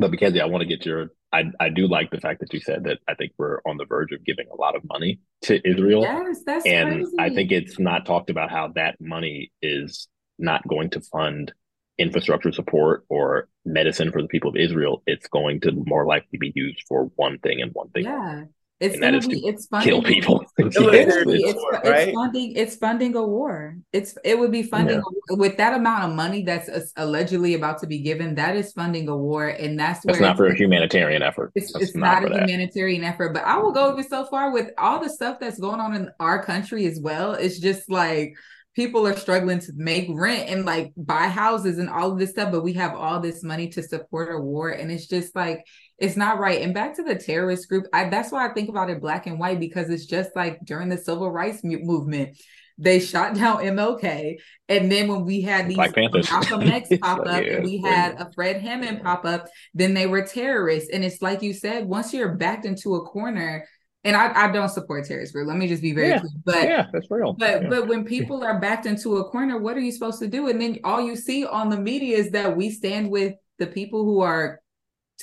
but 0.00 0.10
Mackenzie, 0.10 0.40
I 0.40 0.46
want 0.46 0.62
to 0.62 0.66
get 0.66 0.84
your 0.84 1.10
I, 1.32 1.44
I 1.60 1.68
do 1.68 1.86
like 1.86 2.10
the 2.10 2.18
fact 2.18 2.40
that 2.40 2.52
you 2.52 2.60
said 2.60 2.84
that 2.84 2.98
I 3.06 3.14
think 3.14 3.32
we're 3.38 3.60
on 3.64 3.76
the 3.76 3.84
verge 3.84 4.10
of 4.12 4.24
giving 4.24 4.46
a 4.52 4.56
lot 4.56 4.74
of 4.74 4.82
money 4.84 5.20
to 5.42 5.60
Israel. 5.68 6.02
Yes, 6.02 6.40
that's 6.44 6.66
and 6.66 7.04
crazy. 7.04 7.16
I 7.18 7.30
think 7.30 7.52
it's 7.52 7.78
not 7.78 8.04
talked 8.04 8.30
about 8.30 8.50
how 8.50 8.72
that 8.74 9.00
money 9.00 9.52
is 9.62 10.08
not 10.38 10.66
going 10.66 10.90
to 10.90 11.00
fund 11.00 11.52
infrastructure 11.98 12.50
support 12.50 13.04
or 13.08 13.48
medicine 13.64 14.10
for 14.10 14.22
the 14.22 14.28
people 14.28 14.50
of 14.50 14.56
Israel. 14.56 15.02
It's 15.06 15.28
going 15.28 15.60
to 15.60 15.72
more 15.72 16.04
likely 16.04 16.38
be 16.38 16.50
used 16.54 16.82
for 16.88 17.12
one 17.14 17.38
thing 17.38 17.60
and 17.60 17.70
one 17.72 17.90
thing. 17.90 18.04
Yeah. 18.04 18.44
It's 18.80 18.94
and 18.94 19.02
gonna 19.02 19.20
be 19.20 19.46
it's 19.46 19.66
funding, 19.66 19.88
kill 19.88 20.02
people. 20.02 20.44
It's, 20.66 20.76
it's, 20.76 21.64
it's, 21.84 22.12
funding 22.14 22.56
it's 22.56 22.76
funding 22.76 23.16
a 23.16 23.24
war. 23.24 23.76
It's 23.92 24.16
it 24.24 24.38
would 24.38 24.52
be 24.52 24.62
funding 24.62 24.96
yeah. 24.96 25.36
with 25.36 25.56
that 25.56 25.74
amount 25.74 26.04
of 26.04 26.16
money 26.16 26.42
that's 26.42 26.68
allegedly 26.96 27.54
about 27.54 27.78
to 27.80 27.86
be 27.86 27.98
given. 27.98 28.34
That 28.34 28.56
is 28.56 28.72
funding 28.72 29.08
a 29.08 29.16
war, 29.16 29.48
and 29.48 29.78
that's 29.78 30.04
where 30.04 30.14
it's 30.14 30.20
not 30.20 30.36
for 30.36 30.46
a 30.46 30.54
humanitarian 30.54 31.22
effort. 31.22 31.52
It's, 31.54 31.74
it's 31.74 31.94
not, 31.94 32.22
not 32.22 32.32
a 32.32 32.38
humanitarian 32.40 33.04
effort. 33.04 33.34
But 33.34 33.44
I 33.44 33.58
will 33.58 33.72
go 33.72 33.92
even 33.92 34.08
so 34.08 34.26
far 34.26 34.52
with 34.52 34.70
all 34.78 35.00
the 35.00 35.10
stuff 35.10 35.38
that's 35.40 35.58
going 35.58 35.80
on 35.80 35.94
in 35.94 36.10
our 36.20 36.42
country 36.42 36.86
as 36.86 37.00
well. 37.00 37.32
It's 37.32 37.58
just 37.58 37.90
like 37.90 38.34
people 38.74 39.06
are 39.06 39.16
struggling 39.16 39.58
to 39.58 39.72
make 39.76 40.06
rent 40.10 40.48
and 40.48 40.64
like 40.64 40.92
buy 40.96 41.26
houses 41.28 41.78
and 41.78 41.90
all 41.90 42.12
of 42.12 42.18
this 42.18 42.30
stuff, 42.30 42.52
but 42.52 42.62
we 42.62 42.72
have 42.74 42.94
all 42.94 43.20
this 43.20 43.42
money 43.42 43.68
to 43.68 43.82
support 43.82 44.34
a 44.34 44.38
war, 44.38 44.70
and 44.70 44.90
it's 44.90 45.06
just 45.06 45.34
like 45.34 45.64
it's 46.00 46.16
not 46.16 46.38
right. 46.38 46.62
And 46.62 46.72
back 46.72 46.96
to 46.96 47.02
the 47.02 47.14
terrorist 47.14 47.68
group, 47.68 47.86
I, 47.92 48.08
that's 48.08 48.32
why 48.32 48.48
I 48.48 48.54
think 48.54 48.70
about 48.70 48.88
it 48.88 49.00
black 49.00 49.26
and 49.26 49.38
white 49.38 49.60
because 49.60 49.90
it's 49.90 50.06
just 50.06 50.30
like 50.34 50.58
during 50.64 50.88
the 50.88 50.96
civil 50.96 51.30
rights 51.30 51.60
movement, 51.62 52.38
they 52.78 52.98
shot 52.98 53.34
down 53.34 53.58
MLK, 53.58 54.36
and 54.70 54.90
then 54.90 55.08
when 55.08 55.26
we 55.26 55.42
had 55.42 55.68
these 55.68 55.76
Malcolm 55.76 56.62
X 56.62 56.88
pop 57.02 57.20
up, 57.26 57.44
yeah, 57.44 57.56
and 57.56 57.64
we 57.64 57.78
had 57.78 58.18
a 58.18 58.30
Fred 58.34 58.62
Hampton 58.62 59.00
pop 59.00 59.26
up, 59.26 59.48
then 59.74 59.92
they 59.92 60.06
were 60.06 60.22
terrorists. 60.22 60.88
And 60.90 61.04
it's 61.04 61.20
like 61.20 61.42
you 61.42 61.52
said, 61.52 61.84
once 61.84 62.14
you're 62.14 62.36
backed 62.36 62.64
into 62.64 62.94
a 62.94 63.02
corner, 63.02 63.66
and 64.02 64.16
I, 64.16 64.44
I 64.44 64.50
don't 64.50 64.70
support 64.70 65.04
terrorist 65.04 65.34
group. 65.34 65.46
Let 65.46 65.58
me 65.58 65.68
just 65.68 65.82
be 65.82 65.92
very 65.92 66.08
yeah, 66.08 66.20
clear. 66.20 66.30
But 66.46 66.62
yeah, 66.62 66.86
that's 66.90 67.06
real. 67.10 67.34
But 67.34 67.62
yeah. 67.62 67.68
but 67.68 67.86
when 67.86 68.04
people 68.04 68.42
are 68.42 68.58
backed 68.58 68.86
into 68.86 69.18
a 69.18 69.24
corner, 69.28 69.58
what 69.58 69.76
are 69.76 69.80
you 69.80 69.92
supposed 69.92 70.20
to 70.20 70.26
do? 70.26 70.48
And 70.48 70.58
then 70.58 70.78
all 70.82 71.02
you 71.02 71.16
see 71.16 71.44
on 71.44 71.68
the 71.68 71.78
media 71.78 72.16
is 72.16 72.30
that 72.30 72.56
we 72.56 72.70
stand 72.70 73.10
with 73.10 73.34
the 73.58 73.66
people 73.66 74.06
who 74.06 74.20
are 74.20 74.59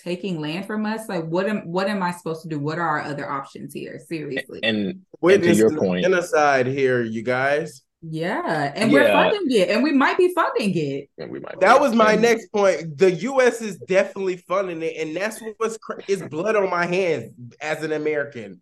taking 0.03 0.39
land 0.39 0.65
from 0.65 0.85
us? 0.85 1.07
Like 1.07 1.25
what 1.25 1.47
am 1.47 1.59
what 1.71 1.87
am 1.87 2.03
i 2.03 2.11
supposed 2.11 2.43
to 2.43 2.49
do? 2.49 2.59
What 2.59 2.79
are 2.79 2.87
our 2.87 3.01
other 3.01 3.29
options 3.29 3.73
here? 3.73 3.99
Seriously. 4.07 4.59
And, 4.63 5.01
and 5.21 5.43
to 5.43 5.55
your 5.55 5.77
point 5.77 6.03
genocide 6.03 6.67
here 6.67 7.03
you 7.03 7.23
guys. 7.23 7.83
Yeah 8.01 8.71
and 8.75 8.91
yeah. 8.91 8.99
we're 8.99 9.11
funding 9.11 9.59
it 9.59 9.69
and 9.69 9.83
we 9.83 9.91
might 9.91 10.17
be 10.17 10.33
funding 10.33 10.75
it. 10.75 11.09
We 11.29 11.39
might 11.39 11.59
that 11.59 11.81
was 11.81 11.93
my 11.93 12.15
next 12.15 12.51
point. 12.51 12.97
The 12.97 13.11
us 13.11 13.61
is 13.61 13.77
definitely 13.77 14.37
funding 14.37 14.81
it 14.81 14.95
and 14.97 15.15
that's 15.15 15.41
what's 15.57 15.77
cra- 15.77 16.03
is 16.07 16.21
blood 16.23 16.55
on 16.55 16.69
my 16.69 16.85
hands 16.85 17.33
as 17.59 17.83
an 17.83 17.91
american. 17.91 18.61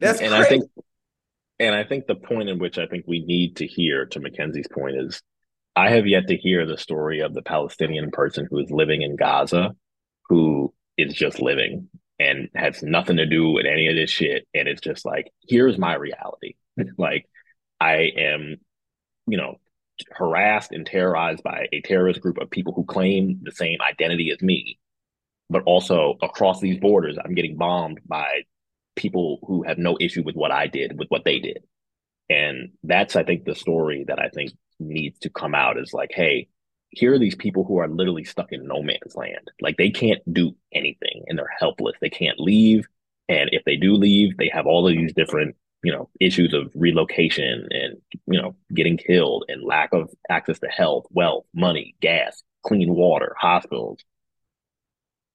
That's 0.00 0.20
and 0.20 0.30
crazy. 0.30 0.44
i 0.44 0.48
think 0.48 0.64
and 1.58 1.74
i 1.74 1.84
think 1.84 2.06
the 2.06 2.14
point 2.14 2.48
in 2.48 2.58
which 2.58 2.78
i 2.78 2.86
think 2.86 3.04
we 3.06 3.24
need 3.24 3.56
to 3.56 3.66
hear 3.66 4.06
to 4.06 4.20
mackenzie's 4.20 4.68
point 4.72 4.96
is 4.96 5.22
i 5.76 5.90
have 5.90 6.06
yet 6.06 6.28
to 6.28 6.36
hear 6.36 6.66
the 6.66 6.78
story 6.78 7.20
of 7.20 7.34
the 7.34 7.42
palestinian 7.42 8.10
person 8.10 8.46
who 8.50 8.58
is 8.58 8.70
living 8.70 9.02
in 9.02 9.16
gaza 9.16 9.74
who 10.28 10.72
is 10.96 11.14
just 11.14 11.40
living 11.40 11.88
and 12.18 12.48
has 12.54 12.82
nothing 12.82 13.16
to 13.16 13.26
do 13.26 13.50
with 13.50 13.66
any 13.66 13.88
of 13.88 13.96
this 13.96 14.10
shit. 14.10 14.46
And 14.54 14.68
it's 14.68 14.80
just 14.80 15.04
like, 15.04 15.32
here's 15.48 15.78
my 15.78 15.94
reality. 15.94 16.54
like, 16.98 17.28
I 17.80 18.12
am, 18.16 18.56
you 19.26 19.36
know, 19.36 19.56
harassed 20.10 20.72
and 20.72 20.86
terrorized 20.86 21.42
by 21.42 21.68
a 21.72 21.80
terrorist 21.82 22.20
group 22.20 22.38
of 22.38 22.50
people 22.50 22.72
who 22.72 22.84
claim 22.84 23.40
the 23.42 23.52
same 23.52 23.78
identity 23.80 24.30
as 24.30 24.40
me. 24.42 24.78
but 25.50 25.62
also 25.64 26.16
across 26.22 26.60
these 26.60 26.78
borders, 26.80 27.18
I'm 27.22 27.34
getting 27.34 27.56
bombed 27.56 28.00
by 28.06 28.42
people 28.96 29.38
who 29.46 29.62
have 29.64 29.78
no 29.78 29.96
issue 30.00 30.22
with 30.24 30.36
what 30.36 30.50
I 30.50 30.66
did, 30.66 30.98
with 30.98 31.08
what 31.08 31.24
they 31.24 31.38
did. 31.38 31.64
And 32.30 32.70
that's, 32.82 33.16
I 33.16 33.24
think, 33.24 33.44
the 33.44 33.54
story 33.54 34.04
that 34.08 34.18
I 34.18 34.28
think 34.30 34.52
needs 34.80 35.18
to 35.20 35.30
come 35.30 35.54
out 35.54 35.78
is 35.78 35.92
like, 35.92 36.10
hey, 36.12 36.48
here 36.96 37.14
are 37.14 37.18
these 37.18 37.34
people 37.34 37.64
who 37.64 37.78
are 37.78 37.88
literally 37.88 38.24
stuck 38.24 38.52
in 38.52 38.66
no 38.66 38.82
man's 38.82 39.14
land. 39.14 39.50
Like 39.60 39.76
they 39.76 39.90
can't 39.90 40.20
do 40.32 40.54
anything 40.72 41.24
and 41.26 41.38
they're 41.38 41.54
helpless. 41.58 41.96
They 42.00 42.10
can't 42.10 42.40
leave. 42.40 42.86
And 43.28 43.50
if 43.52 43.64
they 43.64 43.76
do 43.76 43.94
leave, 43.94 44.36
they 44.36 44.50
have 44.52 44.66
all 44.66 44.86
of 44.86 44.94
these 44.94 45.14
different, 45.14 45.56
you 45.82 45.92
know, 45.92 46.10
issues 46.20 46.52
of 46.52 46.70
relocation 46.74 47.68
and, 47.70 47.96
you 48.26 48.40
know, 48.40 48.56
getting 48.74 48.96
killed 48.96 49.44
and 49.48 49.62
lack 49.64 49.92
of 49.92 50.10
access 50.28 50.58
to 50.60 50.68
health, 50.68 51.06
wealth, 51.10 51.44
money, 51.54 51.94
gas, 52.00 52.42
clean 52.64 52.94
water, 52.94 53.34
hospitals. 53.38 54.00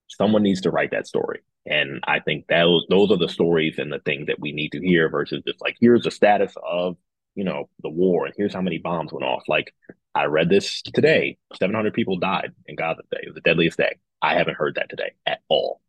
Someone 0.07 0.43
needs 0.43 0.62
to 0.62 0.72
write 0.72 0.91
that 0.91 1.07
story. 1.07 1.41
And 1.66 1.99
I 2.07 2.20
think 2.20 2.47
those 2.47 2.86
those 2.89 3.12
are 3.12 3.18
the 3.18 3.30
stories 3.30 3.78
and 3.78 3.91
the 3.91 3.99
things 3.99 4.28
that 4.28 4.39
we 4.39 4.51
need 4.51 4.72
to 4.72 4.80
hear 4.80 5.10
versus 5.10 5.43
just 5.45 5.62
like 5.62 5.78
here's 5.80 6.03
the 6.03 6.12
status 6.12 6.53
of 6.64 6.97
you 7.36 7.43
know 7.43 7.70
the 7.84 7.89
war 7.89 8.26
and 8.26 8.34
here's 8.36 8.53
how 8.53 8.62
many 8.62 8.80
bombs 8.80 9.12
went 9.14 9.26
off. 9.26 9.43
Like 9.47 9.74
I 10.16 10.26
read 10.26 10.49
this 10.49 10.82
today, 10.82 11.38
700 11.60 11.93
people 11.93 12.18
died 12.18 12.51
in 12.66 12.76
Gaza 12.76 13.01
today. 13.03 13.22
It 13.24 13.30
was 13.30 13.36
the 13.36 13.41
deadliest 13.41 13.78
day. 13.78 13.97
I 14.22 14.36
haven't 14.36 14.57
heard 14.57 14.76
that 14.76 14.89
today 14.89 15.12
at 15.26 15.39
all. 15.49 15.82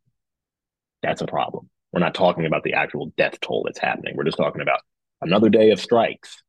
That's 1.02 1.22
a 1.22 1.26
problem. 1.26 1.70
We're 1.92 2.00
not 2.00 2.14
talking 2.14 2.46
about 2.46 2.62
the 2.62 2.74
actual 2.74 3.12
death 3.16 3.40
toll 3.40 3.64
that's 3.64 3.78
happening. 3.78 4.14
We're 4.16 4.24
just 4.24 4.36
talking 4.36 4.62
about 4.62 4.80
another 5.20 5.48
day 5.48 5.70
of 5.70 5.80
strikes 5.80 6.42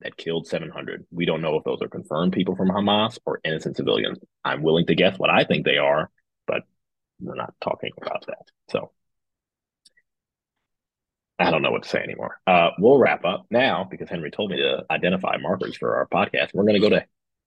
that 0.00 0.16
killed 0.16 0.46
700. 0.46 1.06
We 1.10 1.26
don't 1.26 1.42
know 1.42 1.56
if 1.56 1.64
those 1.64 1.82
are 1.82 1.88
confirmed 1.88 2.32
people 2.32 2.56
from 2.56 2.70
Hamas 2.70 3.18
or 3.26 3.40
innocent 3.44 3.76
civilians. 3.76 4.18
I'm 4.44 4.62
willing 4.62 4.86
to 4.86 4.94
guess 4.94 5.18
what 5.18 5.30
I 5.30 5.44
think 5.44 5.64
they 5.64 5.78
are, 5.78 6.10
but 6.46 6.62
we're 7.20 7.34
not 7.34 7.54
talking 7.60 7.90
about 8.00 8.24
that. 8.26 8.46
So 8.70 8.92
I 11.46 11.50
don't 11.50 11.62
know 11.62 11.70
what 11.70 11.82
to 11.84 11.88
say 11.88 12.00
anymore. 12.00 12.38
Uh, 12.46 12.70
we'll 12.78 12.98
wrap 12.98 13.24
up 13.24 13.46
now 13.50 13.86
because 13.90 14.08
Henry 14.08 14.30
told 14.30 14.50
me 14.50 14.56
to 14.58 14.84
identify 14.90 15.36
markers 15.38 15.76
for 15.76 15.96
our 15.96 16.06
podcast. 16.06 16.54
We're 16.54 16.64
going 16.64 16.80
to 16.80 16.88
go 16.88 16.90
to 16.90 17.04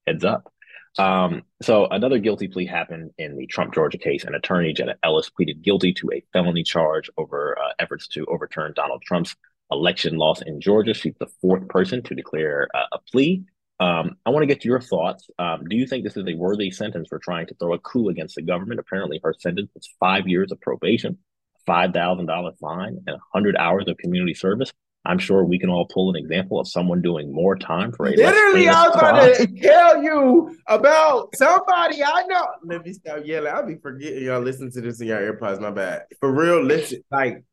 heads 0.08 0.26
up. 0.26 0.52
Um, 0.98 1.44
so 1.62 1.88
another 1.88 2.20
guilty 2.20 2.48
plea 2.48 2.66
happened 2.66 3.12
in 3.18 3.38
the 3.38 3.48
Trump 3.48 3.74
Georgia 3.74 3.98
case, 3.98 4.24
and 4.24 4.36
attorney 4.36 4.74
Jenna 4.74 4.96
Ellis 5.04 5.30
pleaded 5.30 5.62
guilty 5.62 5.94
to 5.94 6.12
a 6.14 6.24
felony 6.32 6.64
charge 6.64 7.10
over 7.18 7.58
uh, 7.60 7.74
efforts 7.80 8.08
to 8.10 8.26
overturn 8.26 8.74
Donald 8.76 9.02
Trump's 9.02 9.36
election 9.72 10.18
loss 10.18 10.42
in 10.42 10.62
Georgia. 10.62 10.94
She's 10.94 11.16
the 11.20 11.28
fourth 11.42 11.68
person 11.68 12.02
to 12.04 12.16
declare 12.16 12.68
uh, 12.74 12.86
a 12.94 13.00
plea. 13.12 13.44
Um, 13.80 14.16
I 14.26 14.30
want 14.30 14.44
to 14.44 14.48
get 14.48 14.64
your 14.64 14.80
thoughts. 14.80 15.28
Um, 15.38 15.66
do 15.68 15.76
you 15.76 15.86
think 15.86 16.06
this 16.06 16.16
is 16.16 16.26
a 16.28 16.36
worthy 16.36 16.72
sentence 16.72 17.10
for 17.10 17.20
trying 17.20 17.48
to 17.48 17.56
throw 17.56 17.74
a 17.74 17.80
coup 17.80 18.08
against 18.08 18.36
the 18.36 18.42
government? 18.42 18.80
Apparently, 18.80 19.20
her 19.24 19.36
sentence 19.38 19.70
was 19.74 19.90
five 20.00 20.28
years 20.28 20.52
of 20.52 20.62
probation, 20.62 21.18
five 21.66 21.94
thousand 21.94 22.28
dollar 22.28 22.52
fine, 22.60 23.00
and 23.08 23.18
hundred 23.34 23.56
hours 23.58 23.86
of 23.88 23.98
community 23.98 24.34
service. 24.34 24.72
I'm 25.08 25.20
sure 25.20 25.44
we 25.44 25.60
can 25.60 25.70
all 25.70 25.86
pull 25.86 26.10
an 26.10 26.16
example 26.16 26.60
of 26.60 26.68
someone 26.68 27.02
doing 27.02 27.32
more 27.32 27.56
time 27.56 27.92
for 27.92 28.08
a 28.08 28.16
literally. 28.16 28.68
I 28.68 28.88
was 28.88 28.96
going 29.00 29.48
to 29.48 29.62
tell 29.62 30.02
you 30.02 30.58
about 30.68 31.36
somebody 31.36 32.04
I 32.04 32.24
know. 32.28 32.48
Let 32.64 32.86
me 32.86 32.94
stop 32.94 33.20
yelling. 33.24 33.54
I'll 33.54 33.66
be 33.66 33.76
forgetting 33.76 34.24
y'all 34.24 34.42
listen 34.42 34.72
to 34.72 34.82
this 34.82 35.00
in 35.02 35.08
your 35.08 35.34
AirPods. 35.34 35.62
My 35.62 35.70
bad. 35.70 36.06
For 36.20 36.32
real, 36.32 36.64
listen. 36.64 37.04
Like 37.12 37.44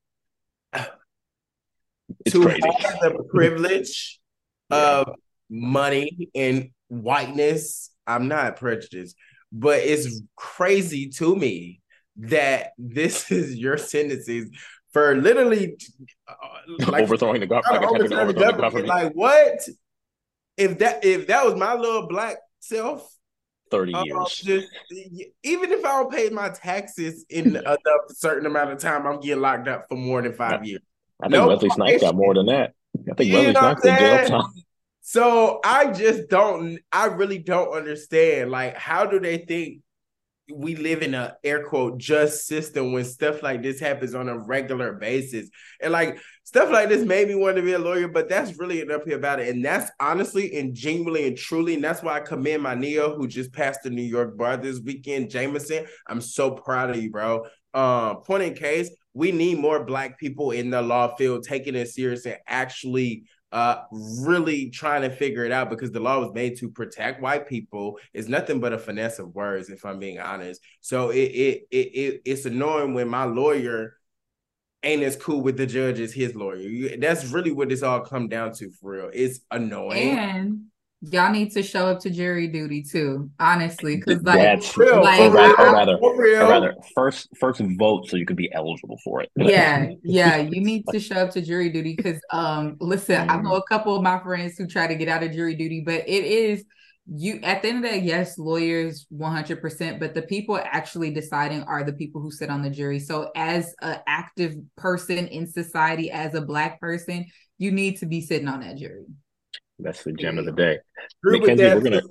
it's 2.24 2.32
to 2.32 2.42
crazy. 2.42 2.60
have 2.78 3.00
the 3.00 3.22
privilege 3.30 4.18
of 4.70 5.14
money 5.50 6.30
and 6.34 6.70
whiteness. 6.88 7.90
I'm 8.06 8.28
not 8.28 8.56
prejudiced, 8.56 9.14
but 9.52 9.80
it's 9.80 10.22
crazy 10.36 11.10
to 11.16 11.36
me 11.36 11.81
that 12.16 12.72
this 12.78 13.30
is 13.30 13.56
your 13.56 13.78
sentences 13.78 14.50
for 14.92 15.16
literally 15.16 15.76
uh, 16.28 16.34
like, 16.88 17.04
overthrowing 17.04 17.40
the, 17.40 17.46
go- 17.46 17.62
like 17.70 17.82
overthrowing 17.82 18.26
the 18.28 18.34
government. 18.34 18.60
government. 18.60 18.86
Like 18.88 19.12
what? 19.12 19.66
If 20.56 20.78
that 20.80 21.04
if 21.04 21.28
that 21.28 21.44
was 21.44 21.54
my 21.54 21.74
little 21.74 22.06
black 22.06 22.36
self, 22.60 23.08
30 23.72 23.94
uh, 23.94 24.04
years. 24.04 24.36
Just, 24.36 24.68
even 25.42 25.72
if 25.72 25.84
I 25.84 25.88
don't 25.88 26.12
pay 26.12 26.28
my 26.28 26.50
taxes 26.50 27.24
in 27.28 27.56
a 27.66 27.76
certain 28.10 28.46
amount 28.46 28.70
of 28.70 28.78
time, 28.78 29.06
I'm 29.06 29.18
getting 29.18 29.42
locked 29.42 29.66
up 29.66 29.86
for 29.88 29.96
more 29.96 30.22
than 30.22 30.34
five 30.34 30.64
years. 30.64 30.82
I 31.20 31.26
think 31.26 31.32
no 31.32 31.48
Wesley 31.48 31.70
Snipes 31.70 32.02
got 32.02 32.14
more 32.14 32.34
than 32.34 32.46
that. 32.46 32.74
I 33.10 33.14
think 33.14 33.30
you 33.30 33.36
Wesley 33.36 33.52
Snipes 33.52 33.84
in 33.84 33.96
jail 33.96 34.28
time. 34.28 34.52
So 35.00 35.60
I 35.64 35.92
just 35.92 36.28
don't. 36.28 36.78
I 36.92 37.06
really 37.06 37.38
don't 37.38 37.72
understand. 37.74 38.50
Like, 38.50 38.76
how 38.76 39.06
do 39.06 39.18
they 39.18 39.38
think 39.38 39.80
we 40.54 40.76
live 40.76 41.02
in 41.02 41.14
a 41.14 41.36
air 41.42 41.64
quote 41.64 41.98
just 41.98 42.46
system 42.46 42.92
when 42.92 43.04
stuff 43.04 43.42
like 43.42 43.62
this 43.62 43.80
happens 43.80 44.14
on 44.14 44.28
a 44.28 44.38
regular 44.38 44.94
basis. 44.94 45.48
And 45.80 45.92
like 45.92 46.18
stuff 46.44 46.70
like 46.70 46.88
this 46.88 47.04
made 47.04 47.28
me 47.28 47.34
want 47.34 47.56
to 47.56 47.62
be 47.62 47.72
a 47.72 47.78
lawyer, 47.78 48.08
but 48.08 48.28
that's 48.28 48.58
really 48.58 48.76
here 48.76 49.16
about 49.16 49.40
it. 49.40 49.48
And 49.48 49.64
that's 49.64 49.90
honestly 50.00 50.58
and 50.58 50.74
genuinely 50.74 51.26
and 51.26 51.36
truly, 51.36 51.74
and 51.74 51.84
that's 51.84 52.02
why 52.02 52.16
I 52.16 52.20
commend 52.20 52.62
my 52.62 52.74
Neo 52.74 53.16
who 53.16 53.26
just 53.26 53.52
passed 53.52 53.80
the 53.82 53.90
New 53.90 54.02
York 54.02 54.36
bar 54.36 54.56
this 54.56 54.80
weekend, 54.80 55.30
Jameson. 55.30 55.86
I'm 56.06 56.20
so 56.20 56.50
proud 56.50 56.90
of 56.90 56.96
you, 56.96 57.10
bro. 57.10 57.46
Um, 57.74 58.22
point 58.22 58.42
in 58.42 58.54
case, 58.54 58.90
we 59.14 59.32
need 59.32 59.58
more 59.58 59.84
black 59.84 60.18
people 60.18 60.52
in 60.52 60.70
the 60.70 60.82
law 60.82 61.14
field 61.16 61.44
taking 61.44 61.74
it 61.74 61.88
serious 61.88 62.26
and 62.26 62.38
actually 62.46 63.24
uh, 63.52 63.82
really 63.90 64.70
trying 64.70 65.02
to 65.02 65.10
figure 65.10 65.44
it 65.44 65.52
out 65.52 65.68
because 65.68 65.92
the 65.92 66.00
law 66.00 66.18
was 66.18 66.32
made 66.32 66.56
to 66.58 66.70
protect 66.70 67.20
white 67.20 67.46
people 67.46 67.98
is 68.14 68.28
nothing 68.28 68.60
but 68.60 68.72
a 68.72 68.78
finesse 68.78 69.18
of 69.18 69.34
words, 69.34 69.68
if 69.68 69.84
I'm 69.84 69.98
being 69.98 70.18
honest. 70.18 70.60
So 70.80 71.10
it 71.10 71.18
it 71.18 71.66
it, 71.70 71.76
it 71.76 72.22
it's 72.24 72.46
annoying 72.46 72.94
when 72.94 73.08
my 73.08 73.24
lawyer 73.24 73.96
ain't 74.82 75.02
as 75.02 75.16
cool 75.16 75.42
with 75.42 75.56
the 75.56 75.66
judge 75.66 76.00
as 76.00 76.12
his 76.12 76.34
lawyer. 76.34 76.96
That's 76.96 77.26
really 77.26 77.52
what 77.52 77.68
this 77.68 77.82
all 77.82 78.00
come 78.00 78.28
down 78.28 78.52
to 78.54 78.70
for 78.70 78.92
real. 78.92 79.10
It's 79.12 79.40
annoying. 79.50 80.18
And 80.18 80.64
y'all 81.02 81.32
need 81.32 81.50
to 81.52 81.62
show 81.62 81.88
up 81.88 82.00
to 82.00 82.10
jury 82.10 82.46
duty 82.46 82.82
too, 82.82 83.30
honestly, 83.40 83.96
because 83.96 84.22
like, 84.22 84.38
That's 84.38 84.76
real. 84.76 85.02
Like, 85.02 85.20
or 85.20 85.30
rather, 85.30 85.54
or 85.54 85.72
rather, 85.72 85.96
or 85.96 86.48
rather, 86.48 86.74
first 86.94 87.28
first 87.38 87.60
vote 87.78 88.08
so 88.08 88.16
you 88.16 88.24
could 88.24 88.36
be 88.36 88.52
eligible 88.52 88.98
for 89.04 89.22
it. 89.22 89.30
yeah, 89.36 89.90
yeah, 90.04 90.36
you 90.36 90.60
need 90.62 90.84
to 90.92 91.00
show 91.00 91.16
up 91.16 91.30
to 91.30 91.42
jury 91.42 91.70
duty 91.70 91.94
because 91.96 92.20
um, 92.30 92.76
listen, 92.80 93.28
I 93.28 93.40
know 93.40 93.56
a 93.56 93.62
couple 93.64 93.96
of 93.96 94.02
my 94.02 94.20
friends 94.20 94.56
who 94.56 94.66
try 94.66 94.86
to 94.86 94.94
get 94.94 95.08
out 95.08 95.22
of 95.22 95.32
jury 95.32 95.56
duty, 95.56 95.82
but 95.84 96.08
it 96.08 96.24
is 96.24 96.64
you 97.06 97.40
at 97.42 97.62
the 97.62 97.68
end 97.68 97.84
of 97.84 97.90
the 97.90 97.98
day, 97.98 98.04
yes, 98.04 98.38
lawyers 98.38 99.06
100%, 99.12 99.98
but 99.98 100.14
the 100.14 100.22
people 100.22 100.58
actually 100.62 101.12
deciding 101.12 101.62
are 101.64 101.82
the 101.82 101.92
people 101.92 102.20
who 102.20 102.30
sit 102.30 102.48
on 102.48 102.62
the 102.62 102.70
jury. 102.70 103.00
So, 103.00 103.30
as 103.34 103.74
an 103.82 103.98
active 104.06 104.54
person 104.76 105.26
in 105.26 105.48
society, 105.48 106.12
as 106.12 106.34
a 106.34 106.40
Black 106.40 106.80
person, 106.80 107.26
you 107.58 107.72
need 107.72 107.98
to 107.98 108.06
be 108.06 108.20
sitting 108.20 108.48
on 108.48 108.60
that 108.60 108.76
jury. 108.76 109.04
That's 109.82 110.04
the 110.04 110.12
gem 110.12 110.38
of 110.38 110.44
the 110.44 110.52
day. 110.52 110.78
Mackenzie, 111.24 111.64
we're 111.64 111.80
gonna 111.80 112.02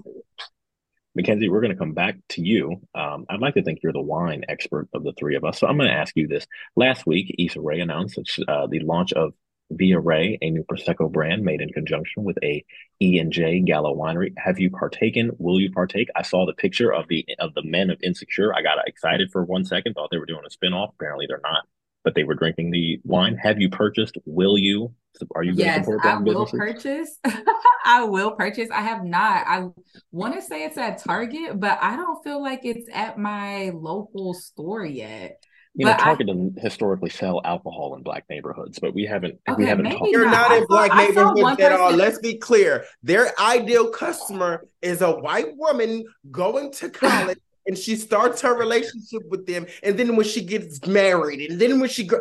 Mackenzie, 1.16 1.50
we're 1.50 1.62
gonna 1.62 1.76
come 1.76 1.94
back 1.94 2.16
to 2.30 2.42
you. 2.42 2.82
Um, 2.96 3.26
I'd 3.30 3.40
like 3.40 3.56
to 3.56 3.64
think 3.64 3.80
you're 3.82 3.94
the 3.94 4.02
wine 4.02 4.44
expert 4.48 4.88
of 4.94 5.04
the 5.04 5.14
three 5.18 5.36
of 5.36 5.44
us. 5.44 5.60
So 5.60 5.68
I'm 5.68 5.78
gonna 5.78 5.90
ask 5.90 6.16
you 6.16 6.28
this. 6.28 6.46
Last 6.76 7.06
week, 7.06 7.36
Issa 7.38 7.60
Rae 7.60 7.80
announced 7.80 8.20
uh, 8.48 8.68
the 8.68 8.80
launch 8.80 9.14
of 9.14 9.34
Viarae, 9.74 10.38
a 10.42 10.50
new 10.50 10.64
Prosecco 10.64 11.12
brand 11.12 11.44
made 11.44 11.62
in 11.62 11.70
conjunction 11.70 12.24
with 12.24 12.38
a 12.44 12.64
E 13.02 13.20
and 13.20 13.32
J 13.32 13.62
Gallo 13.62 13.96
winery. 13.96 14.34
Have 14.38 14.60
you 14.60 14.70
partaken? 14.70 15.32
Will 15.38 15.60
you 15.60 15.72
partake? 15.72 16.10
I 16.16 16.24
saw 16.24 16.46
the 16.46 16.54
picture 16.54 16.94
of 16.94 17.08
the 17.08 17.26
of 17.40 17.54
the 17.54 17.64
men 17.64 17.90
of 17.90 18.00
Insecure. 18.04 18.54
I 18.54 18.62
got 18.62 18.86
excited 18.88 19.32
for 19.32 19.44
one 19.44 19.66
second, 19.66 19.94
thought 19.94 20.10
they 20.12 20.18
were 20.18 20.26
doing 20.26 20.44
a 20.46 20.50
spinoff. 20.50 20.94
Apparently 20.94 21.26
they're 21.28 21.42
not, 21.44 21.66
but 22.04 22.16
they 22.16 22.24
were 22.24 22.36
drinking 22.36 22.72
the 22.72 23.00
wine. 23.04 23.38
Have 23.38 23.60
you 23.60 23.70
purchased? 23.70 24.18
Will 24.26 24.58
you? 24.58 24.94
Are 25.36 25.44
you 25.44 25.54
going 25.54 25.66
yes, 25.66 25.80
to 25.80 25.84
support 25.84 26.06
I 26.06 26.18
will 26.18 26.46
purchase. 26.46 27.20
I 27.86 28.04
will 28.04 28.32
purchase. 28.32 28.70
I 28.72 28.82
have 28.82 29.04
not. 29.04 29.46
I 29.48 29.68
want 30.12 30.36
to 30.36 30.42
say 30.42 30.64
it's 30.64 30.78
at 30.78 31.00
Target, 31.04 31.60
but 31.60 31.78
I 31.82 31.96
don't 31.96 32.24
feel 32.24 32.42
like 32.42 32.62
it's 32.64 32.90
at 32.94 33.18
my 33.18 33.72
local 33.72 34.34
store 34.34 34.86
yet. 34.86 35.44
You 35.74 35.86
know, 35.86 35.96
Target 35.96 36.30
I, 36.30 36.34
doesn't 36.34 36.60
historically 36.60 37.10
sell 37.10 37.42
alcohol 37.46 37.96
in 37.96 38.04
black 38.04 38.26
neighborhoods, 38.30 38.80
but 38.80 38.94
we 38.94 39.06
haven't. 39.06 39.40
Okay, 39.48 39.64
we 39.64 39.66
haven't. 39.66 39.86
Talked. 39.86 40.12
You're 40.12 40.30
not 40.30 40.52
in 40.52 40.66
black 40.66 40.94
neighborhoods 40.96 41.62
at 41.62 41.72
all. 41.72 41.92
Let's 41.92 42.20
be 42.20 42.38
clear. 42.38 42.86
Their 43.04 43.32
ideal 43.40 43.90
customer 43.90 44.66
is 44.82 45.02
a 45.02 45.12
white 45.12 45.56
woman 45.56 46.04
going 46.30 46.72
to 46.74 46.90
college. 46.90 47.38
and 47.68 47.78
she 47.78 47.96
starts 47.96 48.42
her 48.42 48.58
relationship 48.58 49.22
with 49.30 49.46
them, 49.46 49.66
and 49.82 49.98
then 49.98 50.16
when 50.16 50.26
she 50.26 50.44
gets 50.44 50.86
married, 50.86 51.52
and 51.52 51.60
then 51.60 51.80
when 51.80 51.90
she 51.90 52.06
go, 52.06 52.20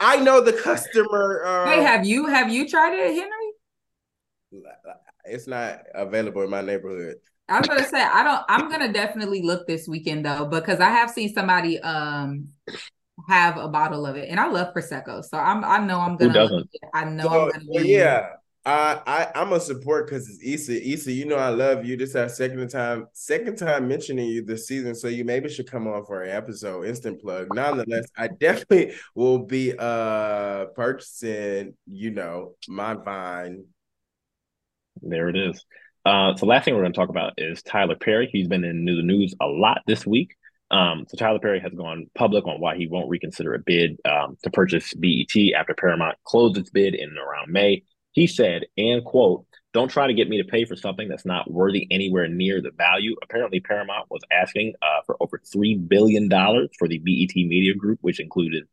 I 0.00 0.16
know 0.16 0.40
the 0.40 0.52
customer. 0.52 1.42
Uh, 1.44 1.70
hey, 1.70 1.82
have 1.82 2.06
you 2.06 2.26
have 2.26 2.50
you 2.50 2.68
tried 2.68 2.94
it, 2.94 3.14
Henry? 3.14 4.64
It's 5.24 5.46
not 5.46 5.82
available 5.94 6.42
in 6.42 6.50
my 6.50 6.62
neighborhood. 6.62 7.16
I 7.48 7.60
was 7.60 7.68
gonna 7.68 7.88
say 7.88 8.00
I 8.00 8.22
don't. 8.22 8.42
I'm 8.48 8.70
gonna 8.70 8.92
definitely 8.92 9.42
look 9.42 9.66
this 9.66 9.88
weekend 9.88 10.24
though 10.24 10.46
because 10.46 10.80
I 10.80 10.90
have 10.90 11.10
seen 11.10 11.32
somebody 11.32 11.80
um 11.80 12.48
have 13.28 13.56
a 13.56 13.68
bottle 13.68 14.06
of 14.06 14.16
it, 14.16 14.28
and 14.28 14.38
I 14.38 14.48
love 14.48 14.74
prosecco, 14.74 15.24
so 15.24 15.38
I'm 15.38 15.64
I 15.64 15.78
know 15.78 16.00
I'm 16.00 16.16
gonna. 16.16 16.32
Who 16.32 16.38
doesn't? 16.38 16.70
I 16.94 17.04
know 17.04 17.24
so, 17.24 17.42
I'm 17.42 17.48
gonna. 17.50 17.64
Well, 17.68 17.84
yeah, 17.84 18.28
I, 18.64 19.00
I 19.06 19.40
I'm 19.40 19.52
a 19.52 19.60
support 19.60 20.06
because 20.06 20.28
it's 20.28 20.40
Issa. 20.42 20.86
Issa, 20.92 21.12
you 21.12 21.24
know 21.26 21.36
I 21.36 21.48
love 21.48 21.84
you. 21.86 21.96
This 21.96 22.10
is 22.10 22.16
our 22.16 22.28
second 22.28 22.68
time, 22.68 23.06
second 23.12 23.56
time 23.56 23.88
mentioning 23.88 24.28
you 24.28 24.44
this 24.44 24.66
season, 24.66 24.94
so 24.94 25.08
you 25.08 25.24
maybe 25.24 25.48
should 25.48 25.70
come 25.70 25.86
on 25.86 26.04
for 26.04 26.22
an 26.22 26.30
episode. 26.30 26.84
Instant 26.84 27.20
plug. 27.20 27.54
Nonetheless, 27.54 28.06
I 28.16 28.28
definitely 28.28 28.94
will 29.14 29.40
be 29.40 29.74
uh 29.78 30.66
purchasing, 30.74 31.74
you 31.86 32.10
know, 32.10 32.56
my 32.68 32.94
vine. 32.94 33.64
There 35.00 35.28
it 35.28 35.36
is. 35.36 35.64
Uh, 36.04 36.34
so 36.36 36.46
last 36.46 36.64
thing 36.64 36.74
we're 36.74 36.82
going 36.82 36.92
to 36.92 36.98
talk 36.98 37.10
about 37.10 37.34
is 37.36 37.62
Tyler 37.62 37.96
Perry. 37.96 38.28
He's 38.32 38.48
been 38.48 38.64
in 38.64 38.84
the 38.84 39.02
news 39.02 39.34
a 39.40 39.46
lot 39.46 39.82
this 39.86 40.06
week. 40.06 40.34
Um, 40.70 41.04
so 41.08 41.16
Tyler 41.16 41.38
Perry 41.38 41.60
has 41.60 41.72
gone 41.72 42.06
public 42.14 42.46
on 42.46 42.60
why 42.60 42.76
he 42.76 42.86
won't 42.86 43.08
reconsider 43.08 43.54
a 43.54 43.58
bid 43.58 43.98
um, 44.04 44.36
to 44.42 44.50
purchase 44.50 44.92
BET 44.94 45.54
after 45.56 45.74
Paramount 45.74 46.16
closed 46.24 46.58
its 46.58 46.70
bid 46.70 46.94
in 46.94 47.16
around 47.16 47.52
May. 47.52 47.84
He 48.12 48.26
said, 48.26 48.66
and 48.76 49.04
quote, 49.04 49.46
don't 49.74 49.90
try 49.90 50.06
to 50.06 50.14
get 50.14 50.28
me 50.28 50.38
to 50.38 50.48
pay 50.48 50.64
for 50.64 50.76
something 50.76 51.08
that's 51.08 51.26
not 51.26 51.50
worthy 51.50 51.86
anywhere 51.90 52.26
near 52.26 52.60
the 52.60 52.70
value. 52.70 53.14
Apparently, 53.22 53.60
Paramount 53.60 54.10
was 54.10 54.22
asking 54.30 54.74
uh, 54.80 55.02
for 55.04 55.16
over 55.20 55.38
$3 55.38 55.88
billion 55.88 56.28
for 56.78 56.88
the 56.88 56.98
BET 56.98 57.36
Media 57.36 57.74
Group, 57.74 57.98
which 58.00 58.18
included 58.18 58.64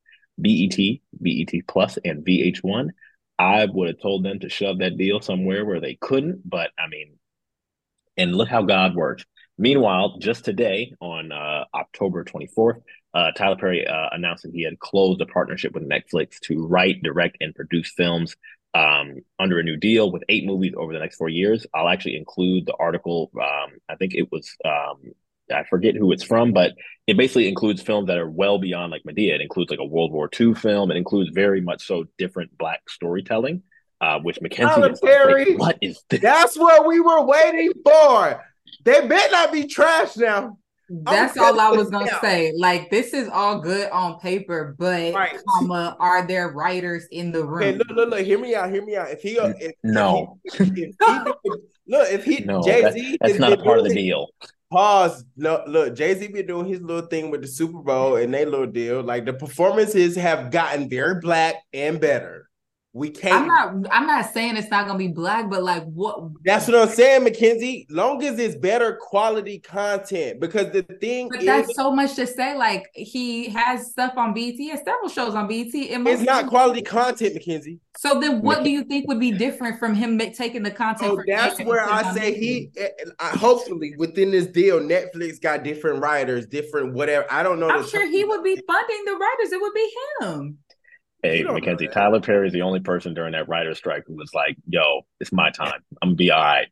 BET, 0.42 0.78
BET 1.22 1.68
Plus, 1.68 1.98
and 2.04 2.26
VH1. 2.26 2.90
I 3.38 3.66
would 3.66 3.90
have 3.90 4.02
told 4.02 4.24
them 4.24 4.40
to 4.40 4.50
shove 4.50 4.80
that 4.80 4.98
deal 4.98 5.20
somewhere 5.20 5.66
where 5.66 5.82
they 5.82 5.96
couldn't, 6.00 6.50
but 6.50 6.72
I 6.80 6.88
mean, 6.88 7.18
and 8.18 8.34
look 8.34 8.48
how 8.48 8.62
God 8.62 8.96
works. 8.96 9.26
Meanwhile, 9.58 10.18
just 10.20 10.46
today 10.46 10.94
on 11.02 11.32
uh, 11.32 11.66
October 11.74 12.24
24th, 12.24 12.82
uh, 13.14 13.32
Tyler 13.32 13.56
Perry 13.58 13.88
uh, 13.88 14.10
announced 14.12 14.44
that 14.44 14.54
he 14.54 14.64
had 14.64 14.80
closed 14.80 15.22
a 15.22 15.26
partnership 15.26 15.74
with 15.74 15.88
Netflix 15.88 16.40
to 16.44 16.66
write, 16.66 17.02
direct, 17.04 17.38
and 17.42 17.56
produce 17.56 17.92
films 17.92 18.36
um, 18.76 19.22
under 19.40 19.58
a 19.58 19.64
new 19.64 19.78
deal 19.78 20.12
with 20.12 20.24
eight 20.28 20.46
movies 20.46 20.74
over 20.76 20.92
the 20.92 21.00
next 21.00 21.16
four 21.16 21.30
years. 21.30 21.66
I'll 21.74 21.88
actually 21.88 22.18
include 22.18 22.66
the 22.66 22.76
article. 22.78 23.32
Um, 23.36 23.78
I 23.88 23.96
think 23.96 24.14
it 24.14 24.30
was, 24.32 24.54
um, 24.66 25.14
I 25.52 25.64
forget 25.64 25.96
who 25.96 26.12
it's 26.12 26.24
from, 26.24 26.52
but 26.52 26.74
it 27.08 27.16
basically 27.16 27.48
includes 27.48 27.82
films 27.82 28.08
that 28.08 28.18
are 28.18 28.30
well 28.30 28.60
beyond 28.60 28.92
like 28.92 29.04
Madea. 29.04 29.36
It 29.36 29.42
includes 29.42 29.72
like 29.72 29.80
a 29.80 29.86
World 29.86 30.12
War 30.12 30.30
II 30.38 30.56
film. 30.56 30.92
It 30.92 30.98
includes 30.98 31.30
very 31.30 31.62
much 31.62 31.88
so 31.88 32.04
different 32.18 32.58
Black 32.58 32.82
storytelling, 32.90 33.64
uh, 34.02 34.20
which 34.20 34.42
Mackenzie 34.42 34.82
is 34.82 35.02
like, 35.02 35.48
what 35.58 35.78
is 35.82 36.04
this? 36.10 36.20
That's 36.20 36.58
what 36.58 36.86
we 36.86 37.00
were 37.00 37.24
waiting 37.24 37.72
for. 37.84 38.44
They 38.84 39.08
better 39.08 39.32
not 39.32 39.54
be 39.54 39.68
trash 39.68 40.18
now. 40.18 40.58
That's 40.90 41.38
all 41.38 41.60
I 41.60 41.72
was 41.72 41.90
gonna 41.90 42.20
say. 42.22 42.54
Like 42.58 42.90
this 42.90 43.14
is 43.14 43.28
all 43.30 43.60
good 43.60 43.90
on 43.92 44.20
paper, 44.20 44.76
but 44.78 45.14
right. 45.14 45.38
comma, 45.48 45.98
are 46.00 46.28
there 46.28 46.50
writers 46.50 47.08
in 47.12 47.32
the 47.32 47.44
room? 47.44 47.64
Okay, 47.64 47.78
look, 47.78 47.90
look, 47.90 48.10
look. 48.10 48.26
Hear 48.26 48.40
me 48.40 48.56
out. 48.56 48.72
Hear 48.72 48.86
me 48.86 48.96
out. 48.96 49.10
If 49.10 49.22
he, 49.22 49.40
uh, 49.40 49.54
if, 49.60 49.72
no, 49.84 50.40
if 50.44 50.54
he, 50.54 50.94
if 51.00 51.36
he, 51.44 51.52
look, 51.88 52.12
if 52.12 52.24
he, 52.24 52.40
no, 52.46 52.62
Jay 52.62 52.92
Z, 52.92 53.18
that's, 53.20 53.34
that's 53.34 53.40
not 53.40 53.54
a 53.54 53.58
part 53.58 53.80
of 53.80 53.86
the 53.86 53.94
deal. 53.94 54.28
Pause. 54.72 55.26
Look, 55.38 55.64
look. 55.68 55.96
Jay 55.96 56.14
Z 56.14 56.28
been 56.28 56.48
doing 56.48 56.68
his 56.68 56.82
little 56.82 57.08
thing 57.08 57.32
with 57.32 57.42
the 57.42 57.48
Super 57.48 57.80
Bowl 57.80 58.18
and 58.18 58.34
they 58.34 58.46
little 58.46 58.68
deal. 58.68 59.02
Like 59.02 59.26
the 59.26 59.34
performances 59.34 60.16
have 60.16 60.52
gotten 60.52 60.90
very 60.90 61.20
black 61.20 61.56
and 61.74 62.00
better. 62.00 62.50
We 62.96 63.10
can't. 63.10 63.50
I'm 63.52 63.82
not. 63.82 63.94
I'm 63.94 64.08
not 64.08 64.32
saying 64.32 64.56
it's 64.56 64.70
not 64.70 64.88
gonna 64.88 64.98
be 64.98 65.10
black, 65.10 65.50
but 65.50 65.64
like 65.64 65.84
what? 65.84 66.30
That's 66.46 66.66
what 66.66 66.78
I'm 66.78 66.88
saying, 66.88 67.26
Mackenzie. 67.26 67.86
Long 67.90 68.24
as 68.24 68.40
it's 68.40 68.56
better 68.56 68.96
quality 68.96 69.60
content, 69.60 70.40
because 70.40 70.72
the 70.72 70.84
thing. 70.84 71.28
But 71.28 71.40
is, 71.40 71.46
that's 71.46 71.76
so 71.76 71.92
much 71.92 72.16
to 72.16 72.26
say. 72.26 72.56
Like 72.58 72.90
he 72.94 73.50
has 73.50 73.92
stuff 73.92 74.14
on 74.16 74.34
BET 74.34 74.58
and 74.58 74.80
several 74.86 75.10
shows 75.10 75.36
on 75.36 75.46
BET. 75.50 75.72
It's 75.74 76.22
not 76.22 76.48
quality 76.48 76.82
content, 76.82 77.34
Mackenzie. 77.34 77.82
So 77.98 78.18
then, 78.18 78.42
what 78.42 78.64
do 78.64 78.70
you 78.70 78.86
think 78.86 79.10
would 79.10 79.20
be 79.20 79.32
different 79.32 79.78
from 79.78 79.94
him 79.94 80.18
taking 80.18 80.64
the 80.64 80.72
content? 80.72 81.18
So 81.18 81.24
that's 81.28 81.60
where 81.64 81.84
I 81.86 82.14
say 82.14 82.34
he. 82.34 82.70
Eh, 82.78 82.88
eh, 82.98 83.10
I, 83.20 83.32
hopefully, 83.32 83.94
within 83.98 84.32
this 84.32 84.48
deal, 84.48 84.80
Netflix 84.80 85.42
got 85.42 85.64
different 85.64 86.02
writers, 86.02 86.46
different 86.46 86.94
whatever. 86.94 87.26
I 87.30 87.44
don't 87.44 87.60
know. 87.60 87.70
I'm 87.70 87.86
sure 87.86 88.10
he 88.10 88.24
would 88.24 88.42
be 88.42 88.58
funding 88.66 89.04
the 89.06 89.18
writers. 89.18 89.52
It 89.52 89.60
would 89.60 89.74
be 89.74 89.94
him. 90.22 90.60
Hey, 91.26 91.44
Mackenzie, 91.44 91.88
Tyler 91.88 92.22
Perry 92.22 92.48
is 92.48 92.54
the 92.54 92.62
only 92.62 92.80
person 92.80 93.14
during 93.14 93.32
that 93.34 93.48
writer's 93.48 93.78
strike 93.78 94.04
who 94.08 94.16
was 94.16 94.34
like, 94.34 94.56
"Yo, 94.68 95.02
it's 95.20 95.32
my 95.32 95.50
time. 95.52 95.82
I'm 96.02 96.10
gonna 96.10 96.16
be 96.16 96.32
all 96.32 96.42
right." 96.42 96.68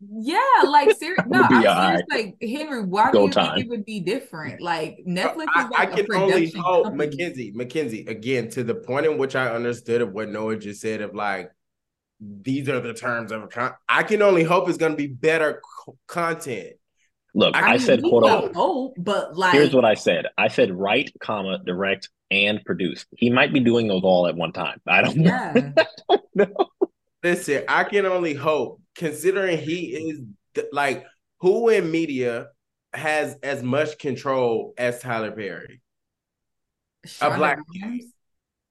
Yeah, 0.00 0.40
like 0.64 0.90
seriously, 0.98 1.24
no, 1.28 1.42
I'm 1.42 1.50
serious. 1.50 1.66
Right. 1.66 2.04
Like 2.10 2.36
Henry, 2.42 2.84
why 2.84 3.10
Go 3.10 3.20
do 3.20 3.24
you 3.26 3.30
time. 3.32 3.54
think 3.54 3.66
it 3.66 3.70
would 3.70 3.84
be 3.84 4.00
different? 4.00 4.60
Like 4.60 4.98
Netflix 5.06 5.46
I, 5.54 5.64
is 5.64 5.70
like 5.70 5.80
I, 5.80 5.86
can 5.86 6.06
only 6.14 6.50
hope, 6.50 6.84
company. 6.84 7.06
Mackenzie, 7.06 7.52
Mackenzie, 7.54 8.06
again 8.06 8.48
to 8.50 8.64
the 8.64 8.74
point 8.74 9.06
in 9.06 9.18
which 9.18 9.36
I 9.36 9.48
understood 9.54 10.00
of 10.00 10.12
what 10.12 10.28
Noah 10.28 10.56
just 10.56 10.80
said 10.80 11.00
of 11.00 11.14
like 11.14 11.50
these 12.20 12.68
are 12.68 12.80
the 12.80 12.94
terms 12.94 13.30
of 13.30 13.44
a 13.44 13.46
con- 13.46 13.74
I 13.88 14.02
can 14.02 14.22
only 14.22 14.42
hope 14.42 14.68
it's 14.68 14.78
gonna 14.78 14.96
be 14.96 15.06
better 15.06 15.62
content. 16.06 16.74
Look, 17.38 17.54
I, 17.54 17.60
I 17.60 17.70
mean, 17.72 17.78
said 17.78 18.02
quote 18.02 18.24
unquote. 18.24 18.54
Hope, 18.56 18.94
but 18.98 19.36
like 19.36 19.52
here's 19.52 19.72
what 19.72 19.84
I 19.84 19.94
said. 19.94 20.26
I 20.36 20.48
said 20.48 20.74
write, 20.74 21.12
comma, 21.20 21.60
direct, 21.64 22.08
and 22.32 22.64
produce. 22.64 23.06
He 23.16 23.30
might 23.30 23.52
be 23.52 23.60
doing 23.60 23.86
those 23.86 24.02
all 24.02 24.26
at 24.26 24.34
one 24.34 24.50
time. 24.50 24.80
I 24.88 25.02
don't 25.02 25.20
yeah. 25.20 25.52
know. 25.54 25.72
I 26.10 26.16
don't 26.16 26.24
know. 26.34 26.66
Listen, 27.22 27.62
I 27.68 27.84
can 27.84 28.06
only 28.06 28.34
hope, 28.34 28.82
considering 28.96 29.56
he 29.56 29.84
is 29.86 30.20
like 30.72 31.06
who 31.38 31.68
in 31.68 31.92
media 31.92 32.48
has 32.92 33.36
as 33.44 33.62
much 33.62 34.00
control 34.00 34.74
as 34.76 35.00
Tyler 35.00 35.30
Perry. 35.30 35.80
Shonda 37.06 37.34
a 37.34 37.36
black 37.36 37.58
Rhimes? 37.80 38.12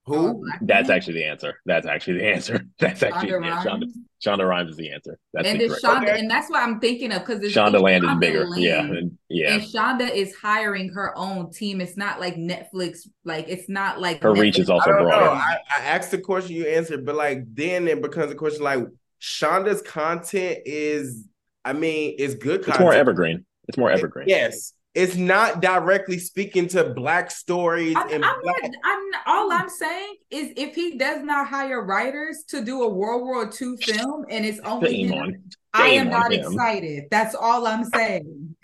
Who? 0.08 0.50
That's 0.62 0.90
actually 0.90 1.16
the 1.16 1.26
answer. 1.26 1.60
That's 1.66 1.86
actually 1.86 2.20
the 2.20 2.28
answer. 2.28 2.66
That's 2.80 3.04
actually 3.04 3.32
Shonda, 3.32 3.42
Rhimes? 3.42 3.66
Shonda, 3.66 3.86
Shonda 4.26 4.48
Rhimes 4.48 4.72
is 4.72 4.78
the 4.78 4.90
answer. 4.90 5.20
That's 5.34 5.48
and 5.50 5.62
it's 5.62 5.84
Shonda, 5.84 6.04
okay. 6.04 6.20
and 6.20 6.32
that's 6.32 6.50
what 6.50 6.64
I'm 6.64 6.80
thinking 6.80 7.12
of 7.12 7.26
because 7.26 7.42
Shondaland 7.54 8.10
is 8.10 8.18
bigger. 8.20 8.48
Land, 8.48 8.64
yeah, 8.64 8.80
and, 8.80 9.18
yeah. 9.28 9.54
And 9.56 9.64
Shonda 9.64 10.10
is 10.10 10.34
hiring 10.34 10.88
her 10.94 11.16
own 11.18 11.52
team. 11.52 11.82
It's 11.82 11.98
not 11.98 12.22
like 12.22 12.36
Netflix. 12.36 13.00
Like 13.26 13.50
it's 13.50 13.68
not 13.68 14.00
like 14.00 14.24
her 14.24 14.32
Netflix. 14.32 14.40
reach 14.40 14.60
is 14.60 14.70
also 14.70 14.92
broader. 14.92 15.26
I, 15.26 15.58
I, 15.78 15.82
asked 15.84 16.12
the 16.12 16.20
question, 16.20 16.56
you 16.56 16.66
answered, 16.68 17.06
but 17.06 17.16
like 17.16 17.44
then 17.54 17.90
it 17.90 18.02
becomes 18.02 18.32
a 18.32 18.36
question 18.36 18.64
like 18.64 18.88
Shonda's 19.22 19.82
content 19.82 20.60
is. 20.66 21.26
I 21.66 21.74
mean, 21.74 22.16
it's 22.18 22.34
good. 22.34 22.62
Content. 22.62 22.76
It's 22.76 22.80
more 22.80 22.94
evergreen. 22.94 23.46
It's 23.68 23.78
more 23.78 23.92
evergreen. 23.92 24.30
Yes, 24.30 24.72
it's 24.98 25.16
not 25.16 25.62
directly 25.62 26.18
speaking 26.18 26.68
to 26.68 26.84
black 26.86 27.30
stories 27.30 27.96
I'm, 27.96 28.12
and 28.12 28.26
I'm 28.26 28.42
black- 28.42 28.64
not, 28.64 28.72
I'm 28.84 29.12
all 29.28 29.52
I'm 29.54 29.70
saying 29.70 30.16
is 30.32 30.54
if 30.58 30.74
he 30.74 30.98
does 30.98 31.22
not 31.22 31.48
hire 31.48 31.84
writers 31.84 32.44
to 32.48 32.66
do 32.66 32.82
a 32.82 32.90
World 32.90 33.22
War 33.22 33.44
II 33.46 33.78
film 33.78 34.26
and 34.28 34.44
it's 34.44 34.60
only 34.62 35.04
him, 35.04 35.52
I 35.72 35.90
am 35.90 36.10
not 36.10 36.34
him. 36.34 36.52
excited. 36.52 37.04
That's 37.12 37.36
all 37.36 37.68
I'm 37.68 37.86
saying. 37.86 38.56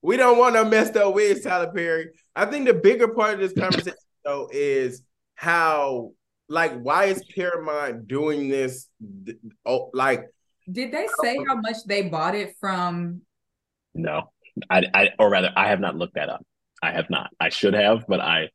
we 0.00 0.16
don't 0.16 0.38
want 0.38 0.54
to 0.54 0.64
mess 0.64 0.94
up 0.94 1.12
with 1.12 1.42
Tyler 1.42 1.72
Perry. 1.74 2.10
I 2.36 2.46
think 2.46 2.66
the 2.66 2.74
bigger 2.74 3.08
part 3.08 3.34
of 3.34 3.40
this 3.40 3.52
conversation 3.52 3.98
though 4.24 4.48
is 4.52 5.02
how 5.34 6.12
like 6.48 6.78
why 6.80 7.06
is 7.06 7.24
Paramount 7.34 8.06
doing 8.06 8.48
this? 8.48 8.86
Oh, 9.64 9.90
like 9.92 10.28
did 10.70 10.92
they 10.92 11.08
say 11.20 11.36
how 11.48 11.56
much 11.56 11.78
they 11.84 12.02
bought 12.02 12.36
it 12.36 12.54
from? 12.60 13.22
No. 13.92 14.30
I, 14.70 14.84
I, 14.94 15.08
or 15.18 15.30
rather, 15.30 15.52
I 15.56 15.68
have 15.68 15.80
not 15.80 15.96
looked 15.96 16.14
that 16.14 16.28
up. 16.28 16.44
I 16.82 16.92
have 16.92 17.10
not. 17.10 17.30
I 17.40 17.48
should 17.48 17.74
have, 17.74 18.04
but 18.06 18.20
I, 18.20 18.48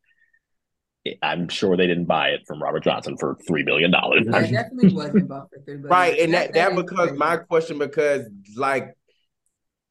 I'm 1.22 1.50
sure 1.50 1.76
they 1.76 1.88
didn't 1.88 2.06
buy 2.06 2.30
it 2.30 2.42
from 2.46 2.62
Robert 2.62 2.84
Johnson 2.84 3.18
for 3.18 3.38
three 3.48 3.64
billion 3.64 3.92
dollars. 3.92 4.26
Yeah, 4.26 4.42
definitely 4.42 4.94
wasn't 4.94 5.28
bought 5.28 5.50
for 5.50 5.60
three 5.66 5.76
billion. 5.76 5.90
Right, 5.90 6.20
and 6.20 6.34
that 6.34 6.54
that, 6.54 6.76
that 6.76 6.86
becomes 6.88 7.18
my 7.18 7.38
question 7.38 7.80
because 7.80 8.30
like, 8.56 8.96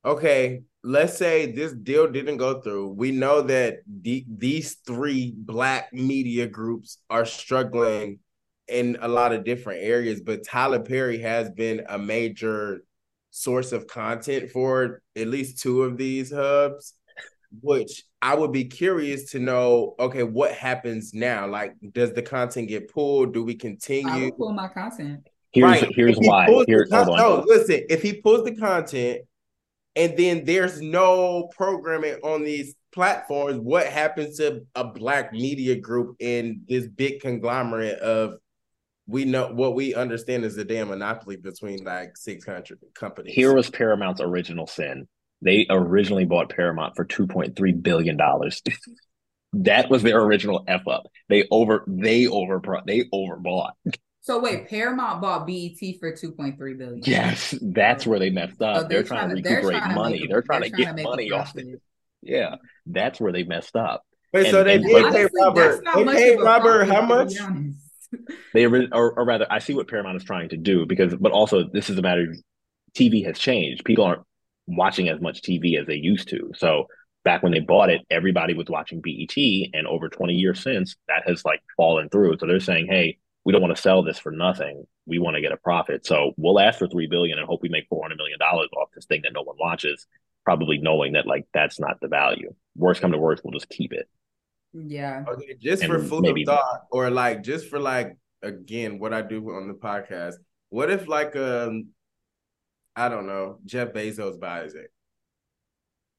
okay, 0.05 0.63
let's 0.83 1.17
say 1.17 1.51
this 1.51 1.73
deal 1.73 2.11
didn't 2.11 2.37
go 2.37 2.61
through. 2.61 2.91
We 2.91 3.11
know 3.11 3.43
that 3.43 3.79
the, 3.87 4.25
these 4.29 4.77
three 4.87 5.35
black 5.37 5.93
media 5.93 6.47
groups 6.47 6.99
are 7.11 7.27
struggling 7.27 8.21
in 8.69 8.97
a 9.01 9.09
lot 9.09 9.33
of 9.33 9.45
different 9.45 9.83
areas, 9.83 10.21
but 10.21 10.45
Tyler 10.45 10.81
Perry 10.81 11.19
has 11.19 11.51
been 11.51 11.83
a 11.89 11.99
major 11.99 12.83
source 13.31 13.73
of 13.73 13.87
content 13.87 14.51
for 14.51 15.03
at 15.17 15.29
least 15.29 15.59
two 15.61 15.83
of 15.83 15.97
these 15.97 16.33
hubs, 16.33 16.95
which 17.63 18.05
I 18.23 18.35
would 18.35 18.53
be 18.53 18.65
curious 18.65 19.31
to 19.33 19.39
know. 19.39 19.95
Okay, 19.99 20.23
what 20.23 20.53
happens 20.53 21.15
now? 21.15 21.47
Like, 21.47 21.75
does 21.93 22.13
the 22.13 22.23
content 22.23 22.69
get 22.69 22.93
pulled? 22.93 23.33
Do 23.33 23.43
we 23.45 23.55
continue? 23.55 24.29
I 24.29 24.31
pull 24.37 24.53
my 24.53 24.69
content. 24.69 25.27
Here's 25.53 25.83
right. 25.83 25.93
here's 25.97 26.17
why. 26.19 26.47
Here, 26.67 26.87
hold 26.91 27.09
on. 27.09 27.17
No, 27.17 27.45
listen. 27.47 27.83
If 27.89 28.03
he 28.03 28.21
pulls 28.21 28.45
the 28.45 28.55
content, 28.55 29.23
and 29.97 30.17
then 30.17 30.45
there's 30.45 30.81
no 30.81 31.49
programming 31.57 32.15
on 32.23 32.45
these 32.45 32.75
platforms, 32.93 33.59
what 33.59 33.87
happens 33.87 34.37
to 34.37 34.65
a 34.75 34.85
black 34.85 35.33
media 35.33 35.77
group 35.77 36.17
in 36.21 36.63
this 36.69 36.87
big 36.87 37.21
conglomerate 37.21 37.99
of 37.99 38.35
we 39.11 39.25
know 39.25 39.49
what 39.53 39.75
we 39.75 39.95
understand 39.95 40.45
is 40.45 40.57
a 40.57 40.65
damn 40.65 40.89
monopoly 40.89 41.37
between 41.37 41.85
like 41.85 42.17
six 42.17 42.47
hundred 42.47 42.79
companies. 42.95 43.35
Here 43.35 43.53
was 43.53 43.69
Paramount's 43.69 44.21
original 44.21 44.67
sin. 44.67 45.09
They 45.43 45.67
originally 45.69 46.27
bought 46.27 46.51
Paramount 46.51 46.95
for 46.97 47.05
two 47.05 47.27
point 47.27 47.57
three 47.57 47.73
billion 47.73 48.17
dollars. 48.17 48.63
that 49.53 49.91
was 49.91 50.03
their 50.03 50.21
original 50.21 50.65
f 50.69 50.87
up. 50.87 51.07
They 51.29 51.47
over 51.51 51.85
they 51.89 52.29
over 52.29 52.63
they 52.87 53.05
overbought. 53.13 53.73
So 54.21 54.39
wait, 54.39 54.69
Paramount 54.69 55.21
bought 55.21 55.47
BET 55.47 55.79
for 55.99 56.15
two 56.15 56.33
point 56.33 56.57
three 56.57 56.75
billion. 56.75 57.03
Yes, 57.05 57.55
that's 57.61 58.07
where 58.07 58.21
they 58.21 58.31
messed 58.31 58.63
up. 58.63 58.77
So 58.77 58.83
they're, 58.83 58.89
they're, 58.89 59.03
trying, 59.03 59.29
to 59.31 59.35
recuperate 59.35 59.83
they're 59.83 59.95
money. 59.95 60.27
they're 60.29 60.43
trying 60.43 60.63
to 60.63 60.71
get 60.71 61.03
money 61.03 61.33
off 61.33 61.57
it. 61.57 61.81
Yeah, 62.23 62.57
that's 62.87 63.19
where 63.19 63.33
they 63.33 63.43
messed 63.43 63.75
up. 63.75 64.05
Wait, 64.33 64.47
and, 64.47 64.51
so 64.53 64.63
they 64.63 64.79
did 64.79 65.13
pay 65.13 65.27
Robert. 65.35 65.83
They 65.97 66.05
paid 66.05 66.37
Robert 66.41 66.85
how 66.85 67.03
much? 67.03 67.33
they 68.55 68.65
or, 68.65 68.89
or 68.93 69.25
rather, 69.25 69.47
I 69.51 69.59
see 69.59 69.75
what 69.75 69.89
Paramount 69.89 70.17
is 70.17 70.25
trying 70.25 70.49
to 70.51 70.57
do 70.57 70.87
because, 70.87 71.15
but 71.15 71.33
also 71.33 71.65
this 71.73 71.91
is 71.91 71.99
a 71.99 72.03
matter. 72.03 72.35
TV 72.95 73.25
has 73.25 73.39
changed. 73.39 73.85
People 73.85 74.05
aren't 74.05 74.23
watching 74.67 75.09
as 75.09 75.21
much 75.21 75.43
TV 75.43 75.79
as 75.81 75.87
they 75.87 75.95
used 75.95 76.29
to. 76.29 76.51
So 76.57 76.87
back 77.25 77.43
when 77.43 77.53
they 77.53 77.61
bought 77.61 77.91
it, 77.91 78.03
everybody 78.11 78.55
was 78.55 78.67
watching 78.69 79.01
BET, 79.01 79.37
and 79.73 79.87
over 79.87 80.09
20 80.09 80.35
years 80.35 80.63
since, 80.63 80.97
that 81.09 81.23
has 81.27 81.45
like 81.45 81.61
fallen 81.77 82.09
through. 82.09 82.39
So 82.39 82.47
they're 82.47 82.61
saying, 82.61 82.87
hey, 82.89 83.19
we 83.45 83.53
don't 83.53 83.63
want 83.63 83.75
to 83.75 83.83
sell 83.83 84.03
this 84.03 84.19
for 84.19 84.33
nothing. 84.33 84.87
We 85.07 85.19
want 85.19 85.37
to 85.37 85.41
get 85.41 85.53
a 85.53 85.57
profit. 85.57 86.07
So 86.07 86.33
we'll 86.37 86.61
ask 86.61 86.79
for 86.79 86.89
three 86.89 87.07
billion 87.07 87.39
and 87.39 87.47
hope 87.47 87.63
we 87.63 87.69
make 87.69 87.87
400 87.89 88.17
million 88.17 88.39
dollars 88.39 88.69
off 88.77 88.91
this 88.95 89.07
thing 89.07 89.23
that 89.25 89.33
no 89.33 89.43
one 89.43 89.57
watches, 89.59 90.07
probably 90.45 90.79
knowing 90.79 91.13
that 91.13 91.27
like 91.27 91.47
that's 91.53 91.81
not 91.81 92.01
the 92.01 92.09
value. 92.09 92.55
Worst 92.77 93.01
come 93.01 93.13
to 93.13 93.19
worst, 93.19 93.43
we'll 93.45 93.53
just 93.53 93.69
keep 93.69 93.93
it. 93.93 94.09
Yeah. 94.73 95.25
Okay, 95.29 95.57
just 95.59 95.83
and 95.83 95.93
for 95.93 95.99
food 95.99 96.23
maybe, 96.23 96.43
of 96.43 96.49
thought, 96.49 96.83
or 96.91 97.11
like 97.11 97.43
just 97.43 97.69
for 97.69 97.79
like 97.79 98.17
again, 98.43 98.99
what 98.99 99.13
I 99.13 99.23
do 99.23 99.51
on 99.51 99.69
the 99.69 99.75
podcast. 99.75 100.35
What 100.69 100.91
if 100.91 101.09
like 101.09 101.35
um 101.37 101.89
I 102.95 103.09
don't 103.09 103.27
know, 103.27 103.59
Jeff 103.65 103.93
Bezos 103.93 104.39
buys 104.39 104.75
it? 104.75 104.93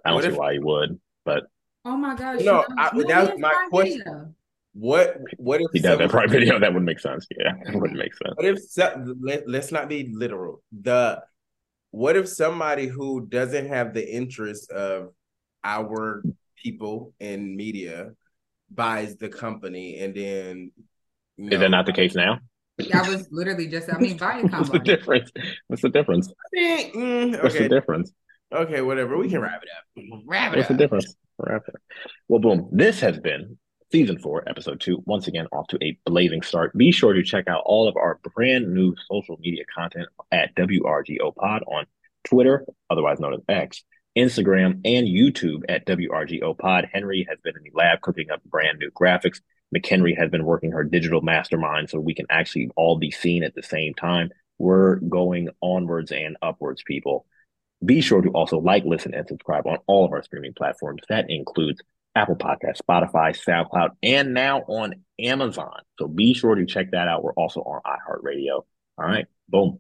I 0.04 0.10
don't 0.10 0.16
what 0.16 0.24
see 0.24 0.32
if, 0.32 0.38
why 0.38 0.54
he 0.54 0.60
would, 0.60 1.00
but 1.26 1.44
oh 1.86 1.96
my 1.96 2.16
gosh, 2.16 2.42
no, 2.42 2.66
I, 2.78 2.90
that 3.08 3.32
was 3.32 3.40
my 3.40 3.68
question. 3.70 4.00
Video. 4.00 4.34
What 4.74 5.18
what 5.38 5.62
if 5.62 5.68
he 5.74 5.80
does 5.80 5.98
that 5.98 6.10
private 6.10 6.32
video? 6.32 6.60
That 6.60 6.74
would 6.74 6.84
make 6.84 7.00
sense. 7.00 7.28
Yeah, 7.38 7.54
it 7.66 7.76
wouldn't 7.76 8.00
make 8.00 8.14
sense. 8.16 8.36
What 8.36 8.46
if 8.46 8.60
let, 9.22 9.48
let's 9.48 9.72
not 9.72 9.90
be 9.90 10.12
literal. 10.14 10.64
The 10.82 11.22
what 11.92 12.16
if 12.16 12.28
somebody 12.28 12.88
who 12.88 13.28
doesn't 13.28 13.68
have 13.68 13.94
the 13.94 14.10
interest 14.10 14.72
of 14.72 15.10
our 15.64 16.24
people 16.56 17.14
in 17.20 17.56
media 17.56 18.12
buys 18.74 19.18
the 19.18 19.30
company 19.30 20.00
and 20.00 20.16
then 20.16 20.72
you 21.38 21.50
know, 21.50 21.56
is 21.56 21.60
that 21.62 21.70
not 21.72 21.86
the 21.86 21.94
case 21.94 22.16
now? 22.16 22.40
That 22.92 23.08
was 23.08 23.28
literally 23.32 23.68
just 23.68 23.94
I 23.94 23.98
mean 23.98 24.18
buying 24.18 24.48
What's 24.50 24.70
the 24.70 24.80
difference? 24.80 25.32
What's 25.68 25.82
the 25.82 25.90
difference? 25.90 26.32
mm, 26.56 27.36
okay. 27.36 27.40
What's 27.42 27.58
the 27.58 27.70
difference? 27.70 28.12
Okay, 28.54 28.82
whatever. 28.82 29.18
We 29.18 29.30
can 29.30 29.40
wrap 29.42 29.62
it 29.64 29.70
up. 29.78 30.22
Wrap 30.26 30.54
it 30.54 30.58
What's 30.58 30.70
up. 30.70 30.78
the 30.78 30.84
difference? 30.84 31.16
Wrap 31.38 31.64
it. 31.68 31.76
Up. 31.76 31.82
Well, 32.28 32.42
boom. 32.42 32.70
This 32.72 33.00
has 33.00 33.20
been 33.20 33.58
season 33.92 34.18
four, 34.20 34.48
episode 34.48 34.82
two. 34.82 35.02
Once 35.06 35.28
again, 35.28 35.48
off 35.52 35.68
to 35.68 35.78
a 35.82 35.98
blazing 36.06 36.42
start. 36.42 36.76
Be 36.78 36.92
sure 36.92 37.14
to 37.14 37.24
check 37.24 37.48
out 37.48 37.62
all 37.66 37.88
of 37.88 37.96
our 37.96 38.20
brand 38.36 38.74
new 38.74 38.96
social 39.10 39.38
media 39.40 39.64
content 39.74 40.08
at 40.32 40.56
WRGO 40.56 41.36
Pod 41.36 41.64
on 41.68 41.86
Twitter, 42.24 42.66
otherwise 42.90 43.20
known 43.20 43.34
as 43.34 43.42
X, 43.48 43.84
Instagram, 44.18 44.82
and 44.86 45.08
YouTube 45.08 45.62
at 45.70 45.86
WRGO 45.86 46.58
Pod. 46.58 46.90
Henry 46.92 47.26
has 47.30 47.40
been 47.44 47.56
in 47.56 47.64
the 47.64 47.72
lab 47.74 48.02
cooking 48.02 48.30
up 48.32 48.44
brand 48.44 48.80
new 48.80 48.92
graphics. 48.92 49.40
McHenry 49.76 50.18
has 50.18 50.30
been 50.30 50.46
working 50.46 50.72
her 50.72 50.84
digital 50.84 51.22
mastermind 51.22 51.90
so 51.90 52.00
we 52.00 52.14
can 52.14 52.26
actually 52.30 52.70
all 52.76 52.98
be 52.98 53.12
seen 53.12 53.44
at 53.44 53.56
the 53.56 53.64
same 53.64 53.94
time. 53.94 54.30
We're 54.58 54.98
going 54.98 55.50
onwards 55.62 56.12
and 56.12 56.38
upwards, 56.42 56.84
people. 56.86 57.26
Be 57.84 58.02
sure 58.02 58.22
to 58.22 58.30
also 58.30 58.60
like, 58.60 58.84
listen, 58.86 59.14
and 59.14 59.28
subscribe 59.28 59.66
on 59.66 59.78
all 59.88 60.06
of 60.06 60.12
our 60.12 60.22
streaming 60.22 60.54
platforms. 60.54 61.02
That 61.10 61.30
includes 61.30 61.82
Apple 62.14 62.36
Podcast, 62.36 62.78
Spotify, 62.88 63.36
SoundCloud, 63.36 63.92
and 64.04 64.34
now 64.34 64.60
on 64.68 65.04
Amazon. 65.20 65.80
So 65.98 66.08
be 66.08 66.34
sure 66.34 66.56
to 66.56 66.66
check 66.66 66.92
that 66.92 67.08
out. 67.08 67.24
We're 67.24 67.34
also 67.34 67.62
on 67.62 67.82
iHeartRadio. 67.86 68.66
All 68.98 69.06
right, 69.06 69.26
boom. 69.50 69.80